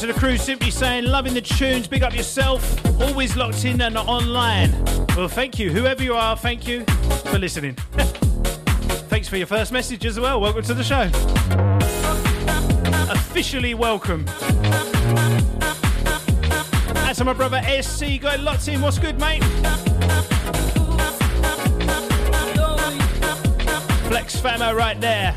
To 0.00 0.06
the 0.06 0.12
crew 0.12 0.36
simply 0.36 0.70
saying, 0.70 1.04
loving 1.06 1.34
the 1.34 1.40
tunes, 1.40 1.88
big 1.88 2.04
up 2.04 2.14
yourself, 2.14 2.62
always 3.00 3.36
locked 3.36 3.64
in 3.64 3.80
and 3.80 3.96
online. 3.96 4.70
Well, 5.16 5.26
thank 5.26 5.58
you. 5.58 5.72
Whoever 5.72 6.04
you 6.04 6.14
are, 6.14 6.36
thank 6.36 6.68
you 6.68 6.84
for 7.24 7.38
listening. 7.38 7.74
Thanks 9.08 9.28
for 9.28 9.36
your 9.36 9.48
first 9.48 9.72
message 9.72 10.06
as 10.06 10.20
well. 10.20 10.40
Welcome 10.40 10.62
to 10.62 10.74
the 10.74 10.84
show. 10.84 11.10
Officially 13.10 13.74
welcome. 13.74 14.24
That's 16.94 17.24
my 17.24 17.32
brother 17.32 17.60
SC, 17.82 18.20
got 18.20 18.38
locked 18.38 18.68
in. 18.68 18.80
What's 18.80 19.00
good, 19.00 19.18
mate? 19.18 19.42
Flex 24.06 24.36
Famo 24.36 24.76
right 24.76 25.00
there. 25.00 25.34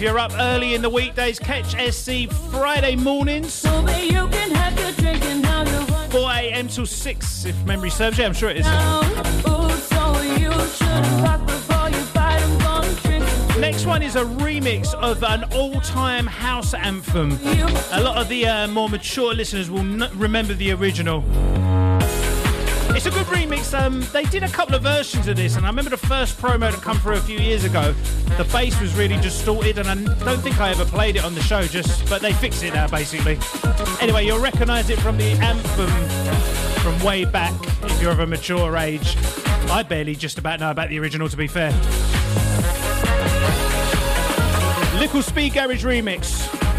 If 0.00 0.04
you're 0.04 0.18
up 0.18 0.32
early 0.38 0.72
in 0.72 0.80
the 0.80 0.88
weekdays, 0.88 1.38
catch 1.38 1.72
SC 1.92 2.32
Friday 2.50 2.96
mornings. 2.96 3.52
So 3.52 3.80
you 3.80 4.28
can 4.28 4.50
have 4.52 4.80
your 4.80 4.92
drink 4.92 5.22
and 5.26 5.42
now 5.42 5.62
you're 5.62 6.08
4 6.08 6.20
a.m. 6.36 6.68
till 6.68 6.86
6, 6.86 7.44
if 7.44 7.64
memory 7.66 7.90
serves. 7.90 8.16
Yeah, 8.16 8.24
I'm 8.24 8.32
sure 8.32 8.48
it 8.48 8.56
is. 8.56 8.64
down. 8.64 9.04
Ooh, 9.04 9.70
so 9.76 10.22
you 10.22 10.50
shouldn't 10.52 11.22
back 11.22 11.44
before 11.46 11.90
you 11.90 12.02
fight. 12.14 12.40
I'm 12.40 12.58
gone 12.60 12.94
drinking 13.02 13.28
through 13.50 13.60
Next 13.60 13.84
one 13.84 14.02
is 14.02 14.16
a 14.16 14.24
remix 14.24 14.94
of 14.94 15.22
an 15.22 15.44
all-time 15.52 16.26
house 16.26 16.72
anthem. 16.72 17.32
A 17.92 18.00
lot 18.02 18.16
of 18.16 18.30
the 18.30 18.46
uh, 18.46 18.68
more 18.68 18.88
mature 18.88 19.34
listeners 19.34 19.70
will 19.70 19.80
n- 19.80 20.08
remember 20.14 20.54
the 20.54 20.72
original. 20.72 21.20
It's 23.02 23.06
a 23.06 23.10
good 23.12 23.28
remix. 23.28 23.72
Um, 23.72 24.02
they 24.12 24.24
did 24.24 24.42
a 24.42 24.48
couple 24.50 24.74
of 24.74 24.82
versions 24.82 25.26
of 25.26 25.34
this, 25.34 25.56
and 25.56 25.64
I 25.64 25.70
remember 25.70 25.88
the 25.88 25.96
first 25.96 26.36
promo 26.36 26.70
that 26.70 26.82
come 26.82 26.98
through 26.98 27.14
a 27.14 27.20
few 27.20 27.38
years 27.38 27.64
ago. 27.64 27.92
The 28.36 28.44
bass 28.52 28.78
was 28.78 28.94
really 28.94 29.16
distorted, 29.22 29.78
and 29.78 29.88
I 29.88 29.94
don't 30.22 30.40
think 30.40 30.60
I 30.60 30.68
ever 30.68 30.84
played 30.84 31.16
it 31.16 31.24
on 31.24 31.34
the 31.34 31.40
show. 31.40 31.62
Just, 31.62 32.06
but 32.10 32.20
they 32.20 32.34
fixed 32.34 32.62
it 32.62 32.74
now, 32.74 32.88
basically. 32.88 33.38
Anyway, 34.02 34.26
you'll 34.26 34.38
recognise 34.38 34.90
it 34.90 34.98
from 35.00 35.16
the 35.16 35.30
anthem 35.40 35.88
from 36.82 37.02
way 37.02 37.24
back 37.24 37.54
if 37.84 38.02
you're 38.02 38.12
of 38.12 38.20
a 38.20 38.26
mature 38.26 38.76
age. 38.76 39.16
I 39.70 39.82
barely 39.82 40.14
just 40.14 40.36
about 40.36 40.60
know 40.60 40.70
about 40.70 40.90
the 40.90 40.98
original, 40.98 41.26
to 41.30 41.36
be 41.38 41.46
fair. 41.46 41.70
Little 45.00 45.22
Speed 45.22 45.54
Garage 45.54 45.86
remix. 45.86 46.69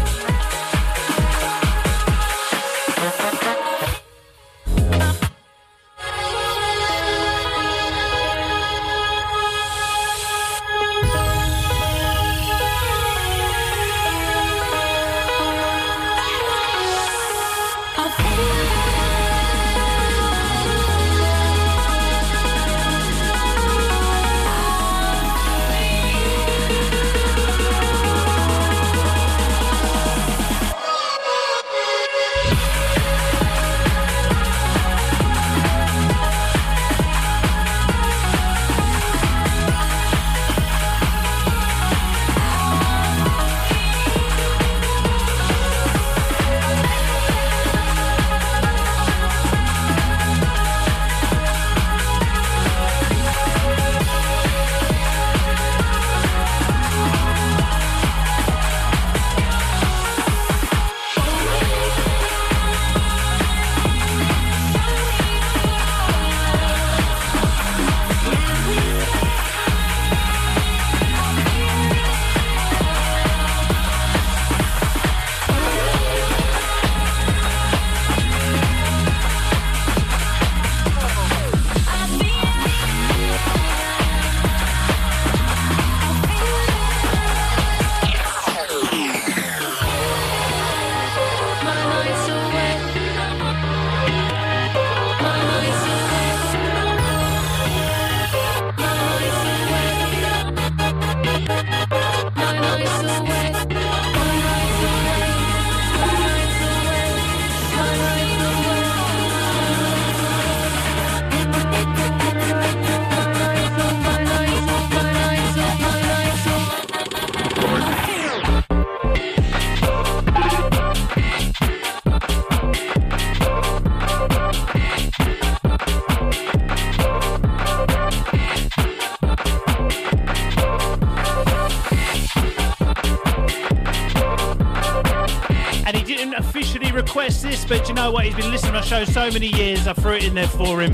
Request 137.14 137.42
this, 137.42 137.62
but 137.66 137.86
you 137.88 137.94
know 137.94 138.10
what? 138.10 138.24
He's 138.24 138.34
been 138.34 138.50
listening 138.50 138.72
to 138.72 138.78
my 138.78 138.84
show 138.86 139.04
so 139.04 139.30
many 139.30 139.48
years, 139.48 139.86
I 139.86 139.92
threw 139.92 140.14
it 140.14 140.24
in 140.24 140.34
there 140.34 140.48
for 140.48 140.80
him. 140.80 140.92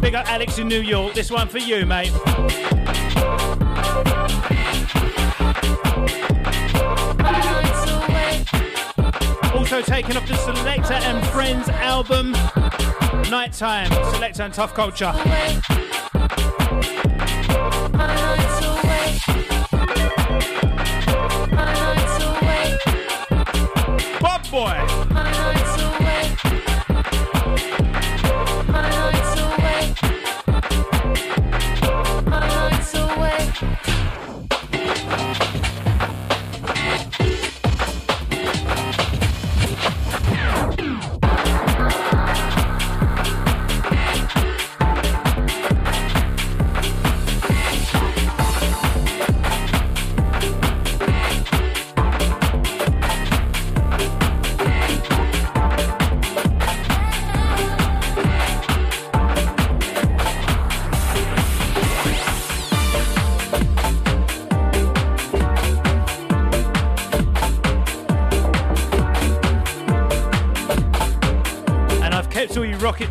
Big 0.00 0.16
up 0.16 0.28
Alex 0.28 0.58
in 0.58 0.66
New 0.66 0.80
York. 0.80 1.14
This 1.14 1.30
one 1.30 1.46
for 1.46 1.58
you, 1.58 1.86
mate. 1.86 2.10
Also 9.54 9.80
taken 9.80 10.16
off 10.16 10.26
the 10.26 10.36
Selector 10.44 10.94
and 10.94 11.24
Friends 11.28 11.68
album, 11.68 12.32
Nighttime, 13.30 13.92
Selector 14.10 14.42
and 14.42 14.52
Tough 14.52 14.74
Culture. 14.74 15.14
Boy. 24.50 24.97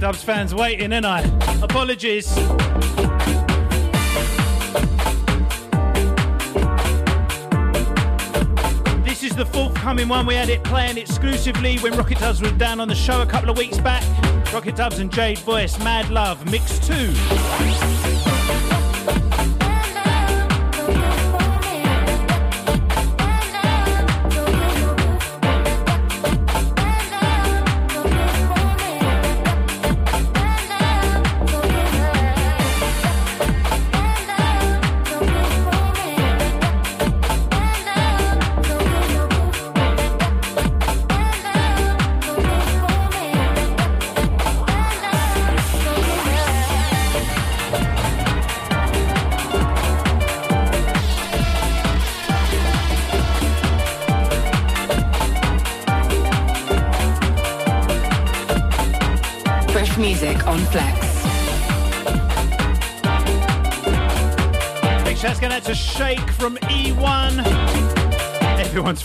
Dubs 0.08 0.24
fans 0.24 0.56
waiting, 0.56 0.94
ain't 0.94 1.06
I? 1.06 1.20
Apologies. 1.62 2.34
This 9.04 9.24
is 9.24 9.36
the 9.36 9.46
forthcoming 9.52 10.08
one. 10.08 10.26
We 10.26 10.36
had 10.36 10.48
it 10.48 10.64
playing 10.64 10.98
exclusively 10.98 11.78
when 11.80 11.92
Rocket 11.98 12.20
Dubs 12.20 12.42
was 12.42 12.54
down 12.54 12.80
on 12.80 12.88
the 12.88 12.96
show 12.96 13.22
a 13.22 13.26
couple 13.26 13.50
of 13.50 13.58
weeks 13.58 13.80
back. 13.80 14.02
Rocket 14.54 14.78
Dubs 14.78 15.00
and 15.00 15.12
Jade 15.12 15.40
Voice, 15.40 15.78
Mad 15.80 16.10
Love, 16.10 16.50
Mix 16.50 16.80
2. 16.88 17.97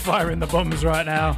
Firing 0.03 0.39
the 0.39 0.47
bombs 0.47 0.83
right 0.83 1.05
now. 1.05 1.37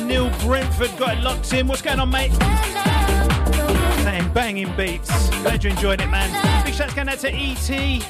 Neil 0.00 0.30
Brentford 0.40 0.96
got 0.98 1.18
it 1.18 1.22
locked 1.22 1.52
in. 1.52 1.66
What's 1.66 1.82
going 1.82 2.00
on, 2.00 2.10
mate? 2.10 2.32
Saying 4.02 4.32
banging 4.32 4.74
beats. 4.76 5.28
Glad 5.40 5.64
you 5.64 5.70
enjoyed 5.70 6.00
it, 6.00 6.08
man. 6.08 6.64
Big 6.64 6.74
shouts 6.74 6.94
going 6.94 7.08
out 7.08 7.18
to 7.18 7.32
ET. 7.32 7.70
You 7.70 8.00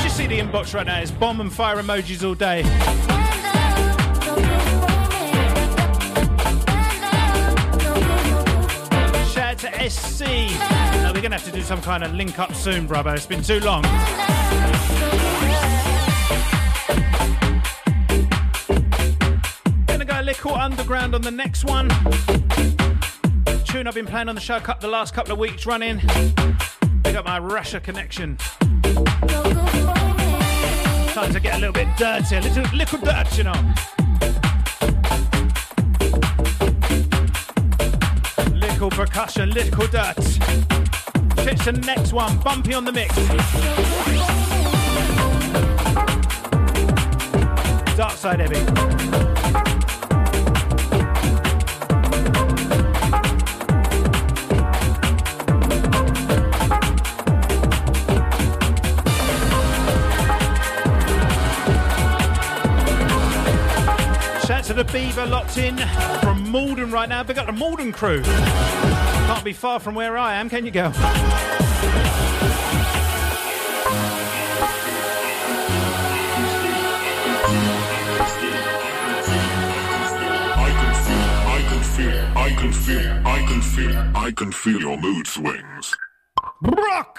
should 0.00 0.12
see 0.12 0.26
the 0.26 0.38
inbox 0.38 0.74
right 0.74 0.86
now. 0.86 0.98
It's 1.00 1.10
bomb 1.10 1.40
and 1.40 1.52
fire 1.52 1.76
emojis 1.76 2.26
all 2.26 2.34
day. 2.34 2.62
Shout 9.32 9.52
out 9.52 9.58
to 9.58 9.90
SC. 9.90 10.20
We're 11.14 11.22
going 11.22 11.30
to 11.30 11.38
have 11.38 11.44
to 11.44 11.52
do 11.52 11.62
some 11.62 11.80
kind 11.80 12.04
of 12.04 12.12
link 12.12 12.38
up 12.38 12.54
soon, 12.54 12.86
brother. 12.86 13.14
It's 13.14 13.26
been 13.26 13.42
too 13.42 13.60
long. 13.60 13.84
The 21.26 21.32
next 21.32 21.64
one. 21.64 21.88
Tune 23.64 23.88
I've 23.88 23.94
been 23.94 24.06
playing 24.06 24.28
on 24.28 24.36
the 24.36 24.40
show 24.40 24.60
the 24.80 24.86
last 24.86 25.12
couple 25.12 25.32
of 25.32 25.40
weeks 25.40 25.66
running. 25.66 26.00
Big 27.02 27.16
up 27.16 27.24
my 27.24 27.40
Russia 27.40 27.80
connection. 27.80 28.36
Time 31.16 31.32
to 31.32 31.40
get 31.40 31.56
a 31.56 31.58
little 31.58 31.72
bit 31.72 31.88
dirty, 31.98 32.36
a 32.36 32.40
little 32.40 32.62
little 32.76 32.98
dirt, 33.00 33.36
you 33.36 33.42
know. 33.42 33.74
Little 38.52 38.90
percussion, 38.90 39.50
little 39.50 39.88
dirt. 39.88 40.14
Catch 41.38 41.64
the 41.64 41.82
next 41.84 42.12
one, 42.12 42.38
bumpy 42.38 42.72
on 42.72 42.84
the 42.84 42.92
mix. 42.92 43.16
Dark 47.96 48.12
side 48.12 48.38
heavy. 48.38 49.35
The 64.76 64.84
Beaver 64.84 65.24
locked 65.24 65.56
in 65.56 65.78
from 66.20 66.50
Malden 66.50 66.90
right 66.90 67.08
now. 67.08 67.22
Big 67.22 67.38
up 67.38 67.46
the 67.46 67.52
Malden 67.52 67.92
crew. 67.92 68.22
Can't 68.22 69.42
be 69.42 69.54
far 69.54 69.80
from 69.80 69.94
where 69.94 70.18
I 70.18 70.34
am, 70.34 70.50
can 70.50 70.66
you 70.66 70.70
go? 70.70 70.92
I 70.94 71.02
can 80.78 80.92
feel, 80.92 81.26
I 81.56 81.70
can 81.80 81.82
feel, 81.82 82.26
I 82.36 82.50
can 82.50 82.72
feel, 82.82 83.26
I 83.26 83.46
can 83.48 83.62
feel 83.62 84.12
I 84.14 84.30
can 84.32 84.52
feel 84.52 84.78
your 84.78 84.98
mood 84.98 85.26
swings. 85.26 85.96
Brock! 86.60 87.15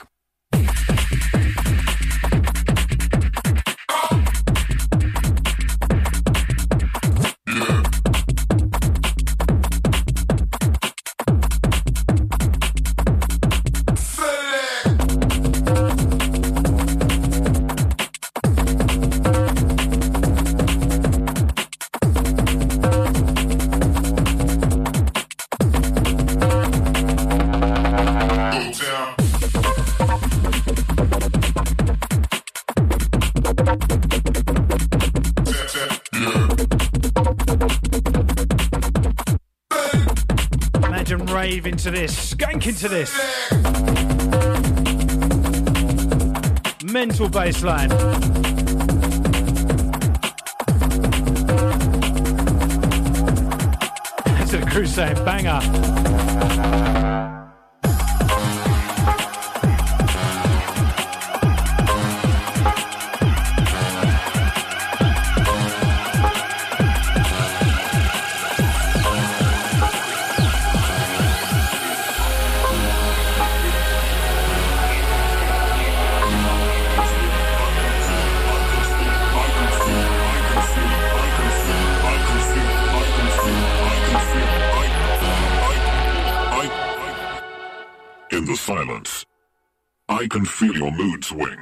into 41.78 41.92
this. 41.92 42.34
skank, 42.34 42.66
into 42.66 42.90
this. 42.90 43.14
Mental 46.84 47.30
bassline. 47.30 47.92
It's 54.42 54.54
a 54.54 54.62
crusade 54.66 55.24
banger. 55.24 56.87
swing. 91.28 91.57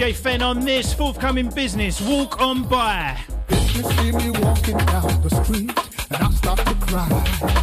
DJ 0.00 0.14
Fenn 0.14 0.40
on 0.40 0.60
this 0.60 0.94
forthcoming 0.94 1.50
business. 1.50 2.00
Walk 2.00 2.40
on 2.40 2.62
by. 2.62 3.20
If 3.50 3.76
you 3.76 3.82
see 3.82 4.12
me 4.12 4.30
walking 4.40 4.78
down 4.78 5.20
the 5.20 5.28
street 5.44 5.78
and 6.10 6.22
I 6.22 6.30
start 6.30 6.58
to 6.60 6.74
cry. 6.86 7.59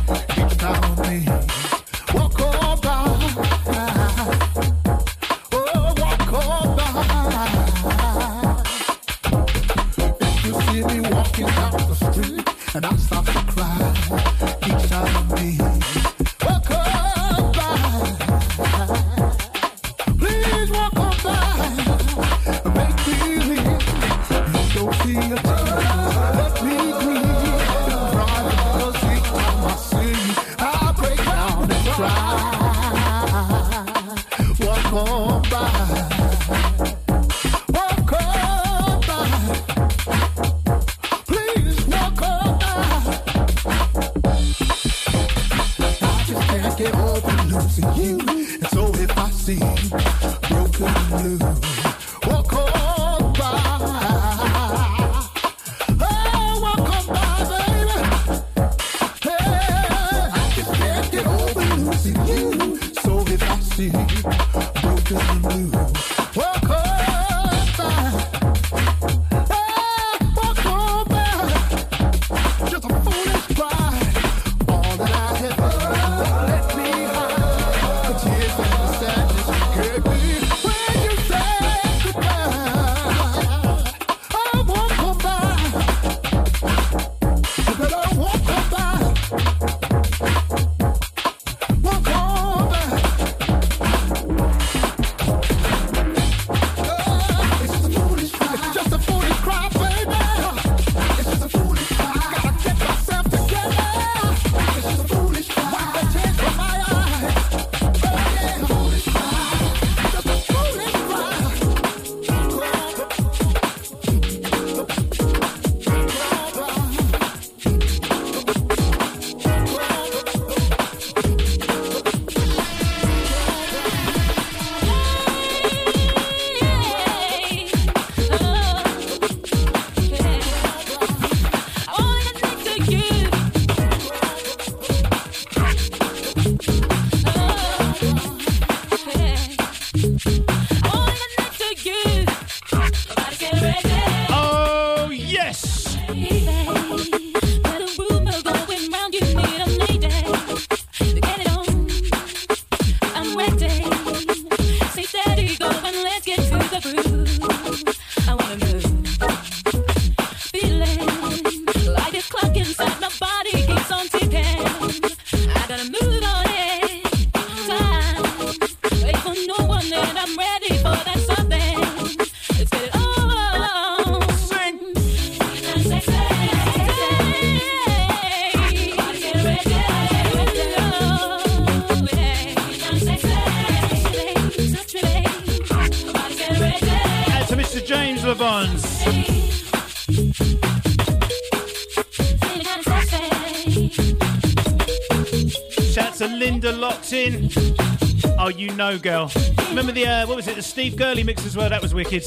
Oh, 198.39 198.49
you 198.49 198.73
know, 198.75 198.97
girl. 198.97 199.31
Remember 199.69 199.91
the, 199.91 200.05
uh, 200.07 200.27
what 200.27 200.37
was 200.37 200.47
it, 200.47 200.55
the 200.55 200.61
Steve 200.61 200.95
Gurley 200.95 201.23
mix 201.23 201.45
as 201.45 201.55
well? 201.55 201.69
That 201.69 201.81
was 201.81 201.93
wicked. 201.93 202.23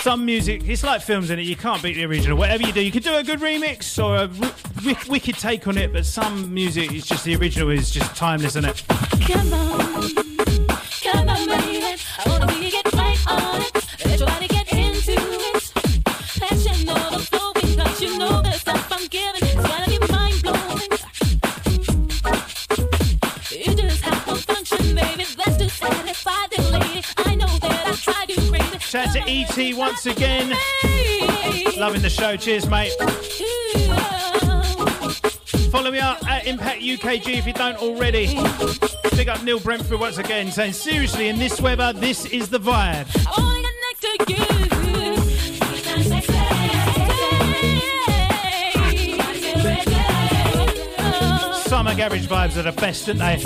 Some 0.00 0.24
music, 0.24 0.62
it's 0.66 0.84
like 0.84 1.02
films 1.02 1.30
in 1.30 1.38
it, 1.38 1.42
you 1.42 1.56
can't 1.56 1.82
beat 1.82 1.94
the 1.94 2.04
original. 2.04 2.38
Whatever 2.38 2.62
you 2.62 2.72
do, 2.72 2.80
you 2.80 2.90
could 2.92 3.02
do 3.02 3.14
a 3.16 3.22
good 3.22 3.40
remix 3.40 4.02
or 4.02 4.16
a 4.16 4.26
w- 4.28 4.52
w- 4.76 5.10
wicked 5.10 5.36
take 5.36 5.66
on 5.66 5.76
it, 5.76 5.92
but 5.92 6.06
some 6.06 6.52
music 6.54 6.92
is 6.92 7.04
just 7.04 7.24
the 7.24 7.36
original 7.36 7.70
is 7.70 7.90
just 7.90 8.14
timeless, 8.16 8.56
isn't 8.56 8.64
it? 8.64 8.82
Once 29.58 30.06
again. 30.06 30.50
Loving 31.76 32.00
the 32.00 32.08
show. 32.08 32.36
Cheers, 32.36 32.68
mate. 32.68 32.92
Follow 35.72 35.90
me 35.90 35.98
up 35.98 36.24
at 36.28 36.46
Impact 36.46 36.80
UKG 36.80 37.38
if 37.38 37.44
you 37.44 37.52
don't 37.52 37.76
already. 37.78 38.38
Big 39.16 39.28
up 39.28 39.42
Neil 39.42 39.58
Brentford 39.58 39.98
once 39.98 40.18
again, 40.18 40.52
saying 40.52 40.74
seriously, 40.74 41.28
in 41.28 41.40
this 41.40 41.60
weather, 41.60 41.92
this 41.92 42.24
is 42.26 42.48
the 42.48 42.60
vibe. 42.60 43.08
Summer 51.68 51.96
garage 51.96 52.28
vibes 52.28 52.56
are 52.56 52.62
the 52.62 52.70
best, 52.80 53.08
aren't 53.08 53.18
they? 53.18 53.42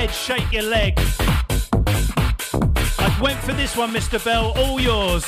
Head, 0.00 0.10
shake 0.14 0.52
your 0.52 0.62
leg. 0.62 0.94
I 2.98 3.18
went 3.20 3.38
for 3.40 3.52
this 3.52 3.76
one, 3.76 3.92
Mr. 3.92 4.22
Bell. 4.24 4.52
All 4.56 4.80
yours. 4.80 5.24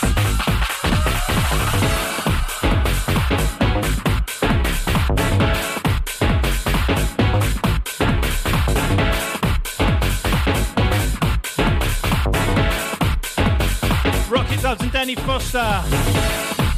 Rocket 14.31 14.63
Dubs 14.63 14.83
and 14.83 14.93
Danny 14.93 15.17
Foster. 15.17 15.83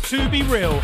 To 0.09 0.29
be 0.29 0.43
real. 0.43 0.81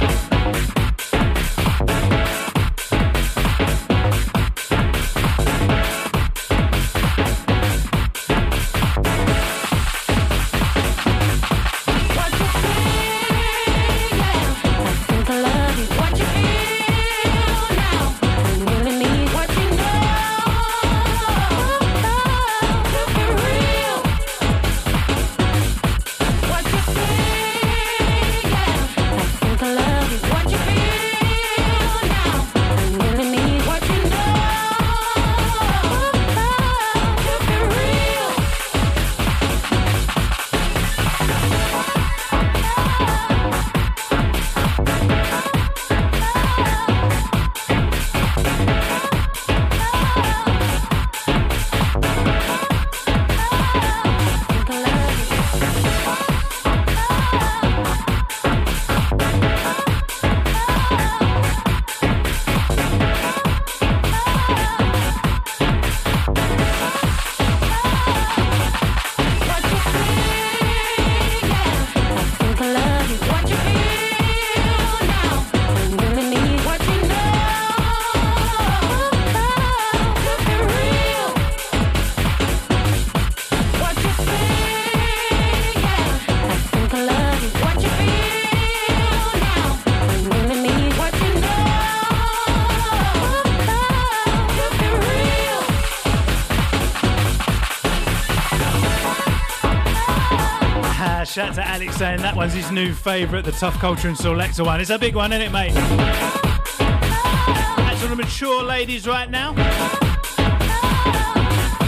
Out 101.40 101.54
to 101.54 101.66
Alex 101.66 101.96
saying 101.96 102.20
that 102.20 102.36
one's 102.36 102.52
his 102.52 102.70
new 102.70 102.92
favourite, 102.92 103.44
the 103.44 103.52
Tough 103.52 103.78
Culture 103.78 104.08
and 104.08 104.16
Selector 104.16 104.64
one. 104.64 104.80
It's 104.80 104.90
a 104.90 104.98
big 104.98 105.14
one, 105.14 105.32
isn't 105.32 105.46
it, 105.46 105.50
mate? 105.50 105.72
That's 105.72 106.42
on 108.02 108.10
the 108.10 108.16
mature 108.16 108.62
ladies 108.62 109.06
right 109.06 109.30
now. 109.30 109.54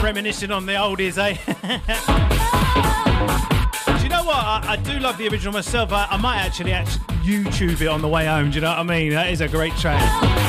Reminiscing 0.02 0.50
on 0.50 0.64
the 0.64 0.72
oldies, 0.72 1.18
eh? 1.18 1.34
do 3.98 4.02
you 4.02 4.08
know 4.08 4.24
what? 4.24 4.36
I, 4.36 4.62
I 4.68 4.76
do 4.76 4.98
love 4.98 5.18
the 5.18 5.28
original 5.28 5.52
myself. 5.52 5.92
I, 5.92 6.06
I 6.10 6.16
might 6.16 6.38
actually, 6.38 6.72
actually 6.72 7.04
YouTube 7.22 7.82
it 7.82 7.88
on 7.88 8.00
the 8.00 8.08
way 8.08 8.24
home. 8.26 8.50
Do 8.50 8.54
you 8.56 8.62
know 8.62 8.70
what 8.70 8.78
I 8.78 8.84
mean? 8.84 9.10
That 9.10 9.30
is 9.30 9.42
a 9.42 9.48
great 9.48 9.76
track. 9.76 10.41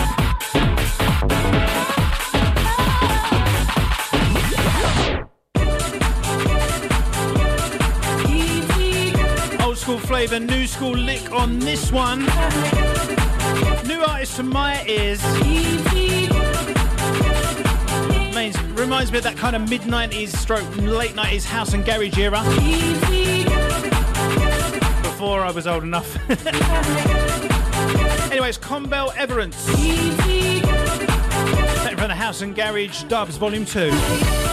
Flavour, 10.25 10.45
new 10.45 10.65
school 10.67 10.93
lick 10.93 11.33
on 11.33 11.59
this 11.59 11.91
one. 11.91 12.19
New 13.85 14.01
artist 14.07 14.37
to 14.37 14.43
my 14.43 14.81
ears. 14.87 15.21
Means, 18.33 18.57
reminds 18.71 19.11
me 19.11 19.17
of 19.17 19.25
that 19.25 19.35
kind 19.35 19.53
of 19.53 19.69
mid 19.69 19.81
90s 19.81 20.29
stroke 20.29 20.63
late 20.77 21.11
90s 21.11 21.43
house 21.43 21.73
and 21.73 21.83
garage 21.83 22.17
era. 22.17 22.41
Before 25.03 25.41
I 25.41 25.51
was 25.53 25.67
old 25.67 25.83
enough. 25.83 26.15
anyway, 28.31 28.47
it's 28.47 28.57
Combel 28.57 29.11
Everence. 29.17 29.65
Taken 31.83 31.97
from 31.97 32.07
the 32.07 32.15
House 32.15 32.41
and 32.41 32.55
Garage 32.55 33.03
Dubs 33.09 33.35
Volume 33.35 33.65
2. 33.65 34.52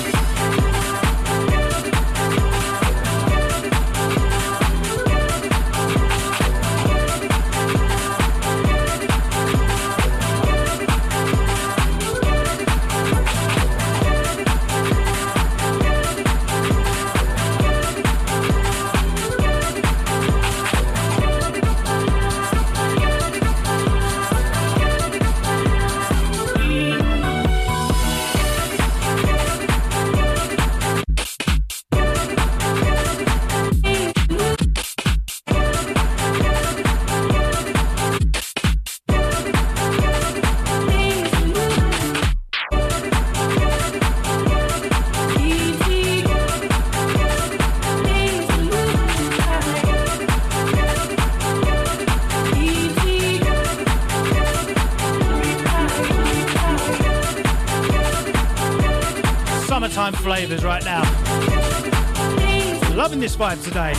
Vibe 63.41 63.65
today. 63.65 63.95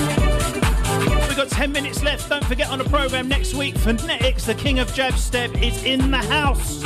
We've 1.27 1.35
got 1.35 1.49
10 1.49 1.71
minutes 1.71 2.03
left. 2.03 2.29
Don't 2.29 2.45
forget 2.45 2.69
on 2.69 2.77
the 2.77 2.83
programme 2.83 3.27
next 3.27 3.55
week, 3.55 3.75
Phonetics, 3.75 4.45
the 4.45 4.53
king 4.53 4.77
of 4.77 4.93
jab 4.93 5.15
step, 5.15 5.49
is 5.59 5.83
in 5.83 6.11
the 6.11 6.19
house. 6.19 6.83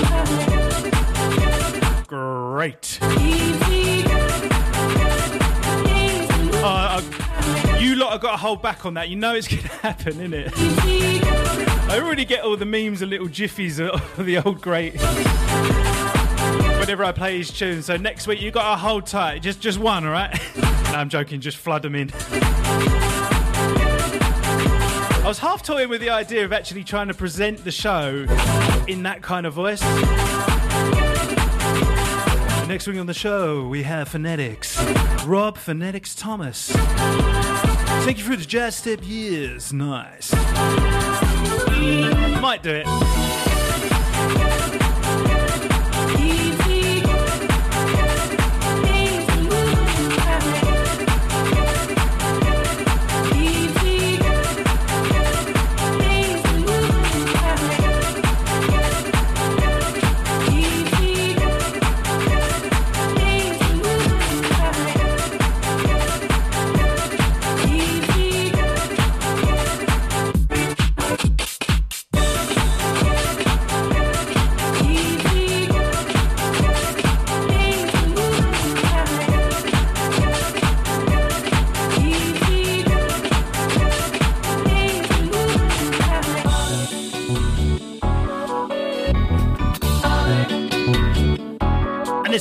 Great. 2.08 2.98
Uh, 6.64 7.02
uh, 7.02 7.78
you 7.78 7.96
lot 7.96 8.14
have 8.14 8.22
got 8.22 8.32
to 8.32 8.38
hold 8.38 8.62
back 8.62 8.86
on 8.86 8.94
that. 8.94 9.10
You 9.10 9.18
know 9.18 9.36
it's 9.36 9.48
going 9.50 9.62
to 9.62 9.68
happen, 9.68 10.14
innit? 10.14 10.54
I 11.90 12.00
already 12.00 12.24
get 12.24 12.46
all 12.46 12.56
the 12.56 12.66
memes 12.66 13.02
and 13.02 13.12
little 13.12 13.28
jiffies 13.28 13.82
of 13.82 14.26
the 14.26 14.38
old 14.38 14.62
great. 14.62 14.94
Whenever 16.80 17.04
I 17.04 17.12
play 17.12 17.38
his 17.38 17.52
tune, 17.52 17.82
so 17.84 17.98
next 17.98 18.28
week 18.28 18.40
you 18.40 18.52
got 18.52 18.72
to 18.72 18.78
hold 18.78 19.08
tight, 19.08 19.42
just 19.42 19.60
just 19.60 19.78
one, 19.78 20.06
all 20.06 20.14
right? 20.14 20.35
No, 20.96 21.02
I'm 21.02 21.10
joking. 21.10 21.42
Just 21.42 21.58
flood 21.58 21.82
them 21.82 21.96
in. 21.96 22.10
I 25.22 25.24
was 25.26 25.40
half 25.40 25.62
toying 25.64 25.90
with 25.90 26.00
the 26.02 26.10
idea 26.10 26.46
of 26.46 26.54
actually 26.54 26.84
trying 26.84 27.08
to 27.10 27.14
present 27.14 27.64
the 27.64 27.72
show 27.72 28.26
in 28.88 29.04
that 29.04 29.22
kind 29.22 29.46
of 29.46 29.54
voice. 29.54 29.82
Next 32.68 32.88
week 32.88 32.98
on 32.98 33.06
the 33.08 33.14
show, 33.14 33.68
we 33.68 33.84
have 33.84 34.08
Phonetics. 34.08 34.82
Rob 35.26 35.58
Phonetics 35.58 36.16
Thomas. 36.16 36.68
Take 38.06 38.18
you 38.18 38.24
through 38.24 38.38
the 38.38 38.46
jazz 38.48 38.76
step 38.76 39.00
years. 39.04 39.74
Nice. 39.74 40.34
Might 42.42 42.62
do 42.64 42.72
it. 42.72 42.86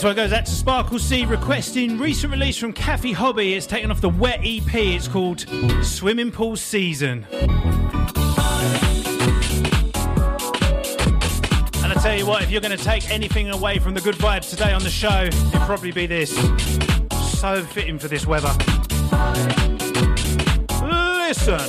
One 0.05 0.17
goes 0.17 0.33
out 0.35 0.45
to 0.45 0.53
Sparkle 0.53 0.99
C 0.99 1.25
requesting 1.25 1.99
recent 1.99 2.31
release 2.31 2.59
from 2.59 2.75
Kathy 2.75 3.13
Hobby. 3.13 3.55
It's 3.55 3.67
taken 3.67 3.91
off 3.91 4.03
the 4.03 4.11
Wet 4.11 4.41
EP. 4.45 4.75
It's 4.75 5.09
called 5.09 5.47
Swimming 5.83 6.31
Pool 6.31 6.57
Season. 6.57 7.27
And 7.33 7.51
I 11.91 11.95
tell 12.03 12.15
you 12.15 12.27
what, 12.27 12.43
if 12.43 12.51
you're 12.51 12.61
going 12.61 12.77
to 12.77 12.85
take 12.85 13.11
anything 13.11 13.49
away 13.49 13.79
from 13.79 13.95
the 13.95 14.03
good 14.03 14.17
vibes 14.17 14.51
today 14.51 14.75
on 14.75 14.83
the 14.83 14.91
show, 14.91 15.23
it'd 15.23 15.63
probably 15.63 15.91
be 15.91 16.07
this. 16.07 16.37
So 17.41 17.63
fitting 17.63 17.99
for 17.99 18.09
this 18.09 18.27
weather. 18.27 18.53
Listen. 20.83 21.61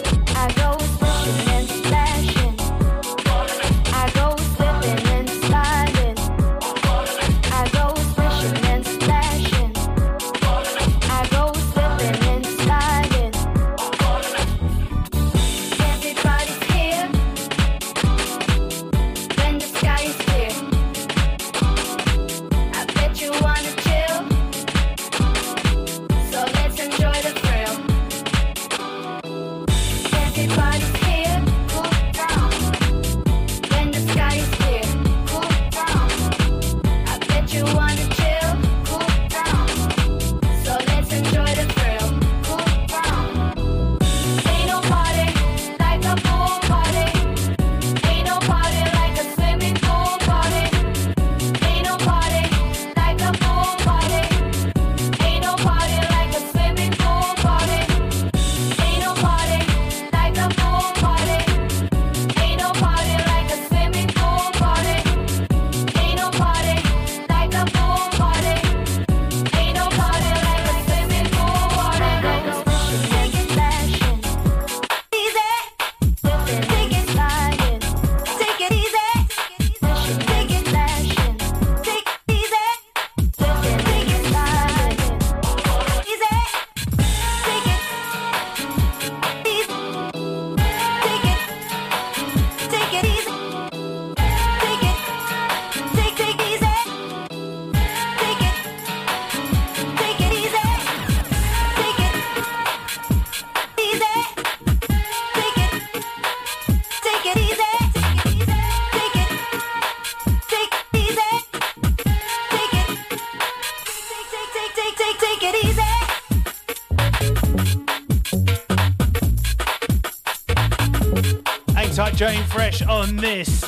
This. 123.17 123.63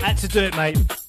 Had 0.00 0.18
to 0.18 0.28
do 0.28 0.40
it, 0.40 0.56
mate. 0.56 1.03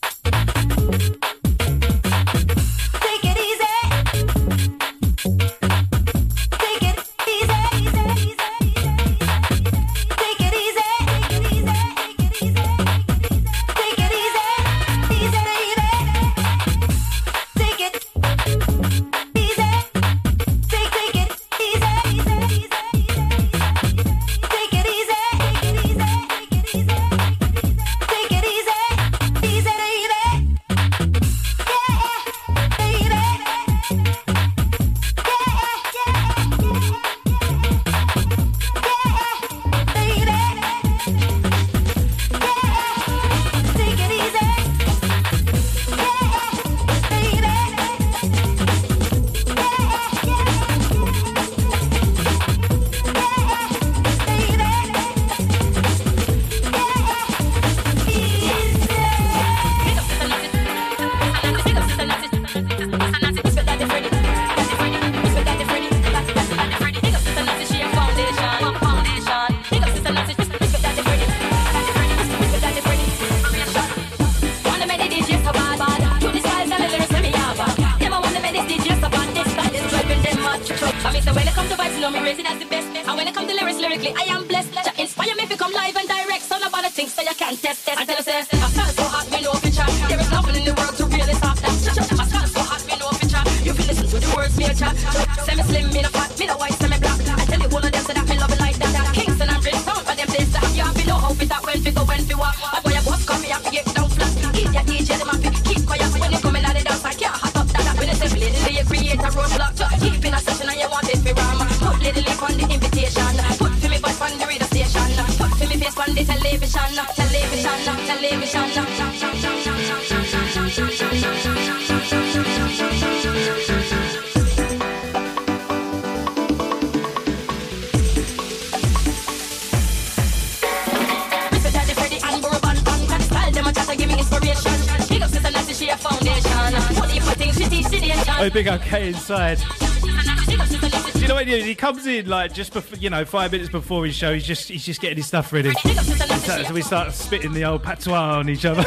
Inside. 139.01 139.57
Do 139.57 141.19
you 141.19 141.27
know 141.27 141.35
what 141.35 141.47
he? 141.47 141.61
He 141.61 141.75
comes 141.75 142.07
in 142.07 142.29
like 142.29 142.53
just 142.53 142.71
before, 142.71 142.97
you 142.97 143.09
know, 143.09 143.25
five 143.25 143.51
minutes 143.51 143.69
before 143.69 144.05
his 144.05 144.15
show. 144.15 144.33
He's 144.33 144.45
just 144.45 144.69
he's 144.69 144.85
just 144.85 145.01
getting 145.01 145.17
his 145.17 145.27
stuff 145.27 145.51
ready. 145.51 145.73
So, 145.73 146.73
we 146.73 146.81
start 146.81 147.13
spitting 147.13 147.51
the 147.51 147.65
old 147.65 147.83
patois 147.83 148.37
on 148.37 148.47
each 148.47 148.63
other. 148.63 148.81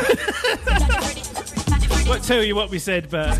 Won't 2.09 2.25
tell 2.25 2.43
you 2.43 2.55
what 2.55 2.71
we 2.71 2.79
said, 2.79 3.11
but 3.11 3.39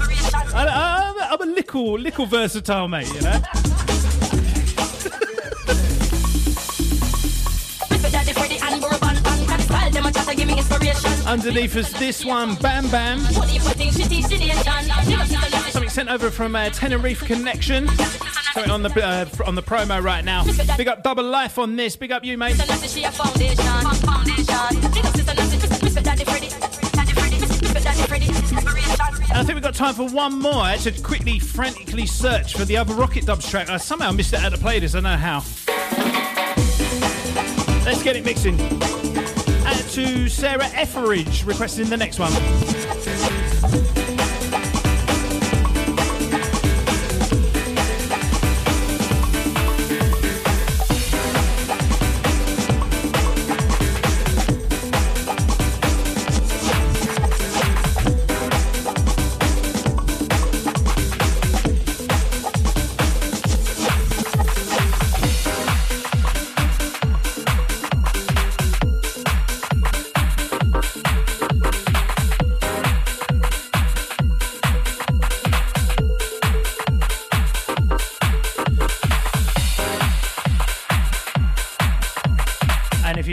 I, 0.55 1.29
I'm 1.31 1.41
a 1.41 1.47
little 1.47 1.99
little 1.99 2.27
versatile, 2.27 2.87
mate. 2.87 3.11
You 3.15 3.23
know. 3.23 3.41
Underneath 11.27 11.77
us, 11.77 11.93
this 11.93 12.25
one, 12.25 12.55
Bam 12.57 12.91
Bam. 12.91 13.21
What 15.99 16.07
if 16.07 16.15
I 16.15 16.19
think 16.19 16.23
she 16.23 16.23
teach 16.23 16.23
the 16.23 16.23
nation? 16.23 16.23
Big 16.23 16.23
up 16.23 16.23
Sister 16.23 16.23
Nancy, 16.23 16.23
Something 16.23 16.23
sent 16.23 16.23
over 16.23 16.31
from 16.31 16.57
uh, 16.57 16.71
Tenerife 16.71 17.25
Connection. 17.25 17.89
Something 18.53 18.71
on 18.71 18.83
the 18.83 19.05
uh, 19.05 19.45
on 19.47 19.55
the 19.55 19.63
promo 19.63 20.03
right 20.03 20.25
now. 20.25 20.45
Big 20.77 20.87
up 20.87 21.03
Double 21.03 21.25
Life 21.25 21.59
on 21.59 21.77
this. 21.77 21.97
Big 21.97 22.13
up 22.13 22.25
you, 22.25 22.39
mate. 22.39 22.55
Sister 22.55 22.73
Nancy, 22.73 22.89
she 22.89 23.05
a 23.05 23.11
foundation. 23.11 23.57
Foundation. 23.57 24.93
Big 24.93 25.05
up 25.05 25.17
Sister 25.17 25.35
Nancy, 25.35 25.57
Mr. 25.59 26.03
Daddy 26.03 26.25
Freddy. 26.25 26.49
Daddy 26.93 27.13
Freddy, 27.13 27.37
Mr. 27.37 27.83
Daddy 27.83 28.03
Freddy. 28.03 28.27
Inspiration. 28.27 29.07
And 29.31 29.39
I 29.39 29.45
think 29.45 29.55
we've 29.55 29.63
got 29.63 29.75
time 29.75 29.95
for 29.95 30.09
one 30.09 30.39
more. 30.39 30.63
I 30.63 30.77
had 30.77 30.95
to 30.95 31.03
quickly, 31.03 31.39
frantically 31.39 32.07
search 32.07 32.55
for 32.55 32.65
the 32.65 32.77
other 32.77 32.95
Rocket 32.95 33.27
Dubs 33.27 33.51
track. 33.51 33.69
I 33.69 33.77
somehow 33.77 34.13
missed 34.13 34.33
it 34.33 34.41
out 34.41 34.53
of 34.53 34.61
the 34.61 34.65
playlist. 34.65 34.95
I 34.95 35.01
know 35.01 35.17
how. 35.17 35.43
Let's 37.85 38.03
get 38.03 38.17
it 38.17 38.25
mixing. 38.25 38.61
And 38.61 39.79
to 39.91 40.29
Sarah 40.29 40.67
Etheridge 40.75 41.45
requesting 41.45 41.89
the 41.89 41.97
next 41.97 42.19
one. 42.21 42.33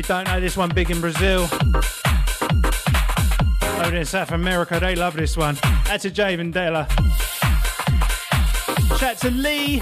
Don't 0.08 0.28
know 0.28 0.40
this 0.40 0.56
one, 0.56 0.70
big 0.70 0.92
in 0.92 1.02
Brazil. 1.02 1.48
Over 3.82 3.96
in 3.96 4.06
South 4.06 4.32
America, 4.32 4.80
they 4.80 4.96
love 4.96 5.16
this 5.16 5.36
one. 5.36 5.58
That's 5.86 6.04
to 6.04 6.12
Jave 6.12 6.40
and 6.40 6.54
Della. 6.54 6.88
Shout 8.98 9.18
to 9.20 9.32
Lee. 9.32 9.82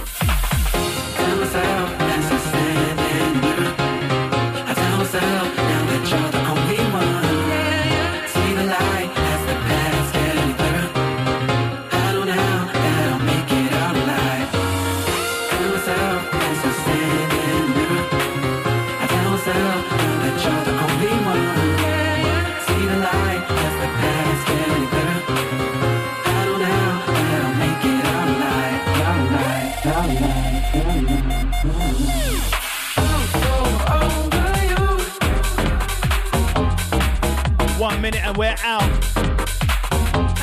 Minute 38.03 38.25
and 38.25 38.35
we're 38.35 38.55
out. 38.63 39.01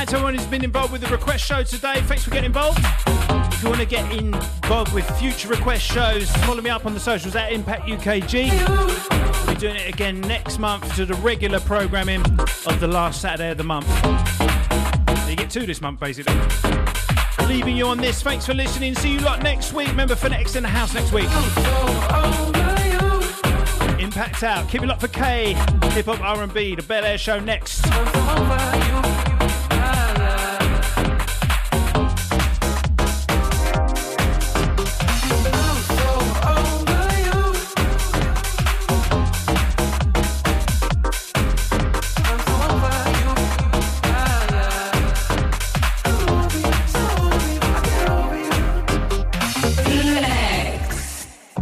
To 0.09 0.17
everyone 0.17 0.35
who's 0.35 0.47
been 0.47 0.65
involved 0.65 0.93
with 0.93 1.03
the 1.03 1.09
request 1.09 1.45
show 1.45 1.63
today, 1.63 2.01
thanks 2.01 2.25
for 2.25 2.31
getting 2.31 2.47
involved. 2.47 2.81
If 2.83 3.63
you 3.63 3.69
want 3.69 3.81
to 3.83 3.87
get 3.87 4.11
involved 4.11 4.95
with 4.95 5.07
future 5.19 5.47
request 5.49 5.83
shows, 5.83 6.31
follow 6.47 6.63
me 6.63 6.71
up 6.71 6.87
on 6.87 6.95
the 6.95 7.01
socials 7.01 7.37
at 7.37 7.53
Impact 7.53 7.87
UKG. 7.87 9.47
We're 9.47 9.55
doing 9.57 9.77
it 9.77 9.93
again 9.93 10.23
next 10.23 10.59
month 10.59 10.97
to 10.97 11.05
the 11.05 11.13
regular 11.17 11.61
programming 11.61 12.23
of 12.41 12.81
the 12.81 12.89
last 12.89 13.21
Saturday 13.21 13.51
of 13.51 13.59
the 13.59 13.65
month. 13.65 13.87
You 15.29 15.37
get 15.37 15.51
two 15.51 15.67
this 15.67 15.83
month, 15.83 16.01
basically. 16.01 16.35
Leaving 17.47 17.77
you 17.77 17.89
on 17.89 17.99
this. 17.99 18.23
Thanks 18.23 18.47
for 18.47 18.55
listening. 18.55 18.95
See 18.95 19.13
you 19.13 19.21
lot 19.21 19.43
next 19.43 19.75
week. 19.75 19.89
Remember, 19.89 20.17
for 20.17 20.31
next 20.31 20.57
in 20.57 20.63
the 20.63 20.69
house 20.71 20.95
next 20.95 21.13
week. 21.13 21.29
Impact 24.01 24.43
out. 24.45 24.67
Keep 24.71 24.83
it 24.83 24.87
locked 24.87 25.03
for 25.03 25.09
K. 25.09 25.55
Hip 25.93 26.07
Hop 26.07 26.21
R&B. 26.21 26.77
The 26.77 26.83
Bel 26.83 27.05
Air 27.05 27.19
Show 27.19 27.41
next. 27.41 27.85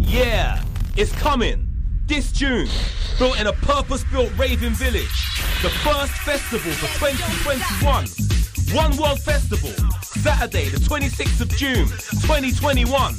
Yeah, 0.00 0.62
it's 0.96 1.12
coming. 1.12 1.68
This 2.06 2.32
June, 2.32 2.68
built 3.18 3.40
in 3.40 3.48
a 3.48 3.52
purpose-built 3.52 4.30
raving 4.38 4.74
village. 4.74 5.26
The 5.62 5.70
first 5.82 6.12
festival 6.22 6.72
for 6.72 6.86
2021. 6.98 8.06
One 8.76 8.96
World 8.96 9.20
Festival, 9.20 9.70
Saturday, 10.02 10.68
the 10.68 10.76
26th 10.76 11.40
of 11.40 11.48
June, 11.50 11.88
2021, 12.22 13.14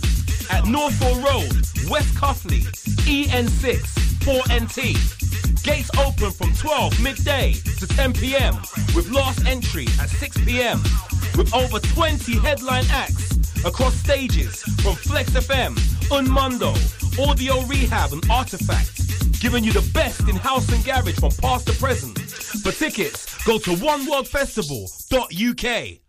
at 0.52 0.64
Northaw 0.66 1.16
Road, 1.24 1.52
West 1.90 2.14
Cuffley, 2.16 2.62
EN6, 3.10 3.80
4NT. 4.24 5.64
Gates 5.64 5.90
open 5.98 6.32
from 6.32 6.54
12 6.54 7.04
midday 7.04 7.54
to 7.54 7.88
10 7.88 8.14
p.m. 8.14 8.56
with 8.96 9.10
last 9.12 9.46
entry 9.46 9.88
at 10.00 10.10
6 10.10 10.38
p.m. 10.46 10.82
with 11.36 11.54
over 11.54 11.80
20 11.80 12.38
headline 12.40 12.86
acts 12.92 13.32
across 13.66 13.96
stages 13.96 14.62
from 14.82 14.96
Flex 14.96 15.32
FM, 15.32 15.76
Unmundo, 16.10 16.74
Audio 17.28 17.62
Rehab, 17.64 18.14
and 18.14 18.24
Artifact, 18.30 19.09
giving 19.40 19.64
you 19.64 19.72
the 19.72 19.88
best 19.94 20.28
in 20.28 20.36
house 20.36 20.68
and 20.72 20.84
garage 20.84 21.20
from 21.20 21.30
past 21.42 21.68
to 21.68 21.74
present. 21.74 22.18
For 22.20 22.72
tickets, 22.72 23.44
go 23.46 23.60
to 23.60 23.72
oneworldfestival.uk. 23.72 26.09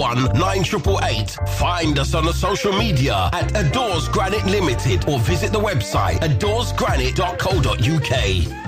9888. 0.01 1.37
Find 1.59 1.99
us 1.99 2.15
on 2.15 2.25
the 2.25 2.33
social 2.33 2.73
media 2.73 3.29
at 3.33 3.55
Adores 3.55 4.09
Granite 4.09 4.45
Limited 4.45 5.07
or 5.07 5.19
visit 5.19 5.51
the 5.51 5.59
website 5.59 6.19
adoresgranite.co.uk. 6.21 8.60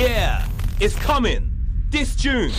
Yeah, 0.00 0.46
it's 0.80 0.94
coming. 0.94 1.50
This 1.90 2.14
June, 2.14 2.52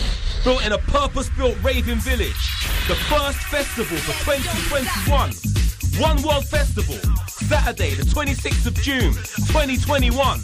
built 0.44 0.64
in 0.66 0.72
a 0.72 0.78
purpose-built 0.78 1.56
raving 1.62 1.98
village. 1.98 2.42
The 2.88 2.94
first 3.08 3.38
festival 3.38 3.96
for 3.98 4.12
2021. 4.24 5.32
One 6.00 6.22
World 6.22 6.46
Festival, 6.46 6.94
Saturday 7.28 7.94
the 7.94 8.02
26th 8.02 8.66
of 8.66 8.74
June, 8.74 9.12
2021, 9.50 10.38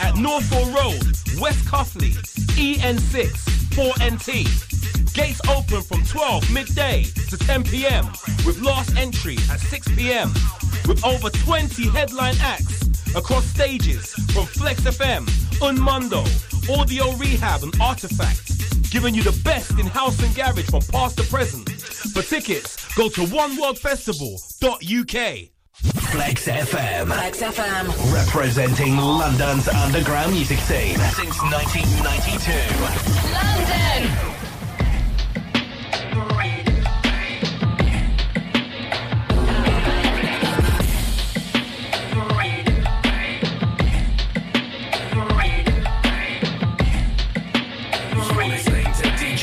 at 0.00 0.14
Northaw 0.14 0.64
Road, 0.74 1.02
West 1.40 1.64
Cuffley, 1.66 2.14
EN6, 2.56 3.28
4NT. 3.74 5.14
Gates 5.14 5.40
open 5.48 5.82
from 5.82 6.04
12 6.04 6.52
midday 6.52 7.04
to 7.28 7.36
10 7.36 7.64
p.m. 7.64 8.06
with 8.46 8.60
last 8.62 8.96
entry 8.96 9.36
at 9.50 9.60
6 9.60 9.88
p.m. 9.96 10.32
with 10.86 11.04
over 11.04 11.30
20 11.30 11.88
headline 11.90 12.36
acts 12.40 12.87
across 13.16 13.44
stages 13.46 14.12
from 14.32 14.44
Flex 14.46 14.80
FM, 14.82 15.26
Unmundo, 15.60 16.24
Audio 16.78 17.12
Rehab, 17.16 17.62
and 17.62 17.74
Artifact, 17.80 18.90
giving 18.90 19.14
you 19.14 19.22
the 19.22 19.38
best 19.44 19.78
in 19.78 19.86
house 19.86 20.18
and 20.22 20.34
garage 20.34 20.68
from 20.70 20.80
past 20.92 21.16
to 21.18 21.24
present. 21.24 21.68
For 21.70 22.22
tickets, 22.22 22.76
go 22.94 23.08
to 23.10 23.20
oneworldfestival.uk. 23.22 25.48
Flex 26.10 26.48
FM. 26.48 27.06
Flex 27.06 27.40
FM. 27.42 28.12
Representing 28.12 28.96
London's 28.96 29.68
underground 29.68 30.32
music 30.32 30.58
scene 30.58 30.98
since 30.98 31.40
1992. 31.42 32.52
London. 33.32 34.37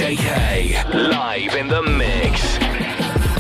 To 0.06 0.12
DJ 0.12 1.10
live 1.10 1.56
in 1.56 1.68
the 1.68 1.82
mix. 1.82 2.58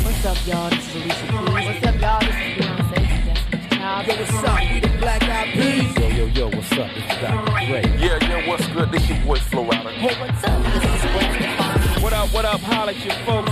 What's 0.03 0.25
up, 0.25 0.47
y'all? 0.47 0.69
This 0.71 0.87
is 0.87 0.95
Alicia 0.95 1.27
Keys. 1.27 1.31
What's 1.53 1.85
up, 1.85 2.01
y'all? 2.01 2.19
This 2.19 2.29
is 2.29 2.41
Beyonce. 2.57 3.25
Destiny's 3.25 3.69
Child. 3.69 4.07
Yo, 4.07 4.13
what's 4.15 4.43
up? 4.49 4.59
We 4.59 4.79
the 4.79 4.97
Black 4.97 5.23
Eyed 5.23 5.53
Peas. 5.53 5.97
Yo, 5.97 6.07
yo, 6.07 6.25
yo, 6.25 6.49
what's 6.49 6.71
up? 6.71 6.89
This 6.95 7.03
is 7.03 7.21
Dr. 7.21 7.51
Dre. 7.51 7.81
Yeah, 7.99 8.17
yeah, 8.21 8.47
what's 8.47 8.67
good? 8.69 8.91
This 8.91 9.09
your 9.09 9.19
boy 9.19 9.37
Flo 9.37 9.65
Rida. 9.65 9.91
Hey, 9.91 10.15
what's 10.19 10.43
up? 10.43 10.63
This 10.63 10.83
is 10.83 11.01
Gwen 11.11 11.29
Stefani. 11.35 12.01
What 12.01 12.13
up, 12.13 12.33
what 12.33 12.45
up? 12.45 12.61
Holla 12.61 12.91
at 12.93 13.05
your 13.05 13.13
folks. 13.25 13.43